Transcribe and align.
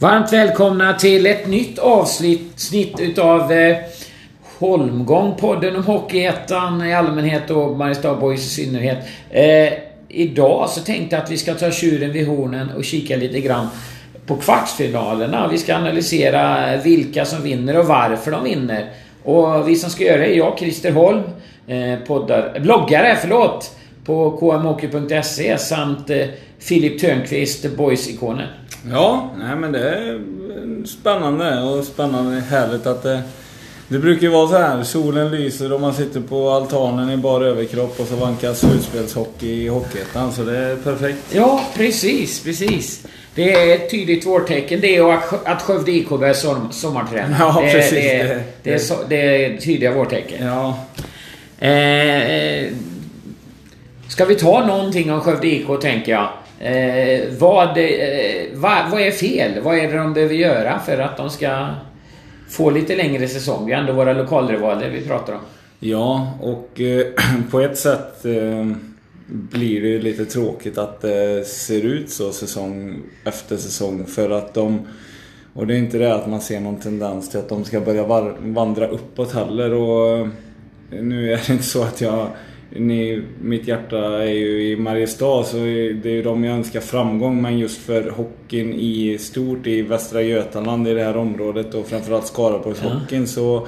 Varmt 0.00 0.32
välkomna 0.32 0.94
till 0.94 1.26
ett 1.26 1.46
nytt 1.46 1.78
avsnitt 1.78 2.98
utav 3.00 3.52
eh, 3.52 3.76
Holmgång, 4.58 5.34
podden 5.36 5.76
om 5.76 5.84
Hockeyettan 5.84 6.86
i 6.86 6.94
allmänhet 6.94 7.50
och 7.50 7.76
Mariestad 7.76 8.14
Boys 8.14 8.46
i 8.46 8.48
synnerhet. 8.48 8.98
Eh, 9.30 9.72
idag 10.08 10.68
så 10.70 10.80
tänkte 10.80 11.16
jag 11.16 11.22
att 11.22 11.30
vi 11.30 11.36
ska 11.36 11.54
ta 11.54 11.70
tjuren 11.70 12.12
vid 12.12 12.26
hornen 12.26 12.70
och 12.76 12.84
kika 12.84 13.16
lite 13.16 13.40
grann 13.40 13.68
på 14.26 14.36
kvartsfinalerna. 14.36 15.48
Vi 15.48 15.58
ska 15.58 15.74
analysera 15.74 16.76
vilka 16.76 17.24
som 17.24 17.42
vinner 17.42 17.78
och 17.78 17.86
varför 17.86 18.30
de 18.30 18.44
vinner. 18.44 18.90
Och 19.24 19.68
vi 19.68 19.76
som 19.76 19.90
ska 19.90 20.04
göra 20.04 20.18
det 20.18 20.34
är 20.34 20.36
jag, 20.36 20.58
Christer 20.58 20.92
Holm, 20.92 21.22
eh, 21.66 21.98
poddar, 22.06 22.60
bloggare, 22.60 23.16
förlåt, 23.20 23.76
på 24.04 24.30
kmhockey.se 24.30 25.58
samt 25.58 26.10
eh, 26.10 26.26
Filip 26.58 27.00
Törnqvist, 27.00 27.76
Boys-ikonen. 27.76 28.48
Ja, 28.90 29.30
nej 29.38 29.56
men 29.56 29.72
det 29.72 29.90
är 29.90 30.20
spännande 30.86 31.60
och 31.62 31.84
spännande 31.84 32.40
härligt 32.40 32.86
att 32.86 33.02
det... 33.02 33.22
Det 33.90 33.98
brukar 33.98 34.22
ju 34.22 34.28
vara 34.28 34.48
så 34.48 34.56
här, 34.58 34.82
solen 34.82 35.30
lyser 35.30 35.72
och 35.72 35.80
man 35.80 35.94
sitter 35.94 36.20
på 36.20 36.50
altanen 36.50 37.10
i 37.10 37.16
bar 37.16 37.40
överkropp 37.40 38.00
och 38.00 38.06
så 38.06 38.16
vankas 38.16 38.60
slutspelshockey 38.60 39.46
i 39.64 39.68
Hockeyettan, 39.68 40.32
så 40.32 40.42
det 40.44 40.58
är 40.58 40.76
perfekt. 40.76 41.18
Ja, 41.32 41.60
precis, 41.76 42.42
precis. 42.44 43.06
Det 43.34 43.52
är 43.52 43.74
ett 43.74 43.90
tydligt 43.90 44.26
vårtecken 44.26 44.80
det 44.80 45.00
och 45.00 45.14
att 45.44 45.62
Skövde 45.62 45.92
IK 45.92 46.08
börjar 46.08 46.34
som, 46.34 46.72
sommarträna. 46.72 47.36
Ja, 47.38 47.60
det, 47.62 47.72
precis. 47.72 47.90
Det, 47.94 48.18
det, 48.18 48.24
Det- 48.34 48.42
det, 48.62 48.72
är 48.74 48.78
så, 48.78 48.94
det 49.08 49.44
är 49.44 49.56
tydliga 49.58 49.92
vårtecken. 49.92 50.46
Ja, 50.46 50.78
Eh, 51.66 52.72
ska 54.08 54.24
vi 54.24 54.34
ta 54.34 54.66
någonting 54.66 55.12
om 55.12 55.20
Skövde 55.20 55.46
IK, 55.46 55.66
tänker 55.80 56.12
jag. 56.12 56.28
Eh, 56.60 57.20
vad, 57.38 57.78
eh, 57.78 57.84
vad, 58.54 58.90
vad 58.90 59.00
är 59.00 59.10
fel? 59.10 59.60
Vad 59.62 59.78
är 59.78 59.92
det 59.92 59.98
de 59.98 60.14
behöver 60.14 60.34
göra 60.34 60.78
för 60.78 60.98
att 60.98 61.16
de 61.16 61.30
ska 61.30 61.68
få 62.48 62.70
lite 62.70 62.96
längre 62.96 63.28
säsong? 63.28 63.66
Det 63.66 63.72
är 63.72 63.78
ändå 63.78 63.92
våra 63.92 64.12
lokalrivaler 64.12 64.90
vi 64.90 65.06
pratar 65.06 65.32
om. 65.32 65.40
ja 65.80 66.32
och 66.40 66.80
eh, 66.80 67.06
på 67.50 67.60
ett 67.60 67.78
sätt 67.78 68.24
eh, 68.24 68.66
blir 69.26 69.82
det 69.82 69.98
lite 69.98 70.24
tråkigt 70.24 70.78
att 70.78 71.00
det 71.00 71.48
ser 71.48 71.82
ut 71.82 72.10
så 72.10 72.32
säsong 72.32 73.02
efter 73.24 73.56
säsong 73.56 74.06
för 74.06 74.30
att 74.30 74.54
de 74.54 74.86
och 75.52 75.66
det 75.66 75.74
är 75.74 75.78
inte 75.78 75.98
det 75.98 76.14
att 76.14 76.26
man 76.26 76.40
ser 76.40 76.60
någon 76.60 76.80
tendens 76.80 77.30
till 77.30 77.38
att 77.38 77.48
de 77.48 77.64
ska 77.64 77.80
börja 77.80 78.06
var, 78.06 78.36
vandra 78.40 78.88
uppåt 78.88 79.34
heller 79.34 79.72
och 79.72 80.18
eh, 80.18 80.28
nu 80.90 81.32
är 81.32 81.40
det 81.46 81.52
inte 81.52 81.64
så 81.64 81.82
att 81.82 82.00
jag 82.00 82.28
ni, 82.70 83.22
mitt 83.42 83.68
hjärta 83.68 84.22
är 84.22 84.32
ju 84.32 84.70
i 84.70 84.76
Mariestad 84.76 85.44
så 85.44 85.56
det 85.56 86.04
är 86.04 86.08
ju 86.08 86.22
de 86.22 86.44
jag 86.44 86.56
önskar 86.56 86.80
framgång 86.80 87.42
men 87.42 87.58
just 87.58 87.78
för 87.78 88.10
hockeyn 88.10 88.74
i 88.74 89.18
stort 89.18 89.66
i 89.66 89.82
Västra 89.82 90.22
Götaland 90.22 90.88
i 90.88 90.94
det 90.94 91.02
här 91.02 91.16
området 91.16 91.74
och 91.74 91.86
framförallt 91.86 92.26
Skaraborgshockeyn 92.26 93.26
så 93.26 93.66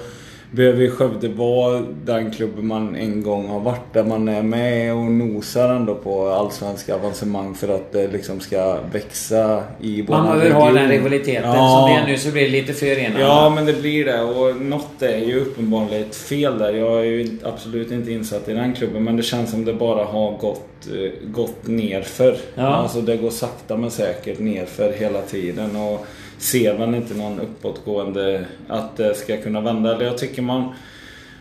behöver 0.51 0.91
Skövde 0.91 1.29
vara 1.29 1.83
den 2.05 2.31
klubben 2.31 2.67
man 2.67 2.97
en 2.97 3.23
gång 3.23 3.49
har 3.49 3.61
varit 3.61 3.93
där 3.93 4.05
man 4.05 4.29
är 4.29 4.43
med 4.43 4.95
och 4.95 5.05
nosar 5.05 5.75
ändå 5.75 5.95
på 5.95 6.29
allsvenska 6.29 6.95
avancemang 6.95 7.55
för 7.55 7.69
att 7.69 7.93
det 7.93 8.09
liksom 8.09 8.41
ska 8.41 8.79
växa 8.93 9.63
i 9.81 10.03
vår 10.03 10.15
Man 10.15 10.39
behöver 10.39 10.51
ha 10.51 10.73
den 10.73 10.89
rivaliteten. 10.89 11.43
Ja. 11.45 11.87
Som 11.87 11.95
det 11.95 12.01
är 12.01 12.07
nu 12.13 12.19
så 12.19 12.31
blir 12.31 12.43
det 12.43 12.49
lite 12.49 12.73
för 12.73 12.99
enande. 12.99 13.21
Ja, 13.21 13.53
men 13.55 13.67
det 13.67 13.73
blir 13.73 14.05
det. 14.05 14.23
Och 14.23 14.57
något 14.57 15.03
är 15.03 15.19
ju 15.19 15.41
uppenbarligen 15.41 16.03
ett 16.03 16.17
fel 16.17 16.59
där. 16.59 16.73
Jag 16.73 17.01
är 17.01 17.05
ju 17.05 17.39
absolut 17.43 17.91
inte 17.91 18.13
insatt 18.13 18.49
i 18.49 18.53
den 18.53 18.75
klubben. 18.75 19.05
Men 19.05 19.17
det 19.17 19.23
känns 19.23 19.51
som 19.51 19.65
det 19.65 19.75
bara 19.75 20.05
har 20.05 20.31
gått, 20.31 20.89
eh, 20.95 21.29
gått 21.29 21.67
nerför. 21.67 22.37
Ja. 22.55 22.67
Alltså 22.67 23.01
det 23.01 23.17
går 23.17 23.31
sakta 23.31 23.77
men 23.77 23.91
säkert 23.91 24.39
nerför 24.39 24.93
hela 24.93 25.23
tiden. 25.23 25.77
Och 25.77 26.07
ser 26.41 26.79
väl 26.79 26.95
inte 26.95 27.15
någon 27.15 27.41
uppåtgående 27.41 28.45
att 28.69 28.97
det 28.97 29.15
ska 29.15 29.37
kunna 29.37 29.61
vända. 29.61 30.05
Jag 30.05 30.19
tycker 30.19 30.43
man... 30.43 30.75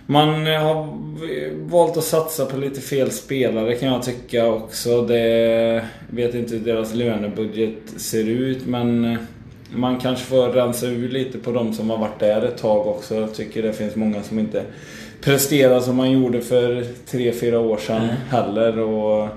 Man 0.06 0.46
har 0.46 0.88
valt 1.70 1.98
att 1.98 2.04
satsa 2.04 2.46
på 2.46 2.58
lite 2.58 2.82
fel 2.82 3.12
spelare 3.12 3.76
kan 3.76 3.90
jag 3.90 4.04
tycka 4.04 4.48
också. 4.48 5.02
Det 5.02 5.86
vet 6.10 6.36
inte 6.36 6.56
hur 6.56 6.66
deras 6.66 6.94
lönebudget 6.94 7.78
ser 7.98 8.30
ut 8.30 8.66
men 8.66 9.18
man 9.76 10.00
kanske 10.00 10.26
får 10.26 10.48
rensa 10.48 10.88
ur 10.88 11.10
lite 11.10 11.38
på 11.38 11.52
de 11.52 11.74
som 11.74 11.90
har 11.90 11.98
varit 11.98 12.20
där 12.20 12.42
ett 12.42 12.58
tag 12.58 12.88
också. 12.88 13.16
Jag 13.16 13.34
tycker 13.34 13.64
det 13.64 13.74
finns 13.74 13.96
många 13.96 14.24
som 14.24 14.40
inte 14.40 14.64
presterar 15.22 15.80
som 15.80 15.96
man 15.96 16.12
gjorde 16.12 16.42
för 16.42 16.84
3-4 17.12 17.56
år 17.56 17.78
sedan 17.78 18.08
heller. 18.30 18.80
Och 18.80 19.30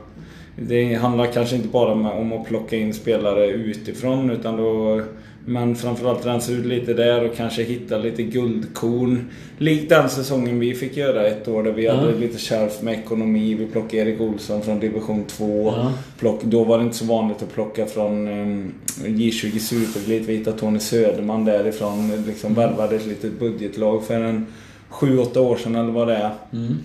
det 0.56 0.94
handlar 0.94 1.26
kanske 1.26 1.56
inte 1.56 1.68
bara 1.68 1.92
om 1.92 2.32
att 2.32 2.46
plocka 2.46 2.76
in 2.76 2.94
spelare 2.94 3.46
utifrån 3.46 4.30
utan 4.30 4.56
då 4.56 5.02
men 5.46 5.74
framförallt 5.76 6.26
rensa 6.26 6.52
ut 6.52 6.66
lite 6.66 6.94
där 6.94 7.24
och 7.24 7.36
kanske 7.36 7.62
hitta 7.62 7.98
lite 7.98 8.22
guldkorn. 8.22 9.30
Likt 9.58 9.88
den 9.88 10.08
säsongen 10.08 10.58
vi 10.60 10.74
fick 10.74 10.96
göra 10.96 11.26
ett 11.26 11.48
år 11.48 11.62
där 11.62 11.72
vi 11.72 11.84
Ja. 11.84 11.94
hade 11.94 12.18
lite 12.18 12.38
kärvt 12.38 12.82
med 12.82 12.94
ekonomi. 12.94 13.54
Vi 13.54 13.66
plockade 13.66 13.96
Erik 14.02 14.20
Olsson 14.20 14.62
från 14.62 14.80
division 14.80 15.24
2. 15.24 15.72
Ja. 15.76 15.92
Plock, 16.18 16.42
då 16.44 16.64
var 16.64 16.78
det 16.78 16.84
inte 16.84 16.96
så 16.96 17.04
vanligt 17.04 17.42
att 17.42 17.52
plocka 17.54 17.86
från 17.86 18.28
um, 18.28 18.72
J20 19.04 19.58
Superelit. 19.58 20.28
Vi 20.28 20.36
hittade 20.36 20.58
Tony 20.58 20.78
Söderman 20.78 21.44
därifrån. 21.44 22.24
Liksom 22.26 22.54
värvade 22.54 22.96
ett 22.96 23.06
litet 23.06 23.38
budgetlag 23.40 24.04
för 24.04 24.14
en 24.20 24.46
7-8 24.90 25.38
år 25.38 25.56
sedan 25.56 25.74
eller 25.74 25.92
vad 25.92 26.08
det 26.08 26.14
är. 26.16 26.30
Mm. 26.52 26.76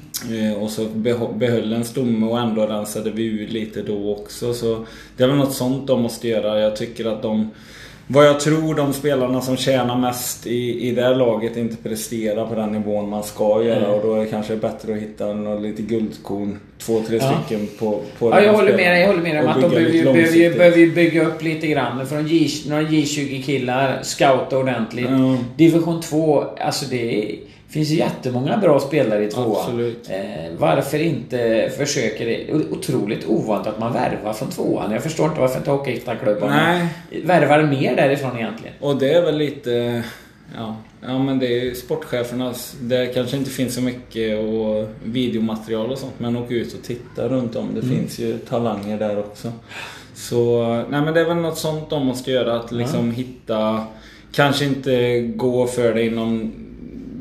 Eh, 0.52 0.64
Och 0.64 0.70
så 0.70 0.86
behöll 1.36 1.74
en 1.74 1.84
stomme 1.86 2.28
och 2.28 2.40
ändå 2.40 2.66
rensade 2.68 3.12
vi 3.12 3.26
ur 3.26 3.48
lite 3.48 3.82
då 3.82 4.12
också. 4.16 4.54
Så 4.54 4.86
det 5.18 5.24
är 5.24 5.28
väl 5.28 5.38
något 5.38 5.54
sånt 5.54 5.88
de 5.88 6.02
måste 6.02 6.28
göra. 6.28 6.60
Jag 6.60 6.76
tycker 6.76 7.06
att 7.06 7.22
de... 7.22 7.50
Vad 8.10 8.26
jag 8.26 8.40
tror 8.40 8.76
de 8.76 8.94
spelarna 8.94 9.42
som 9.42 9.58
tjänar 9.58 9.98
mest 9.98 10.48
i, 10.48 10.88
i 10.88 10.92
det 10.92 11.02
här 11.02 11.16
laget 11.16 11.58
inte 11.58 11.76
presterar 11.76 12.46
på 12.46 12.56
den 12.56 12.72
nivån 12.72 13.10
man 13.10 13.24
ska 13.24 13.64
göra. 13.64 13.78
Mm. 13.78 13.92
Och 13.92 14.02
då 14.08 14.14
är 14.14 14.20
det 14.20 14.26
kanske 14.26 14.56
bättre 14.56 14.94
att 14.94 15.00
hitta 15.00 15.34
något 15.34 15.62
lite 15.62 15.82
guldkorn. 15.82 16.60
Två, 16.78 17.02
tre 17.08 17.18
Ja. 17.22 17.42
stycken 17.46 17.68
på, 17.80 18.00
på 18.20 18.30
Ja, 18.30 18.42
jag 18.42 18.54
håller 18.54 18.78
med 18.78 18.92
dig. 18.92 19.02
Jag 19.02 19.08
håller 19.08 19.22
med 19.22 19.36
dig 19.36 19.44
om 19.44 19.50
att 19.50 19.62
de 19.62 19.70
behöver 19.70 19.92
ju, 20.36 20.54
behöver, 20.54 20.78
ju, 20.78 20.92
bygga 20.92 21.26
upp 21.26 21.44
lite 21.44 21.68
grann. 21.68 22.08
Från 22.08 22.28
J, 22.28 22.50
några 22.70 22.82
J20-killar, 22.82 24.00
scouta 24.04 24.58
ordentligt. 24.58 25.10
Ja. 25.10 25.38
Division 25.56 26.02
2, 26.02 26.44
alltså 26.60 26.86
det 26.90 27.32
är, 27.32 27.36
finns 27.70 27.90
ju 27.90 27.96
jättemånga 27.96 28.58
bra 28.58 28.80
spelare 28.80 29.24
i 29.24 29.28
tvåan. 29.28 29.94
Eh, 30.10 30.52
varför 30.58 31.00
inte 31.00 31.72
försöker 31.78 32.26
det? 32.26 32.54
Otroligt 32.72 33.28
ovant 33.28 33.68
att 33.68 33.80
man 33.80 33.94
värvar 33.94 34.34
från 34.34 34.50
tvåan. 34.50 34.92
Jag 34.92 35.04
förstår 35.04 35.26
inte 35.26 35.42
varför 35.42 35.58
inte 35.58 35.72
Hockeyettan-klubbarna 35.72 36.88
värvar 37.24 37.64
mer 37.64 37.96
därifrån 37.96 38.38
egentligen. 38.38 38.74
Och 38.80 38.98
det 38.98 39.14
är 39.14 39.22
väl 39.22 39.38
lite... 39.38 40.04
Ja, 40.56 40.76
ja 41.02 41.20
men 41.24 41.40
det 41.40 41.46
är 41.48 41.64
ju 41.64 41.76
sportchefernas... 41.76 42.76
Det 42.82 43.14
kanske 43.14 43.38
inte 43.38 43.50
finns 43.50 43.76
så 43.76 43.82
mycket 43.82 44.40
och 44.40 44.88
videomaterial 45.04 45.92
och 45.92 45.98
sånt 45.98 46.14
men 46.18 46.38
åk 46.38 46.52
ut 46.52 46.74
och 46.74 46.84
titta 46.84 47.28
runt 47.28 47.56
om. 47.56 47.70
Det 47.76 47.82
finns 47.82 48.20
ju 48.20 48.38
talanger 48.38 49.00
där 49.00 49.20
också. 49.20 49.52
Så, 50.14 50.66
nej 50.90 51.02
men 51.02 51.14
det 51.14 51.20
är 51.20 51.26
väl 51.26 51.38
något 51.38 51.58
sånt 51.58 51.90
de 51.90 52.06
måste 52.06 52.32
göra. 52.32 52.60
Att 52.60 52.72
liksom 52.72 53.12
hitta... 53.12 53.84
Kanske 54.32 54.66
inte 54.66 55.20
gå 55.22 55.68
för 55.68 55.94
det 55.94 56.06
inom 56.06 56.54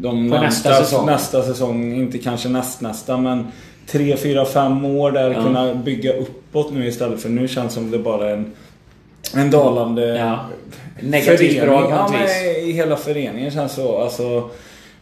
de 0.06 0.30
På 0.30 0.36
nästa 0.40 0.74
säsong. 0.74 1.06
nästa 1.06 1.42
säsong. 1.42 1.94
Inte 1.94 2.18
kanske 2.18 2.48
nästnästa 2.48 3.16
men 3.16 3.46
tre, 3.86 4.16
fyra, 4.16 4.44
fem 4.44 4.84
år 4.84 5.10
där 5.10 5.30
Ja. 5.30 5.42
kunna 5.42 5.74
bygga 5.74 6.12
uppåt 6.12 6.72
nu 6.72 6.86
istället 6.86 7.22
för 7.22 7.28
nu 7.28 7.48
känns 7.48 7.72
som 7.74 7.90
det 7.90 7.98
bara 7.98 8.28
är 8.30 8.32
en 8.34 8.52
en 9.34 9.50
dalande 9.50 10.06
Ja. 10.06 10.38
Negativ 11.00 11.50
spiral 11.50 11.84
på 11.84 11.90
ja, 11.90 12.10
men 12.12 12.68
i 12.68 12.72
hela 12.72 12.96
föreningen 12.96 13.50
känns 13.50 13.72
så. 13.72 13.98
Alltså, 13.98 14.50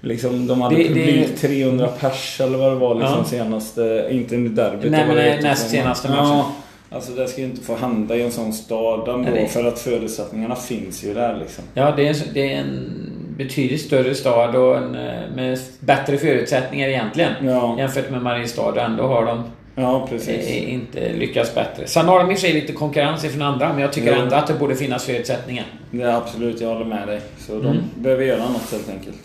liksom, 0.01 0.47
de 0.47 0.61
hade 0.61 0.77
Det- 0.77 0.83
det- 0.83 0.89
publik 0.89 1.37
300 1.41 1.89
pers 2.01 2.41
eller 2.41 2.59
vad 2.59 2.73
det 2.73 2.77
var 2.77 2.95
liksom 2.95 3.19
Ja. 3.19 3.25
senaste... 3.25 4.09
Inte 4.11 4.37
derbyt. 4.37 4.91
Nej, 4.91 5.05
det 5.09 5.15
men 5.15 5.43
näst 5.43 5.71
senaste 5.71 6.09
matchen. 6.09 6.25
Ja, 6.27 6.53
alltså 6.91 7.13
det 7.13 7.29
ska 7.29 7.41
ju 7.41 7.47
inte 7.47 7.63
få 7.65 7.77
hända 7.77 8.17
i 8.17 8.23
en 8.23 8.31
sån 8.33 8.53
stad 8.53 9.09
ändå. 9.09 9.31
Nej, 9.31 9.41
det- 9.43 9.49
För 9.49 9.65
att 9.65 9.79
förutsättningarna 9.79 10.57
finns 10.57 11.05
ju 11.05 11.15
där 11.15 11.37
liksom. 11.41 11.65
Ja, 11.75 11.93
det 11.97 12.09
är, 12.09 12.17
det 12.35 12.53
är 12.53 12.57
en 12.59 12.91
betydligt 13.37 13.81
större 13.81 14.15
stad 14.15 14.57
och 14.57 14.77
en, 14.77 14.95
eh, 14.95 15.13
med 15.37 15.59
bättre 15.81 16.19
förutsättningar 16.19 16.89
egentligen. 16.89 17.33
Ja, 17.43 17.75
Jämfört 17.79 18.11
med 18.11 18.23
Mariestad. 18.23 18.63
Och 18.63 18.79
ändå 18.79 19.07
har 19.07 19.27
de 19.27 19.43
ja 19.75 20.09
eh, 20.29 20.73
inte 20.73 21.13
lyckats 21.13 21.55
bättre. 21.55 21.87
Sen 21.87 22.07
har 22.09 22.19
de 22.19 22.31
i 22.31 22.35
och 22.35 22.39
för 22.39 22.47
sig 22.47 22.53
lite 22.55 22.73
konkurrens 22.73 23.23
från 23.23 23.43
andra, 23.43 23.73
men 23.73 23.83
jag 23.83 23.93
tycker 23.93 24.13
Ja. 24.17 24.23
ändå 24.23 24.37
att 24.37 24.47
det 24.47 24.55
borde 24.55 24.75
finnas 24.77 25.05
förutsättningar. 25.05 25.65
Är 25.93 26.07
absolut, 26.07 26.61
jag 26.61 26.69
håller 26.69 26.85
med 26.85 27.09
dig. 27.09 27.21
Så 27.39 27.53
de 27.53 27.67
Mm. 27.67 27.77
behöver 27.95 28.25
göra 28.25 28.39
något 28.49 28.73
helt 28.73 28.91
enkelt. 28.91 29.17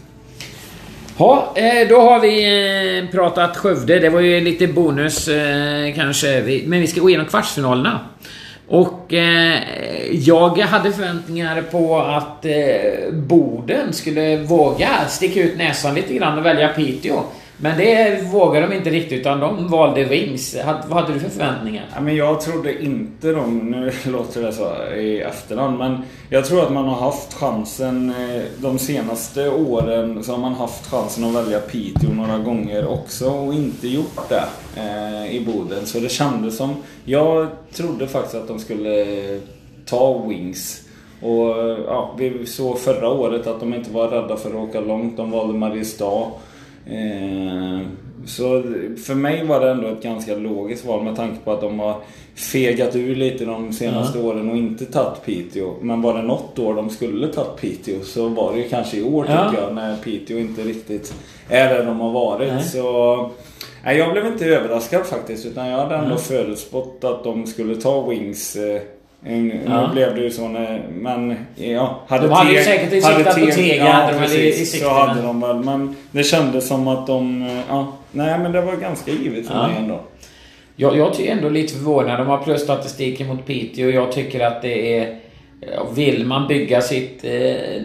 Ja, 1.18 1.54
eh, 1.56 1.88
då 1.90 2.00
har 2.00 2.20
vi 2.20 3.08
pratat 3.12 3.58
Skövde. 3.58 4.00
Det 4.00 4.10
var 4.10 4.20
ju 4.20 4.42
lite 4.42 4.68
bonus 4.68 5.30
kanske. 5.96 6.62
Men 6.66 6.82
vi 6.82 6.88
ska 6.88 7.02
gå 7.02 7.10
igenom 7.10 7.26
kvartsfinalerna. 7.28 8.00
Och 9.10 9.14
eh, 9.14 9.64
jag 10.12 10.58
hade 10.58 10.92
förväntningar 10.92 11.62
på 11.62 12.00
att 12.00 12.46
eh, 12.46 13.14
Boden 13.14 13.94
skulle 13.94 14.38
våga 14.38 14.90
sticka 15.08 15.42
ut 15.42 15.58
näsan 15.58 15.96
lite 15.96 16.14
grann 16.14 16.38
och 16.38 16.46
välja 16.46 16.68
Piteå. 16.68 17.24
Men 17.62 17.78
det 17.78 18.24
vågade 18.32 18.68
de 18.68 18.76
inte 18.76 18.90
riktigt 18.90 19.20
utan 19.20 19.40
de 19.40 19.68
valde 19.68 20.04
Wings. 20.04 20.56
Vad 20.88 21.02
hade 21.02 21.14
du 21.14 21.20
för 21.20 21.30
förväntningar? 21.30 21.86
Ja, 21.96 22.02
men 22.02 22.16
jag 22.16 22.42
trodde 22.42 22.84
inte 22.84 23.32
de, 23.32 23.60
nu 23.60 23.92
låter 24.12 24.42
det 24.42 24.54
så 24.54 24.94
i 24.96 25.22
efterhand, 25.22 25.78
men 25.78 25.98
jag 26.30 26.46
tror 26.46 26.64
att 26.64 26.74
man 26.74 26.86
har 26.86 26.96
haft 26.96 27.34
chansen 27.34 28.10
eh, 28.10 28.42
de 28.58 28.80
senaste 28.80 29.50
åren 29.50 30.24
så 30.24 30.32
har 30.32 30.40
man 30.40 30.54
haft 30.54 30.92
chansen 30.92 31.24
att 31.24 31.36
välja 31.36 31.60
Piteå 31.60 32.10
några 32.14 32.38
gånger 32.38 32.88
också 32.88 33.30
och 33.30 33.54
inte 33.54 33.88
gjort 33.88 34.30
det 34.30 34.44
eh, 34.76 35.36
i 35.36 35.46
Boden. 35.46 35.86
Så 35.86 36.00
det 36.00 36.10
kändes 36.10 36.58
som, 36.58 36.76
jag 37.06 37.48
trodde 37.74 38.08
faktiskt 38.08 38.36
att 38.36 38.48
de 38.48 38.60
skulle 38.60 39.02
eh, 39.02 39.40
ta 39.86 40.26
Wings. 40.28 40.82
Och 41.22 41.60
eh, 41.60 41.78
ja, 41.88 42.16
vi 42.18 42.46
såg 42.46 42.80
förra 42.80 43.10
året 43.10 43.48
att 43.48 43.60
de 43.60 43.74
inte 43.74 43.92
var 43.92 44.08
rädda 44.08 44.38
för 44.38 44.50
att 44.50 44.70
åka 44.70 44.80
långt. 44.80 45.18
De 45.18 45.32
valde 45.32 45.54
Mariestad. 45.54 46.32
Eh, 46.92 47.88
så 48.26 48.64
för 49.06 49.16
mig 49.16 49.46
var 49.46 49.60
det 49.60 49.72
ändå 49.72 49.88
ett 49.88 50.04
ganska 50.04 50.36
logiskt 50.36 50.86
val 50.86 51.04
med 51.04 51.16
tanke 51.16 51.38
på 51.44 51.52
att 51.52 51.62
de 51.62 51.80
har 51.80 51.96
fegat 52.36 52.96
ur 52.96 53.16
lite 53.16 53.46
de 53.46 53.74
senaste 53.74 54.20
mm. 54.20 54.30
åren 54.32 54.50
och 54.50 54.58
inte 54.58 54.86
tagit 54.86 55.26
Piteå. 55.26 55.74
Men 55.82 56.02
var 56.02 56.14
det 56.14 56.22
något 56.22 56.60
år 56.60 56.74
de 56.74 56.90
skulle 56.90 57.28
tagit 57.28 57.62
Piteå 57.62 58.04
så 58.04 58.28
var 58.28 58.54
det 58.54 58.60
ju 58.60 58.70
kanske 58.70 58.98
i 58.98 59.04
år 59.04 59.26
ja. 59.30 59.50
tycker 59.50 59.64
jag 59.64 59.76
när 59.76 59.98
Piteå 59.98 60.38
inte 60.38 60.62
riktigt 60.62 61.14
är 61.50 61.74
där 61.74 61.86
de 61.86 62.00
har 62.00 62.12
varit. 62.12 62.54
Nej. 62.54 62.64
Så 62.64 63.32
nej, 63.86 63.98
jag 63.98 64.12
blev 64.12 64.26
inte 64.26 64.46
överraskad 64.46 65.06
faktiskt 65.06 65.46
utan 65.46 65.68
jag 65.68 65.78
hade 65.78 65.96
ändå 65.96 66.06
mm. 66.06 66.18
förutspått 66.18 67.04
att 67.04 67.24
de 67.24 67.48
skulle 67.48 67.76
ta 67.76 68.10
Wings 68.10 68.56
eh, 68.56 68.82
nu 69.22 69.62
ja. 69.68 69.90
blev 69.94 70.16
det 70.16 70.22
ju 70.22 70.32
så 70.32 70.48
när, 70.48 70.84
men 70.94 71.36
ja. 71.56 72.00
Hade 72.08 72.28
de 72.28 72.34
hade 72.34 72.52
ju 72.52 72.64
säkert 72.64 72.92
siktat 72.92 73.40
på 73.40 73.52
Tega. 73.52 73.86
Ja, 73.86 74.20
precis, 74.20 74.76
i, 74.76 74.80
så 74.80 74.90
hade 74.90 75.22
de 75.22 75.42
väl. 75.42 75.56
Men 75.56 75.96
det 76.12 76.24
kändes 76.24 76.68
som 76.68 76.88
att 76.88 77.08
de, 77.08 77.50
ja. 77.70 77.94
Nej 78.12 78.40
men 78.40 78.52
det 78.52 78.62
var 78.62 78.76
ganska 78.76 79.12
givet 79.12 79.48
för 79.48 79.56
ja. 79.56 79.68
mig 79.68 79.78
ändå. 79.78 80.00
Jag, 80.76 80.98
jag 80.98 81.20
är 81.20 81.32
ändå 81.32 81.50
lite 81.50 81.74
förvånad. 81.74 82.20
De 82.20 82.28
har 82.28 82.38
plusstatistiken 82.38 83.28
mot 83.28 83.46
Piteå 83.46 83.88
och 83.88 83.94
jag 83.94 84.12
tycker 84.12 84.40
att 84.40 84.62
det 84.62 84.98
är... 84.98 85.16
Vill 85.96 86.26
man 86.26 86.48
bygga 86.48 86.82
sitt... 86.82 87.24
Eh, 87.24 87.82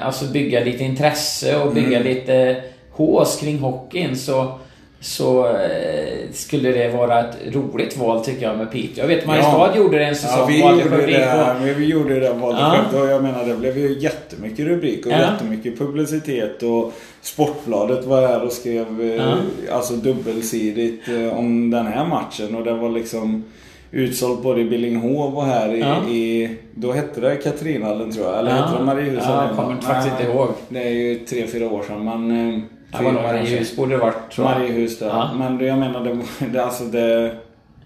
alltså 0.00 0.24
bygga 0.24 0.64
lite 0.64 0.84
intresse 0.84 1.58
och 1.62 1.74
bygga 1.74 2.00
mm. 2.00 2.02
lite 2.02 2.62
hås 2.90 3.40
kring 3.40 3.58
hockeyn 3.58 4.16
så 4.16 4.58
så 5.04 5.46
eh, 5.46 6.30
skulle 6.32 6.72
det 6.72 6.88
vara 6.88 7.20
ett 7.20 7.36
roligt 7.54 7.96
val 7.96 8.24
tycker 8.24 8.46
jag 8.46 8.58
med 8.58 8.70
Piteå. 8.70 9.02
Jag 9.02 9.08
vet 9.08 9.26
Mariestad 9.26 9.70
ja. 9.74 9.76
gjorde 9.76 9.98
det 9.98 10.04
en 10.04 10.16
säsong. 10.16 10.38
Ja, 10.38 10.46
vi, 10.46 10.82
gjorde 10.82 11.06
det, 11.06 11.54
på. 11.58 11.78
vi 11.78 11.86
gjorde 11.86 12.20
det 12.20 12.32
valet 12.32 12.58
ja. 12.92 13.00
och 13.00 13.08
jag 13.08 13.22
menar 13.22 13.46
det 13.46 13.54
blev 13.56 13.78
ju 13.78 13.98
jättemycket 13.98 14.66
rubrik 14.66 15.06
och 15.06 15.12
ja. 15.12 15.20
jättemycket 15.20 15.78
publicitet 15.78 16.62
och 16.62 16.92
Sportbladet 17.20 18.04
var 18.04 18.26
här 18.26 18.44
och 18.44 18.52
skrev 18.52 19.00
eh, 19.00 19.14
ja. 19.14 19.36
alltså 19.72 19.94
dubbelsidigt 19.94 21.08
eh, 21.08 21.38
om 21.38 21.70
den 21.70 21.86
här 21.86 22.06
matchen 22.06 22.54
och 22.54 22.64
det 22.64 22.74
var 22.74 22.90
liksom 22.90 23.44
utsålt 23.90 24.42
både 24.42 24.60
i 24.60 24.64
Billinghov 24.64 25.36
och 25.36 25.44
här 25.44 25.74
i, 25.74 25.80
ja. 25.80 26.08
i 26.08 26.56
då 26.74 26.92
hette 26.92 27.20
det 27.20 27.36
Katrinhallen 27.36 28.12
tror 28.12 28.26
jag. 28.26 28.38
Eller 28.38 28.50
ja. 28.50 28.56
hette 28.56 28.78
det 28.78 28.84
Mariehuset? 28.84 29.24
Ja, 29.28 29.46
jag 29.46 29.56
kommer 29.56 29.80
faktiskt 29.80 30.20
inte 30.20 30.32
ihåg. 30.32 30.48
Det 30.68 30.82
är 30.82 30.90
ju 30.90 31.18
tre, 31.18 31.46
fyra 31.46 31.70
år 31.70 31.82
sedan 31.82 32.04
men 32.04 32.62
nog 33.02 33.14
Mariehus 33.14 33.76
borde 33.76 33.90
det 33.90 33.98
varit 33.98 34.30
tror 34.30 34.48
jag. 34.48 34.58
Mariehus 34.58 34.98
där. 34.98 35.06
Ja. 35.06 35.30
Men 35.38 35.66
jag 35.66 35.78
menar 35.78 36.04
det, 36.04 36.46
det, 36.52 36.64
alltså 36.64 36.84
det 36.84 37.34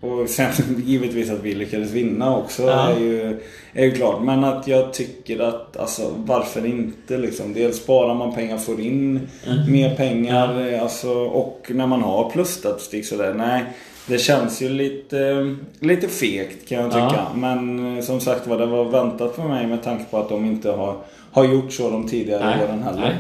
och 0.00 0.28
sen 0.28 0.52
givetvis 0.86 1.30
att 1.30 1.42
vi 1.42 1.54
lyckades 1.54 1.90
vinna 1.90 2.36
också 2.36 2.62
ja. 2.62 2.90
är, 2.90 2.98
ju, 2.98 3.40
är 3.72 3.84
ju 3.84 3.90
klart. 3.90 4.22
Men 4.22 4.44
att 4.44 4.66
jag 4.66 4.92
tycker 4.92 5.40
att, 5.40 5.76
alltså 5.76 6.12
varför 6.16 6.66
inte 6.66 7.18
liksom. 7.18 7.54
Dels 7.54 7.76
sparar 7.76 8.14
man 8.14 8.34
pengar, 8.34 8.58
får 8.58 8.80
in 8.80 9.28
mm. 9.46 9.72
mer 9.72 9.94
pengar. 9.94 10.60
Ja. 10.60 10.80
Alltså, 10.80 11.10
och 11.18 11.70
när 11.74 11.86
man 11.86 12.02
har 12.02 12.30
plusstatistik 12.30 13.06
sådär. 13.06 13.34
Nej, 13.34 13.64
det 14.06 14.18
känns 14.18 14.62
ju 14.62 14.68
lite, 14.68 15.56
lite 15.80 16.08
fegt 16.08 16.68
kan 16.68 16.78
jag 16.78 16.90
tycka. 16.90 17.14
Ja. 17.14 17.30
Men 17.34 17.96
eh, 17.96 18.04
som 18.04 18.20
sagt 18.20 18.46
var, 18.46 18.58
det 18.58 18.66
var 18.66 18.84
väntat 18.84 19.34
för 19.34 19.42
mig 19.42 19.66
med 19.66 19.82
tanke 19.82 20.04
på 20.10 20.18
att 20.18 20.28
de 20.28 20.44
inte 20.44 20.70
har, 20.70 20.96
har 21.32 21.44
gjort 21.44 21.72
så 21.72 21.90
de 21.90 22.08
tidigare 22.08 22.44
Nej. 22.44 22.64
åren 22.64 22.82
heller. 22.82 23.00
Nej. 23.00 23.16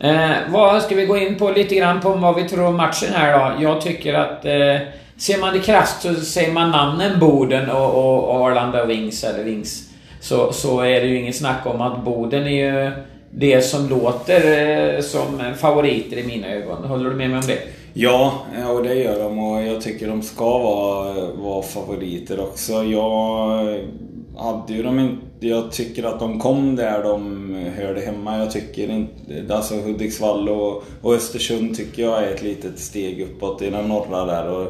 Eh, 0.00 0.30
vad 0.48 0.82
ska 0.82 0.94
vi 0.94 1.06
gå 1.06 1.16
in 1.16 1.38
på 1.38 1.50
lite 1.50 1.74
grann 1.74 2.00
på 2.00 2.08
vad 2.08 2.36
vi 2.36 2.48
tror 2.48 2.66
om 2.66 2.76
matchen 2.76 3.08
här 3.14 3.38
då? 3.38 3.62
Jag 3.62 3.80
tycker 3.80 4.14
att 4.14 4.44
eh, 4.44 4.76
ser 5.16 5.40
man 5.40 5.54
det 5.54 5.60
krasst 5.60 6.02
så 6.02 6.14
säger 6.14 6.52
man 6.52 6.70
namnen 6.70 7.20
Boden 7.20 7.70
och, 7.70 7.94
och 7.94 8.30
Arlanda 8.30 8.84
Wings 8.84 9.24
eller 9.24 9.44
Wings 9.44 9.90
så, 10.20 10.52
så 10.52 10.80
är 10.80 11.00
det 11.00 11.06
ju 11.06 11.18
ingen 11.20 11.32
snack 11.32 11.66
om 11.66 11.80
att 11.80 12.04
Boden 12.04 12.46
är 12.46 12.84
ju 12.84 12.90
det 13.30 13.62
som 13.62 13.88
låter 13.88 14.40
eh, 14.96 15.00
som 15.00 15.54
favoriter 15.56 16.16
i 16.16 16.26
mina 16.26 16.48
ögon. 16.48 16.84
Håller 16.84 17.10
du 17.10 17.16
med 17.16 17.30
mig 17.30 17.38
om 17.38 17.46
det? 17.46 17.58
Ja, 17.92 18.32
och 18.68 18.82
det 18.82 18.94
gör 18.94 19.18
de 19.18 19.38
och 19.38 19.62
jag 19.62 19.82
tycker 19.82 20.08
de 20.08 20.22
ska 20.22 20.58
vara, 20.58 21.26
vara 21.36 21.62
favoriter 21.62 22.40
också. 22.40 22.84
Jag 22.84 23.58
hade 24.38 24.72
ju 24.72 24.82
de 24.82 24.98
inte... 24.98 25.29
Jag 25.40 25.72
tycker 25.72 26.04
att 26.04 26.20
de 26.20 26.38
kom 26.38 26.76
där 26.76 27.02
de 27.02 27.54
hörde 27.76 28.00
hemma. 28.00 28.38
Jag 28.38 28.50
tycker 28.50 28.90
inte... 28.90 29.54
Alltså 29.54 29.74
Hudiksvall 29.74 30.48
och, 30.48 30.84
och 31.02 31.14
Östersund 31.14 31.76
tycker 31.76 32.02
jag 32.02 32.24
är 32.24 32.34
ett 32.34 32.42
litet 32.42 32.78
steg 32.78 33.20
uppåt 33.20 33.62
i 33.62 33.70
den 33.70 33.88
norra 33.88 34.24
där. 34.24 34.48
Och, 34.48 34.66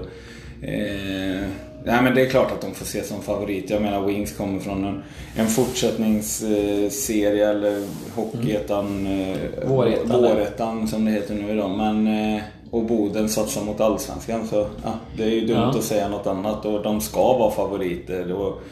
eh, 0.64 1.40
nej 1.84 2.02
men 2.02 2.14
det 2.14 2.26
är 2.26 2.30
klart 2.30 2.52
att 2.52 2.60
de 2.60 2.74
får 2.74 2.84
ses 2.84 3.08
som 3.08 3.22
favorit. 3.22 3.70
Jag 3.70 3.82
menar 3.82 4.06
Wings 4.06 4.36
kommer 4.36 4.60
från 4.60 4.84
en, 4.84 5.02
en 5.36 5.48
fortsättningsserie 5.48 7.50
eller 7.50 7.84
Hockeyettan... 8.14 9.06
Mm. 9.06 9.38
Vårettan. 9.66 10.22
Vårettan 10.22 10.88
som 10.88 11.04
det 11.04 11.10
heter 11.10 11.34
nu 11.34 11.52
idag. 11.52 11.70
Men... 11.70 12.06
Eh, 12.06 12.42
och 12.70 12.84
Boden 12.84 13.28
satsar 13.28 13.64
mot 13.64 13.80
Allsvenskan 13.80 14.48
så 14.48 14.66
ja, 14.84 14.92
det 15.16 15.24
är 15.24 15.30
ju 15.30 15.40
dumt 15.40 15.56
ja. 15.56 15.78
att 15.78 15.84
säga 15.84 16.08
något 16.08 16.26
annat 16.26 16.64
och 16.64 16.82
de 16.82 17.00
ska 17.00 17.38
vara 17.38 17.50
favoriter. 17.50 18.32
Och, 18.32 18.62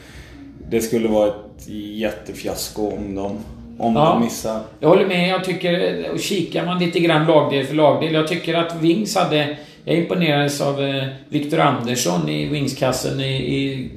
det 0.71 0.81
skulle 0.81 1.09
vara 1.09 1.29
ett 1.29 1.69
jättefiasko 1.69 2.91
om 2.91 3.15
de, 3.15 3.39
om 3.79 3.97
ja, 3.97 4.13
de 4.13 4.25
missar. 4.25 4.61
Jag 4.81 4.89
håller 4.89 5.07
med. 5.07 5.29
Jag 5.29 5.45
tycker, 5.45 6.05
och 6.13 6.21
kikar 6.21 6.67
man 6.67 6.79
lite 6.79 7.01
grann 7.01 7.27
lagdel 7.27 7.67
för 7.67 7.75
lagdel. 7.75 8.15
Jag 8.15 8.29
tycker 8.29 8.55
att 8.55 8.77
Wings 8.81 9.17
hade... 9.17 9.57
Jag 9.85 9.97
imponerades 9.97 10.61
av 10.61 10.85
eh, 10.85 11.05
Viktor 11.29 11.61
Andersson 11.61 12.29
i 12.29 12.47
Wingskassen 12.49 13.21
i, 13.21 13.37
i 13.37 13.91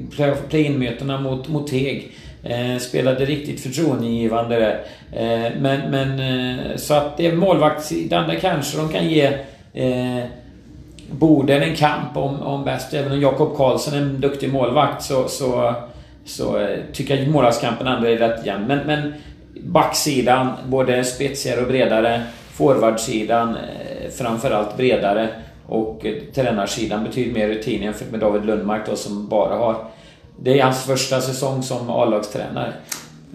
play-in-mötena 0.50 1.22
mot, 1.22 1.48
mot 1.48 1.68
Teg. 1.68 2.12
Eh, 2.44 2.78
spelade 2.80 3.26
riktigt 3.26 3.60
förtroendegivande 3.60 4.56
där. 4.56 4.84
Eh, 5.12 5.52
men, 5.60 5.92
men 5.92 6.20
eh, 6.20 6.76
så 6.76 6.94
att 6.94 7.18
det 7.18 7.28
är 7.28 7.36
målvaktssidan 7.36 8.28
där 8.30 8.36
kanske 8.36 8.78
de 8.78 8.90
kan 8.90 9.10
ge 9.10 9.24
eh, 9.74 10.24
Boden 11.12 11.62
en 11.62 11.76
kamp 11.76 12.18
om, 12.18 12.42
om 12.42 12.64
bäst. 12.64 12.94
Även 12.94 13.12
om 13.12 13.22
Jakob 13.22 13.58
Karlsson 13.58 13.94
är 13.94 13.98
en 13.98 14.22
duktig 14.22 14.54
målvakt 14.54 15.04
så, 15.04 15.28
så 15.28 15.76
så 16.26 16.58
eh, 16.58 16.80
tycker 16.94 17.18
jag 17.18 17.28
målvaktskampen 17.28 17.88
ändå 17.88 18.08
är 18.08 18.18
rätt 18.18 18.46
jämn. 18.46 18.68
Men, 18.68 18.80
men 18.88 19.14
backsidan, 19.64 20.50
både 20.68 21.04
spetsigare 21.04 21.62
och 21.62 21.68
bredare. 21.68 22.24
Forwardsidan, 22.54 23.50
eh, 23.50 24.12
framförallt 24.12 24.78
bredare. 24.78 25.30
Och 25.68 26.06
eh, 26.06 26.14
tränarsidan 26.34 27.04
betyder 27.04 27.34
mer 27.34 27.48
rutin 27.48 27.84
jämfört 27.84 28.12
med 28.12 28.20
David 28.20 28.46
Lundmark 28.46 28.86
då, 28.90 28.96
som 28.96 29.28
bara 29.28 29.56
har... 29.56 29.76
Det 30.40 30.60
är 30.60 30.64
hans 30.64 30.84
första 30.84 31.22
säsong 31.22 31.64
som 31.64 31.90
A-lagstränare. 31.90 32.74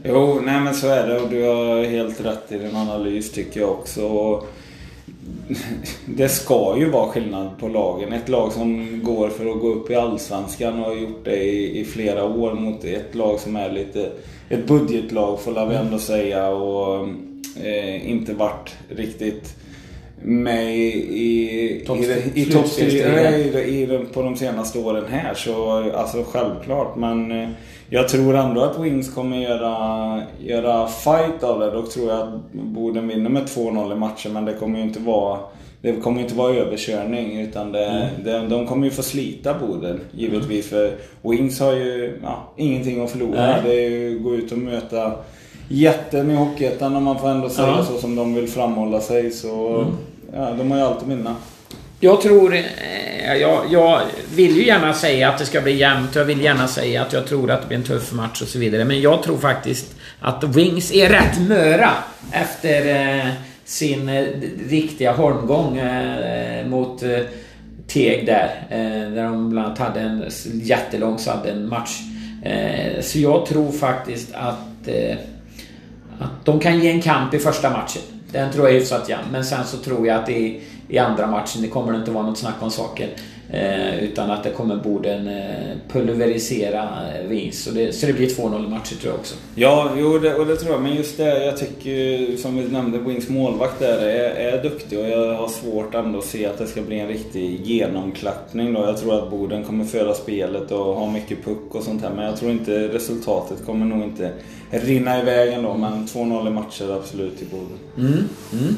Jo, 0.05 0.41
nej 0.45 0.61
men 0.61 0.75
så 0.75 0.89
är 0.89 1.07
det 1.07 1.21
och 1.21 1.29
du 1.29 1.43
har 1.43 1.85
helt 1.85 2.21
rätt 2.21 2.53
i 2.53 2.59
din 2.59 2.77
analys 2.77 3.33
tycker 3.33 3.61
jag 3.61 3.71
också 3.71 4.03
det 6.07 6.29
ska 6.29 6.79
ju 6.79 6.91
vara 6.91 7.09
skillnad 7.09 7.49
på 7.59 7.69
lagen. 7.69 8.13
Ett 8.13 8.29
lag 8.29 8.53
som 8.53 9.01
går 9.05 9.29
för 9.29 9.47
att 9.47 9.61
gå 9.61 9.69
upp 9.69 9.91
i 9.91 9.95
Allsvenskan 9.95 10.81
och 10.81 10.87
har 10.87 10.95
gjort 10.95 11.25
det 11.25 11.37
i, 11.37 11.81
i 11.81 11.85
flera 11.85 12.25
år 12.25 12.55
mot 12.55 12.85
ett 12.85 13.15
lag 13.15 13.41
som 13.41 13.57
är 13.57 13.73
lite 13.73 14.11
ett 14.49 14.67
budgetlag 14.67 15.41
får 15.41 15.67
vi 15.67 15.75
ändå 15.75 15.99
säga 15.99 16.49
och 16.49 17.09
eh, 17.63 18.11
inte 18.11 18.35
varit 18.35 18.77
riktigt 18.89 19.57
med 20.23 20.77
i, 20.77 20.93
i, 21.11 21.51
i, 22.35 22.41
i 22.41 22.45
toppstriden 22.45 24.07
på 24.13 24.23
de 24.23 24.37
senaste 24.37 24.79
åren 24.79 25.05
här. 25.11 25.35
Så 25.35 25.71
alltså 25.93 26.25
självklart 26.25 26.97
men 26.97 27.31
eh, 27.31 27.49
jag 27.91 28.09
tror 28.09 28.37
ändå 28.37 28.61
att 28.61 28.79
Wings 28.79 29.15
kommer 29.15 29.37
göra, 29.37 30.23
göra 30.41 30.87
fight 30.87 31.43
av 31.43 31.61
det. 31.61 31.71
Dock 31.71 31.91
tror 31.91 32.09
jag 32.09 32.21
att 32.21 32.53
Boden 32.53 33.09
vinner 33.09 33.31
med 33.31 33.43
2-0 33.43 33.93
i 33.93 33.95
matchen 33.95 34.33
men 34.33 34.45
det 34.45 34.53
kommer 34.53 34.79
ju 34.79 34.85
inte 34.85 35.01
vara 35.01 35.39
det 35.81 35.93
kommer 35.93 36.21
inte 36.21 36.35
vara 36.35 36.55
överkörning 36.55 37.41
utan 37.41 37.73
det, 37.73 37.85
mm. 37.85 38.09
det, 38.25 38.49
de 38.49 38.67
kommer 38.67 38.85
ju 38.87 38.91
få 38.91 39.03
slita 39.03 39.55
Boden 39.55 40.01
givetvis. 40.11 40.69
För 40.69 40.93
Wings 41.23 41.61
har 41.61 41.73
ju 41.73 42.21
ja, 42.23 42.53
ingenting 42.57 43.05
att 43.05 43.11
förlora. 43.11 43.47
Nej. 43.47 43.61
Det 43.65 43.85
är 43.85 43.91
ju 43.91 44.17
att 44.17 44.23
gå 44.23 44.35
ut 44.35 44.53
och 44.53 44.59
möta 44.59 45.13
jätten 45.69 46.31
i 46.31 46.35
Hockeyettan 46.35 46.97
om 46.97 47.05
man 47.05 47.19
får 47.19 47.29
ändå 47.29 47.49
säga 47.49 47.69
ja. 47.69 47.85
så 47.85 47.99
som 47.99 48.17
de 48.17 48.35
vill 48.35 48.49
framhålla 48.49 49.01
sig. 49.01 49.31
Så 49.31 49.79
mm. 49.79 49.93
ja, 50.35 50.51
de 50.59 50.71
har 50.71 50.79
ju 50.79 50.85
alltid 50.85 51.09
vinna. 51.09 51.37
Jag 52.01 52.21
tror... 52.21 52.55
Eh, 52.55 53.35
jag, 53.37 53.65
jag, 53.71 54.01
vill 54.35 54.57
ju 54.57 54.67
gärna 54.67 54.95
säga 54.95 55.29
att 55.29 55.39
det 55.39 55.47
ska 55.47 55.61
bli 55.61 55.77
jämnt. 55.77 56.15
Jag 56.15 56.25
vill 56.25 56.41
gärna 56.41 56.69
säga 56.69 57.03
att 57.03 57.13
jag 57.13 57.27
tror 57.27 57.51
att 57.51 57.61
det 57.63 57.69
blir 57.69 57.79
en 57.79 57.85
tuff 57.85 58.13
match 58.13 58.43
och 58.43 58.49
så 58.49 58.59
vidare. 58.59 58.85
Men 58.85 59.01
jag 59.01 59.23
tror 59.23 59.39
faktiskt 59.39 59.95
att 60.21 60.45
Wings 60.45 60.93
är 60.93 61.09
rätt 61.09 61.49
möra 61.49 61.91
efter... 62.33 62.87
Eh, 63.17 63.33
sin 63.67 64.09
eh, 64.09 64.27
riktiga 64.69 65.13
holmgång 65.13 65.79
eh, 65.79 66.67
mot 66.67 67.03
eh, 67.03 67.19
Teg 67.87 68.27
där. 68.27 68.67
Eh, 68.71 69.13
där 69.15 69.25
de 69.25 69.51
bland 69.51 69.67
annat 69.67 69.79
hade 69.79 70.01
en 70.01 70.25
jättelång 70.53 71.19
sudden-match. 71.19 72.01
Eh, 72.43 73.03
så 73.03 73.19
jag 73.19 73.47
tror 73.47 73.73
faktiskt 73.73 74.35
att, 74.35 74.89
eh, 74.89 75.17
att 76.19 76.45
de 76.45 76.61
kan 76.61 76.81
ge 76.81 76.91
en 76.91 77.03
kamp 77.03 77.35
i 77.35 77.39
första 77.39 77.71
matchen. 77.71 78.03
Den 78.33 78.53
tror 78.53 78.67
jag 78.67 78.75
är 78.75 78.81
hyfsat 78.81 79.09
jämn. 79.09 79.27
Men 79.33 79.45
sen 79.45 79.65
så 79.65 79.77
tror 79.77 80.07
jag 80.07 80.17
att 80.17 80.27
det 80.27 80.39
är 80.39 80.61
i 80.89 80.99
andra 80.99 81.27
matchen, 81.27 81.63
det 81.63 81.69
kommer 81.69 81.93
det 81.93 81.99
inte 81.99 82.11
vara 82.11 82.27
något 82.27 82.39
snack 82.39 82.57
om 82.61 82.71
saken. 82.71 83.09
Eh, 83.51 84.05
utan 84.05 84.31
att 84.31 84.45
det 84.45 84.51
kommer 84.51 84.77
Boden 84.77 85.29
eh, 85.29 85.77
pulverisera 85.89 86.89
eh, 87.15 87.27
Wings. 87.27 87.65
Så 87.65 87.71
det, 87.71 87.93
så 87.93 88.07
det 88.07 88.13
blir 88.13 88.29
2-0 88.29 88.69
matcher 88.69 88.95
tror 88.95 89.13
jag 89.13 89.21
också. 89.21 89.35
Ja, 89.55 89.91
jo, 89.97 90.19
det, 90.19 90.35
och 90.35 90.47
det 90.47 90.57
tror 90.57 90.73
jag. 90.73 90.83
Men 90.83 90.97
just 90.97 91.17
det, 91.17 91.45
jag 91.45 91.57
tycker 91.57 92.37
som 92.37 92.57
vi 92.57 92.69
nämnde, 92.69 92.99
Wings 92.99 93.29
målvakt 93.29 93.79
där 93.79 93.99
är, 93.99 94.31
är 94.31 94.63
duktig 94.63 94.99
och 94.99 95.09
jag 95.09 95.35
har 95.35 95.49
svårt 95.49 95.95
ändå 95.95 96.19
att 96.19 96.25
se 96.25 96.47
att 96.47 96.59
det 96.59 96.67
ska 96.67 96.83
bli 96.83 97.01
en 97.01 97.09
riktig 97.09 97.61
genomklappning 97.67 98.73
då. 98.75 98.81
Jag 98.81 99.01
tror 99.01 99.15
att 99.15 99.31
Boden 99.31 99.65
kommer 99.65 99.85
föra 99.85 100.15
spelet 100.15 100.71
och 100.71 100.85
ha 100.95 101.11
mycket 101.11 101.45
puck 101.45 101.75
och 101.75 101.83
sånt 101.83 102.03
här. 102.03 102.11
Men 102.11 102.25
jag 102.25 102.37
tror 102.37 102.51
inte 102.51 102.89
resultatet 102.89 103.67
kommer 103.67 103.87
nog 103.87 104.03
inte 104.05 104.33
rinna 104.71 105.21
iväg 105.21 105.53
ändå. 105.53 105.75
Men 105.75 106.07
2-0 106.07 106.49
i 106.49 106.51
matcher 106.51 106.97
absolut 106.97 107.39
till 107.39 107.47
Boden. 107.47 107.79
Mm, 107.99 108.29
mm. 108.53 108.77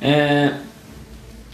Eh, 0.00 0.50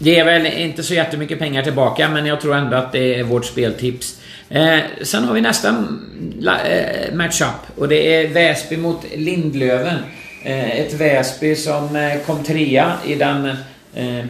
det 0.02 0.18
är 0.18 0.24
väl 0.24 0.46
inte 0.46 0.82
så 0.82 0.94
jättemycket 0.94 1.38
pengar 1.38 1.62
tillbaka 1.62 2.08
men 2.08 2.26
jag 2.26 2.40
tror 2.40 2.54
ändå 2.54 2.76
att 2.76 2.92
det 2.92 3.14
är 3.14 3.22
vårt 3.22 3.44
speltips. 3.44 4.20
Eh, 4.48 4.78
sen 5.02 5.24
har 5.24 5.34
vi 5.34 5.40
nästa 5.40 5.68
eh, 5.68 7.14
matchup 7.14 7.78
och 7.78 7.88
det 7.88 8.14
är 8.14 8.28
Väsby 8.28 8.76
mot 8.76 9.04
Lindlöven. 9.14 9.98
Eh, 10.44 10.80
ett 10.80 10.94
Väsby 10.94 11.56
som 11.56 11.96
eh, 11.96 12.20
kom 12.26 12.44
trea 12.44 12.92
i 13.06 13.14
den 13.14 13.46
eh, 13.94 14.18
eh 14.18 14.24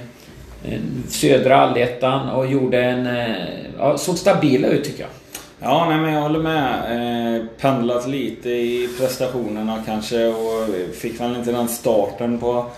södra 1.08 1.56
allettan 1.56 2.28
och 2.28 2.46
gjorde 2.46 2.82
en... 2.82 3.06
Eh, 3.06 3.36
ja, 3.78 3.98
såg 3.98 4.18
stabila 4.18 4.68
ut 4.68 4.84
tycker 4.84 5.00
jag. 5.00 5.10
Ja, 5.60 5.86
nej, 5.88 5.98
men 5.98 6.12
jag 6.12 6.22
håller 6.22 6.40
med. 6.40 7.36
Eh, 7.36 7.46
pendlat 7.60 8.08
lite 8.08 8.50
i 8.50 8.88
prestationerna 8.98 9.82
kanske 9.86 10.26
och 10.26 10.68
fick 11.00 11.20
väl 11.20 11.36
inte 11.36 11.52
den 11.52 11.68
starten 11.68 12.38
på 12.38 12.70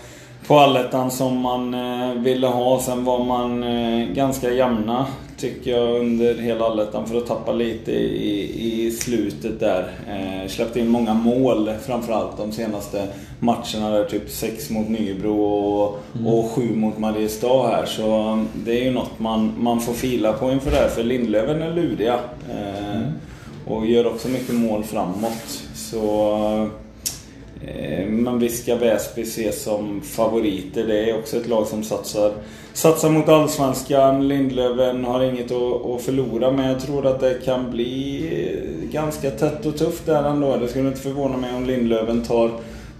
på 0.47 0.59
allettan 0.59 1.11
som 1.11 1.41
man 1.41 1.73
eh, 1.73 2.13
ville 2.13 2.47
ha. 2.47 2.81
Sen 2.81 3.05
var 3.05 3.23
man 3.23 3.63
eh, 3.63 4.07
ganska 4.07 4.51
jämna 4.51 5.05
tycker 5.37 5.71
jag 5.71 5.99
under 5.99 6.35
hela 6.35 6.65
allettan 6.65 7.07
för 7.07 7.17
att 7.17 7.27
tappa 7.27 7.51
lite 7.51 7.91
i, 7.91 8.85
i 8.85 8.91
slutet 8.91 9.59
där. 9.59 9.91
Eh, 10.07 10.49
släppte 10.49 10.79
in 10.79 10.87
många 10.87 11.13
mål 11.13 11.69
framförallt 11.85 12.37
de 12.37 12.51
senaste 12.51 13.07
matcherna 13.39 13.89
där. 13.89 14.05
Typ 14.05 14.29
6 14.29 14.69
mot 14.69 14.89
Nybro 14.89 15.41
och, 15.41 15.99
mm. 16.15 16.27
och 16.27 16.51
7 16.51 16.75
mot 16.75 16.97
Mariestad 16.97 17.67
här. 17.67 17.85
Så 17.85 18.39
det 18.65 18.79
är 18.79 18.83
ju 18.83 18.91
något 18.91 19.19
man, 19.19 19.53
man 19.59 19.81
får 19.81 19.93
fila 19.93 20.33
på 20.33 20.51
inför 20.51 20.71
det 20.71 20.77
här. 20.77 20.89
För 20.89 21.03
Lindlöven 21.03 21.61
är 21.61 21.73
luriga. 21.73 22.19
Eh, 22.49 22.95
mm. 22.95 23.11
Och 23.67 23.85
gör 23.85 24.07
också 24.07 24.27
mycket 24.27 24.55
mål 24.55 24.83
framåt. 24.83 25.63
Så 25.75 26.69
men 28.07 28.39
visst 28.39 28.63
ska 28.63 28.75
Väsby 28.75 29.21
ses 29.21 29.63
som 29.63 30.01
favoriter. 30.01 30.87
Det 30.87 31.09
är 31.09 31.19
också 31.19 31.37
ett 31.37 31.47
lag 31.47 31.67
som 31.67 31.83
satsar, 31.83 32.33
satsar 32.73 33.09
mot 33.09 33.29
Allsvenskan. 33.29 34.27
Lindlöven 34.27 35.05
har 35.05 35.23
inget 35.23 35.51
att, 35.51 36.01
förlora 36.01 36.51
men 36.51 36.69
jag 36.69 36.79
tror 36.79 37.05
att 37.05 37.19
det 37.19 37.45
kan 37.45 37.71
bli 37.71 38.25
eh, 38.31 38.89
ganska 38.91 39.31
tätt 39.31 39.65
och 39.65 39.77
tufft 39.77 40.05
där 40.05 40.23
ändå. 40.23 40.57
Det 40.57 40.67
skulle 40.67 40.87
inte 40.87 41.01
förvåna 41.01 41.37
mig 41.37 41.55
om 41.55 41.65
Lindlöven 41.65 42.23
tar, 42.23 42.51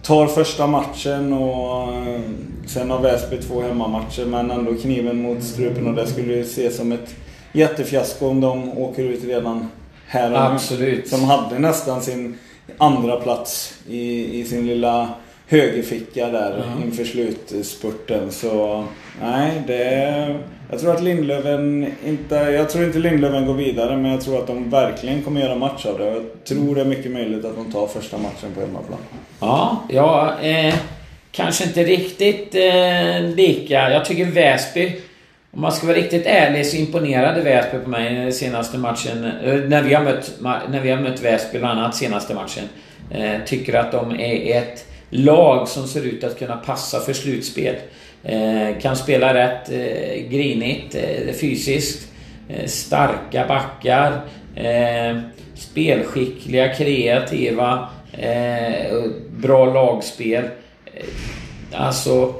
tar 0.01 0.27
första 0.27 0.67
matchen 0.67 1.33
och 1.33 1.93
eh, 1.93 2.21
sen 2.67 2.91
har 2.91 2.99
Väsby 2.99 3.37
två 3.37 3.61
hemmamatcher 3.61 4.25
men 4.25 4.51
ändå 4.51 4.73
kniven 4.73 5.21
mot 5.21 5.43
strupen 5.43 5.87
och 5.87 5.93
det 5.93 6.07
skulle 6.07 6.39
ses 6.39 6.77
som 6.77 6.91
ett 6.91 7.15
jättefiasko 7.51 8.27
om 8.27 8.41
de 8.41 8.77
åker 8.77 9.03
ut 9.03 9.23
redan 9.23 9.67
här 10.07 10.31
och. 10.31 10.37
Absolut. 10.37 11.07
Som 11.07 11.23
hade 11.23 11.59
nästan 11.59 12.01
sin 12.01 12.37
andra 12.77 13.15
plats 13.15 13.79
i, 13.89 14.39
i 14.39 14.45
sin 14.45 14.67
lilla 14.67 15.09
högerficka 15.47 16.27
där 16.27 16.63
mm. 16.63 16.83
inför 16.83 17.03
slutspurten. 17.03 18.31
Så 18.31 18.83
nej, 19.21 19.51
det... 19.67 20.39
Jag 20.71 20.79
tror 20.79 20.95
att 20.95 21.03
Lindlöven 21.03 21.93
inte... 22.05 22.35
Jag 22.35 22.69
tror 22.69 22.83
inte 22.85 22.99
Lindlöven 22.99 23.45
går 23.45 23.53
vidare 23.53 23.97
men 23.97 24.11
jag 24.11 24.21
tror 24.21 24.39
att 24.39 24.47
de 24.47 24.69
verkligen 24.69 25.23
kommer 25.23 25.41
göra 25.41 25.55
match 25.55 25.85
av 25.85 25.97
det. 25.97 26.05
Jag 26.05 26.23
tror 26.47 26.75
det 26.75 26.81
är 26.81 26.85
mycket 26.85 27.11
möjligt 27.11 27.45
att 27.45 27.55
de 27.55 27.71
tar 27.71 27.87
första 27.87 28.17
matchen 28.17 28.53
på 28.55 28.61
hemmaplan. 28.61 28.99
Ja, 29.39 29.83
ja 29.89 30.39
eh, 30.41 30.75
kanske 31.31 31.63
inte 31.63 31.83
riktigt 31.83 32.55
eh, 32.55 33.35
lika. 33.35 33.91
Jag 33.91 34.05
tycker 34.05 34.25
Väsby 34.25 35.01
om 35.55 35.61
man 35.61 35.71
ska 35.71 35.87
vara 35.87 35.97
riktigt 35.97 36.25
ärlig 36.25 36.65
så 36.65 36.77
imponerade 36.77 37.41
Väsby 37.41 37.77
på 37.77 37.89
mig 37.89 38.31
senaste 38.31 38.77
matchen. 38.77 39.25
Eh, 39.25 39.53
när 39.55 39.83
vi 39.83 39.93
har 39.93 40.03
mött, 40.03 40.33
när 40.69 40.81
vi 40.81 40.89
har 40.89 41.01
mött 41.01 41.21
Väsby 41.21 41.59
bland 41.59 41.79
annat 41.79 41.95
senaste 41.95 42.33
matchen. 42.33 42.63
Eh, 43.11 43.43
tycker 43.45 43.73
att 43.73 43.91
de 43.91 44.19
är 44.19 44.57
ett 44.57 44.85
lag 45.09 45.67
som 45.67 45.87
ser 45.87 46.05
ut 46.05 46.23
att 46.23 46.39
kunna 46.39 46.57
passa 46.57 46.99
för 46.99 47.13
slutspel. 47.13 47.75
Eh, 48.23 48.79
kan 48.81 48.95
spela 48.95 49.33
rätt 49.33 49.71
eh, 49.71 50.29
grinigt, 50.29 50.95
eh, 50.95 51.33
fysiskt. 51.33 52.11
Starka 52.65 53.45
backar. 53.47 54.21
Spelskickliga, 55.55 56.73
kreativa. 56.73 57.89
Bra 59.29 59.65
lagspel. 59.65 60.43
Alltså... 61.71 62.33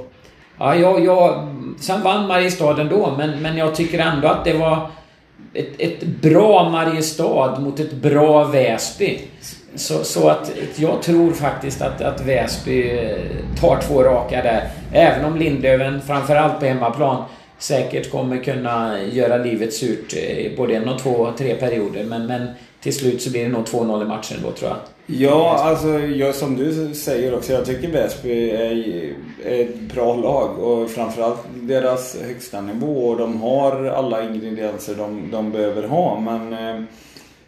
Ja, 0.58 0.74
jag, 0.74 1.04
jag 1.04 1.55
sen 1.80 2.02
vann 2.02 2.26
Mariestad 2.26 2.80
ändå, 2.80 3.14
men, 3.18 3.42
men 3.42 3.56
jag 3.56 3.74
tycker 3.74 3.98
ändå 3.98 4.28
att 4.28 4.44
det 4.44 4.52
var 4.52 4.90
ett, 5.54 5.80
ett 5.80 6.02
bra 6.02 6.68
Mariestad 6.68 7.60
mot 7.60 7.80
ett 7.80 7.92
bra 7.92 8.44
Väsby. 8.44 9.18
Så, 9.74 10.04
så 10.04 10.28
att 10.28 10.52
jag 10.76 11.02
tror 11.02 11.32
faktiskt 11.32 11.82
att, 11.82 12.00
att 12.00 12.20
Väsby 12.20 12.90
eh, 12.90 13.16
tar 13.60 13.80
två 13.80 14.02
raka 14.02 14.42
där. 14.42 14.68
Även 14.92 15.24
om 15.24 15.36
Lindlöven, 15.36 16.00
framförallt 16.06 16.60
på 16.60 16.66
hemmaplan, 16.66 17.24
säkert 17.58 18.10
kommer 18.10 18.44
kunna 18.44 19.02
göra 19.12 19.36
livet 19.36 19.74
surt 19.74 20.14
eh, 20.16 20.56
både 20.56 20.74
en 20.76 20.88
och 20.88 20.98
två 20.98 21.10
och 21.10 21.38
tre 21.38 21.54
perioder. 21.54 22.04
Men, 22.04 22.26
men 22.26 22.48
till 22.86 22.94
slut 22.94 23.22
så 23.22 23.30
blir 23.30 23.42
det 23.42 23.48
nog 23.48 23.64
2-0 23.64 24.02
i 24.02 24.04
matchen 24.04 24.36
då 24.42 24.50
tror 24.50 24.70
jag. 24.70 24.78
Ja, 25.06 25.58
alltså 25.62 25.98
jag, 25.98 26.34
som 26.34 26.56
du 26.56 26.94
säger 26.94 27.34
också. 27.34 27.52
Jag 27.52 27.64
tycker 27.64 27.88
Väsby 27.88 28.50
är, 28.50 29.14
är 29.44 29.60
ett 29.60 29.80
bra 29.80 30.14
lag 30.14 30.58
och 30.58 30.90
framförallt 30.90 31.38
deras 31.54 32.16
högsta 32.22 32.60
nivå. 32.60 33.08
Och 33.08 33.18
de 33.18 33.40
har 33.40 33.84
alla 33.84 34.24
ingredienser 34.24 34.94
de, 34.94 35.28
de 35.32 35.52
behöver 35.52 35.82
ha. 35.82 36.20
Men 36.20 36.52
eh, 36.52 36.76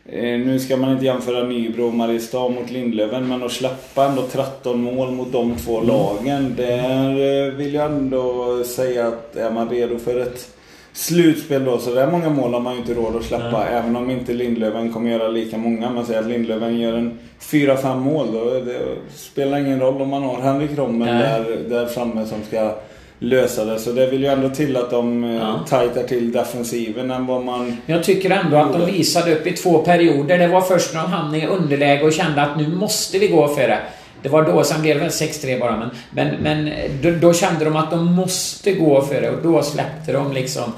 eh 0.06 0.38
nu 0.38 0.58
ska 0.58 0.76
man 0.76 0.92
inte 0.92 1.04
jämföra 1.04 1.44
Nybro 1.44 1.86
och 1.86 1.94
Mariestad 1.94 2.48
mot 2.48 2.70
Lindlöven 2.70 3.28
men 3.28 3.42
att 3.42 3.52
släppa 3.52 4.04
ändå 4.04 4.22
13 4.22 4.82
mål 4.82 5.10
mot 5.10 5.32
de 5.32 5.56
två 5.56 5.80
lagen. 5.80 6.54
Där 6.56 7.10
eh, 7.10 7.52
vill 7.54 7.74
jag 7.74 7.84
ändå 7.84 8.64
säga 8.64 9.06
att 9.06 9.36
är 9.36 9.50
man 9.50 9.70
redo 9.70 9.98
för 9.98 10.20
ett 10.20 10.57
slutspel 10.98 11.64
då, 11.64 11.78
så 11.78 11.94
det 11.94 12.02
är 12.02 12.10
många 12.10 12.30
mål 12.30 12.54
har 12.54 12.60
man 12.60 12.72
ju 12.72 12.78
inte 12.78 12.94
råd 12.94 13.16
att 13.16 13.24
släppa. 13.24 13.50
Nej. 13.50 13.68
Även 13.72 13.96
om 13.96 14.10
inte 14.10 14.32
Lindlöven 14.32 14.92
kommer 14.92 15.10
göra 15.10 15.28
lika 15.28 15.58
många. 15.58 15.90
Man 15.90 16.06
säger 16.06 16.20
att 16.20 16.26
Lindlöven 16.26 16.80
gör 16.80 16.92
en 16.92 17.18
4-5 17.40 18.00
mål. 18.00 18.32
Då 18.32 18.44
det 18.44 18.78
spelar 19.14 19.58
ingen 19.58 19.80
roll 19.80 20.02
om 20.02 20.08
man 20.08 20.22
har 20.22 20.40
Henrik 20.40 20.78
Rommel 20.78 21.08
där, 21.08 21.58
där 21.68 21.86
framme 21.86 22.26
som 22.26 22.42
ska 22.42 22.74
lösa 23.18 23.64
det. 23.64 23.78
Så 23.78 23.92
det 23.92 24.06
vill 24.06 24.22
ju 24.22 24.26
ändå 24.26 24.48
till 24.48 24.76
att 24.76 24.90
de 24.90 25.24
eh, 25.24 25.34
ja. 25.34 25.60
tajtar 25.68 26.02
till 26.02 26.32
defensiven 26.32 27.10
än 27.10 27.26
vad 27.26 27.44
man... 27.44 27.76
Jag 27.86 28.04
tycker 28.04 28.30
ändå 28.30 28.56
att 28.56 28.72
de 28.72 28.86
visade 28.86 29.34
upp 29.34 29.46
i 29.46 29.52
två 29.52 29.78
perioder. 29.78 30.38
Det 30.38 30.48
var 30.48 30.60
först 30.60 30.94
när 30.94 31.02
de 31.02 31.12
hamnade 31.12 31.38
i 31.38 31.46
underläge 31.46 32.02
och 32.04 32.12
kände 32.12 32.42
att 32.42 32.56
nu 32.56 32.68
måste 32.68 33.18
vi 33.18 33.28
gå 33.28 33.48
för 33.48 33.68
det. 33.68 33.78
Det 34.22 34.28
var 34.28 34.42
då, 34.42 34.64
sen 34.64 34.82
blev 34.82 34.96
det 34.96 35.00
väl 35.00 35.10
6-3 35.10 35.60
bara 35.60 35.76
men, 35.76 35.90
men, 36.10 36.36
men 36.42 36.72
då, 37.02 37.10
då, 37.10 37.34
kände 37.34 37.64
de 37.64 37.76
att 37.76 37.90
de 37.90 38.14
måste 38.14 38.72
gå 38.72 39.02
för 39.02 39.20
det 39.20 39.30
och 39.30 39.42
då 39.42 39.62
släppte 39.62 40.12
de 40.12 40.32
liksom. 40.32 40.72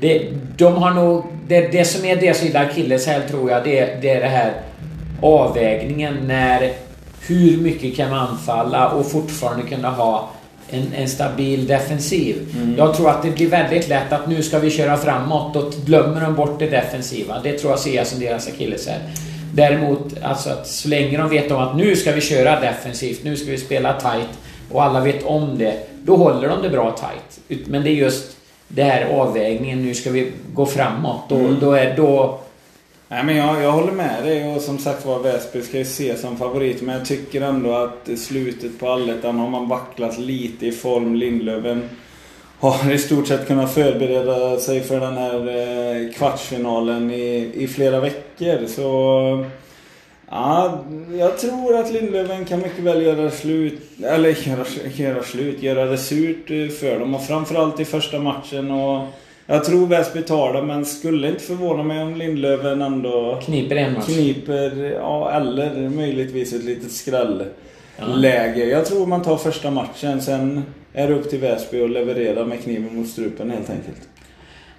Det, 0.00 0.28
de 0.56 0.74
har 0.74 0.90
nog, 0.90 1.24
det, 1.48 1.60
det 1.60 1.84
som 1.84 2.04
är 2.04 2.16
deras 2.16 2.42
lilla 2.42 2.60
akilleshäl 2.60 3.22
tror 3.22 3.50
jag, 3.50 3.64
det, 3.64 4.02
det 4.02 4.10
är 4.10 4.20
det 4.20 4.26
här 4.26 4.52
avvägningen 5.20 6.16
när 6.26 6.72
hur 7.26 7.56
mycket 7.56 7.96
kan 7.96 8.10
man 8.10 8.28
anfalla 8.28 8.88
och 8.88 9.10
fortfarande 9.10 9.66
kunna 9.66 9.90
ha 9.90 10.30
en, 10.70 10.92
en 10.96 11.08
stabil 11.08 11.66
defensiv. 11.66 12.56
Mm. 12.56 12.74
Jag 12.78 12.94
tror 12.94 13.10
att 13.10 13.22
det 13.22 13.30
blir 13.30 13.48
väldigt 13.48 13.88
lätt 13.88 14.12
att 14.12 14.28
nu 14.28 14.42
ska 14.42 14.58
vi 14.58 14.70
köra 14.70 14.96
framåt 14.96 15.56
och 15.56 15.72
glömmer 15.84 16.20
de 16.20 16.34
bort 16.34 16.58
det 16.58 16.70
defensiva. 16.70 17.40
Det 17.42 17.52
tror 17.58 17.72
jag 17.72 17.80
ser 17.80 17.96
jag 17.96 18.06
som 18.06 18.20
deras 18.20 18.48
akilleshäl. 18.48 19.00
Däremot, 19.56 20.22
alltså 20.22 20.50
att 20.50 20.66
så 20.66 20.88
länge 20.88 21.18
de 21.18 21.28
vet 21.28 21.50
om 21.50 21.58
att 21.58 21.76
nu 21.76 21.96
ska 21.96 22.12
vi 22.12 22.20
köra 22.20 22.60
defensivt, 22.60 23.24
nu 23.24 23.36
ska 23.36 23.50
vi 23.50 23.58
spela 23.58 24.00
tight 24.00 24.38
och 24.70 24.82
alla 24.82 25.00
vet 25.00 25.24
om 25.24 25.58
det, 25.58 25.76
då 26.02 26.16
håller 26.16 26.48
de 26.48 26.62
det 26.62 26.68
bra 26.68 26.96
tight. 26.96 27.60
Men 27.66 27.82
det 27.82 27.90
är 27.90 27.94
just 27.94 28.36
det 28.68 28.82
här 28.82 29.04
avvägningen, 29.04 29.82
nu 29.82 29.94
ska 29.94 30.10
vi 30.10 30.32
gå 30.54 30.66
framåt. 30.66 31.20
Då, 31.28 31.36
mm. 31.36 31.56
då, 31.60 31.72
är, 31.72 31.96
då, 31.96 32.40
Nej, 33.08 33.24
men 33.24 33.36
jag, 33.36 33.62
jag 33.62 33.72
håller 33.72 33.92
med 33.92 34.24
dig 34.24 34.54
och 34.54 34.62
som 34.62 34.78
sagt 34.78 35.06
var 35.06 35.18
Väsby 35.18 35.62
ska 35.62 35.76
ju 35.76 35.82
ses 35.82 36.20
som 36.20 36.36
favorit. 36.36 36.82
Men 36.82 36.98
jag 36.98 37.06
tycker 37.06 37.40
ändå 37.40 37.74
att 37.74 38.18
slutet 38.18 38.78
på 38.78 38.90
allettan 38.90 39.38
har 39.38 39.50
man 39.50 39.68
vacklat 39.68 40.18
lite 40.18 40.66
i 40.66 40.72
form. 40.72 41.14
Lindlöven 41.14 41.88
har 42.60 42.92
i 42.92 42.98
stort 42.98 43.26
sett 43.26 43.46
kunnat 43.46 43.74
förbereda 43.74 44.58
sig 44.58 44.80
för 44.80 45.00
den 45.00 45.16
här 45.16 45.48
eh, 45.48 46.12
kvartsfinalen 46.12 47.10
i, 47.10 47.52
i 47.54 47.68
flera 47.68 48.00
veckor. 48.00 48.66
Så 48.66 49.44
Ja, 50.30 50.84
jag 51.18 51.38
tror 51.38 51.76
att 51.76 51.92
Lindlöven 51.92 52.44
kan 52.44 52.58
mycket 52.58 52.84
väl 52.84 53.02
göra 53.02 53.30
slut, 53.30 53.80
eller 54.02 54.48
göra, 54.48 54.64
göra 54.94 55.22
slut, 55.22 55.62
göra 55.62 55.84
det 55.84 55.98
surt 55.98 56.50
eh, 56.50 56.68
för 56.68 56.98
dem. 56.98 57.14
Och 57.14 57.26
framförallt 57.26 57.80
i 57.80 57.84
första 57.84 58.18
matchen. 58.18 58.70
Och 58.70 59.06
jag 59.46 59.64
tror 59.64 59.86
Väsby 59.86 60.22
tar 60.22 60.52
det, 60.52 60.62
men 60.62 60.84
skulle 60.84 61.28
inte 61.28 61.44
förvåna 61.44 61.82
mig 61.82 62.02
om 62.02 62.16
Lindlöven 62.16 62.82
ändå 62.82 63.40
Kniper 63.44 63.76
en 63.76 63.92
match. 63.92 64.04
Kniper, 64.06 64.92
ja, 64.94 65.30
eller 65.30 65.88
möjligtvis 65.88 66.52
ett 66.52 66.64
litet 66.64 66.92
skrällläge. 66.92 68.64
Ja. 68.64 68.64
Jag 68.64 68.86
tror 68.86 69.06
man 69.06 69.22
tar 69.22 69.36
första 69.36 69.70
matchen, 69.70 70.22
sen 70.22 70.62
är 70.96 71.08
det 71.08 71.14
upp 71.14 71.30
till 71.30 71.38
Väsby 71.38 71.84
att 71.84 71.90
leverera 71.90 72.44
med 72.44 72.62
kniven 72.62 72.96
mot 72.96 73.08
strupen 73.08 73.50
helt 73.50 73.70
enkelt. 73.70 74.08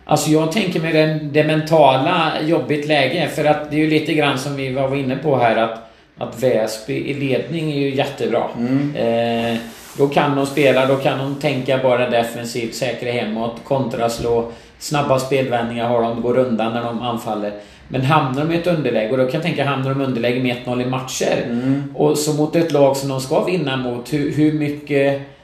Alltså 0.06 0.30
jag 0.30 0.52
tänker 0.52 0.80
mig 0.80 0.94
det, 0.94 1.20
det 1.32 1.44
mentala 1.44 2.32
jobbigt 2.46 2.88
läge. 2.88 3.28
För 3.28 3.46
att 3.46 3.72
det 3.72 3.76
är 3.78 3.80
ju 3.80 3.90
lite 3.90 4.14
grann 4.14 4.38
som 4.38 4.56
vi 4.56 4.74
var 4.74 4.96
inne 4.96 5.16
på 5.16 5.38
här 5.38 5.56
att, 5.56 5.92
att 6.18 6.44
Väsby 6.44 6.94
i 6.94 7.14
ledning 7.14 7.72
är 7.72 7.78
ju 7.78 7.96
jättebra. 7.96 8.44
Mm. 8.58 8.96
Eh, 8.96 9.60
då 9.98 10.08
kan 10.08 10.36
de 10.36 10.46
spela, 10.46 10.86
då 10.86 10.96
kan 10.96 11.18
de 11.18 11.36
tänka 11.36 11.78
bara 11.78 12.10
defensivt, 12.10 12.76
säkra 12.76 13.12
hemåt, 13.12 13.56
kontra, 13.64 14.10
slå. 14.10 14.52
Snabba 14.80 15.20
spelvändningar 15.20 15.88
har 15.90 16.02
de, 16.02 16.22
går 16.22 16.38
undan 16.38 16.74
när 16.74 16.84
de 16.84 17.02
anfaller. 17.02 17.52
Men 17.88 18.02
hamnar 18.02 18.46
de 18.46 18.54
i 18.54 18.58
ett 18.58 18.68
underläge, 18.68 19.12
och 19.12 19.18
då 19.18 19.24
kan 19.24 19.34
jag 19.34 19.44
tänka 19.44 19.66
hamnar 19.66 19.90
de 19.90 20.02
i 20.02 20.06
underläge 20.06 20.44
med 20.44 20.56
1-0 20.66 20.82
i 20.82 20.86
matcher. 20.86 21.44
Mm. 21.46 21.84
Och 21.96 22.18
så 22.18 22.34
mot 22.34 22.56
ett 22.56 22.72
lag 22.72 22.98
som 22.98 23.10
de 23.10 23.22
ska 23.22 23.44
vinna 23.44 23.78
mot, 23.78 24.14
hur, 24.14 24.32
hur 24.32 24.54
mycket 24.54 25.37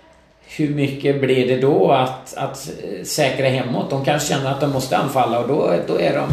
hur 0.56 0.70
mycket 0.70 1.22
blir 1.22 1.48
det 1.48 1.58
då 1.58 1.92
att, 1.92 2.34
att 2.38 2.70
säkra 3.04 3.48
hemåt? 3.48 3.90
De 3.90 4.06
kanske 4.06 4.34
känner 4.34 4.52
att 4.52 4.62
de 4.62 4.72
måste 4.72 4.98
anfalla 4.98 5.40
och 5.40 5.48
då, 5.48 5.74
då 5.88 6.00
är 6.00 6.16
de... 6.16 6.28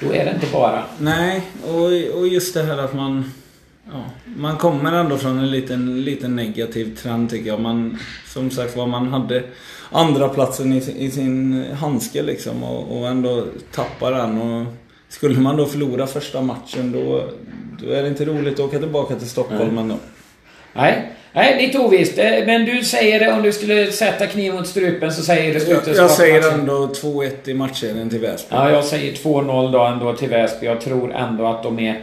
Då 0.00 0.14
är 0.14 0.24
det 0.24 0.30
inte 0.30 0.46
bara... 0.52 0.82
Nej, 0.98 1.42
och, 1.66 2.18
och 2.20 2.28
just 2.28 2.54
det 2.54 2.62
här 2.62 2.78
att 2.78 2.94
man... 2.94 3.32
Ja, 3.92 4.04
man 4.24 4.56
kommer 4.56 4.92
ändå 4.92 5.16
från 5.16 5.38
en 5.38 5.50
liten, 5.50 6.04
liten 6.04 6.36
negativ 6.36 6.96
trend 6.96 7.30
tycker 7.30 7.46
jag. 7.46 7.60
Man, 7.60 7.98
som 8.26 8.50
sagt 8.50 8.76
var, 8.76 8.86
man 8.86 9.08
hade 9.08 9.42
andra 9.90 10.28
platsen 10.28 10.72
i, 10.72 10.76
i 10.98 11.10
sin 11.10 11.64
handske 11.80 12.22
liksom 12.22 12.62
och, 12.62 12.98
och 12.98 13.08
ändå 13.08 13.44
tappar 13.74 14.12
den. 14.12 14.38
Och 14.38 14.66
skulle 15.08 15.40
man 15.40 15.56
då 15.56 15.66
förlora 15.66 16.06
första 16.06 16.42
matchen 16.42 16.92
då, 16.92 17.24
då 17.82 17.92
är 17.92 18.02
det 18.02 18.08
inte 18.08 18.24
roligt 18.24 18.54
att 18.54 18.60
åka 18.60 18.78
tillbaka 18.78 19.14
till 19.14 19.28
Stockholm 19.28 19.78
ändå. 19.78 19.96
Nej. 20.72 21.12
Nej, 21.32 21.66
lite 21.66 21.78
ovisst. 21.78 22.16
Men 22.16 22.64
du 22.64 22.84
säger 22.84 23.20
det, 23.20 23.32
om 23.32 23.42
du 23.42 23.52
skulle 23.52 23.92
sätta 23.92 24.26
kniv 24.26 24.54
mot 24.54 24.66
strupen 24.66 25.12
så 25.12 25.22
säger 25.22 25.54
du 25.54 25.60
slutet 25.60 25.86
Jag, 25.86 25.96
jag 25.96 26.10
säger 26.10 26.52
ändå 26.52 26.86
2-1 26.86 27.30
i 27.44 27.54
matchen 27.54 28.10
till 28.10 28.18
Väsby. 28.18 28.46
Ja, 28.50 28.70
jag 28.70 28.84
säger 28.84 29.12
2-0 29.12 29.72
då 29.72 29.84
ändå 29.84 30.12
till 30.12 30.28
Väsby. 30.28 30.66
Jag 30.66 30.80
tror 30.80 31.14
ändå 31.14 31.46
att 31.46 31.62
de 31.62 31.78
är... 31.78 32.00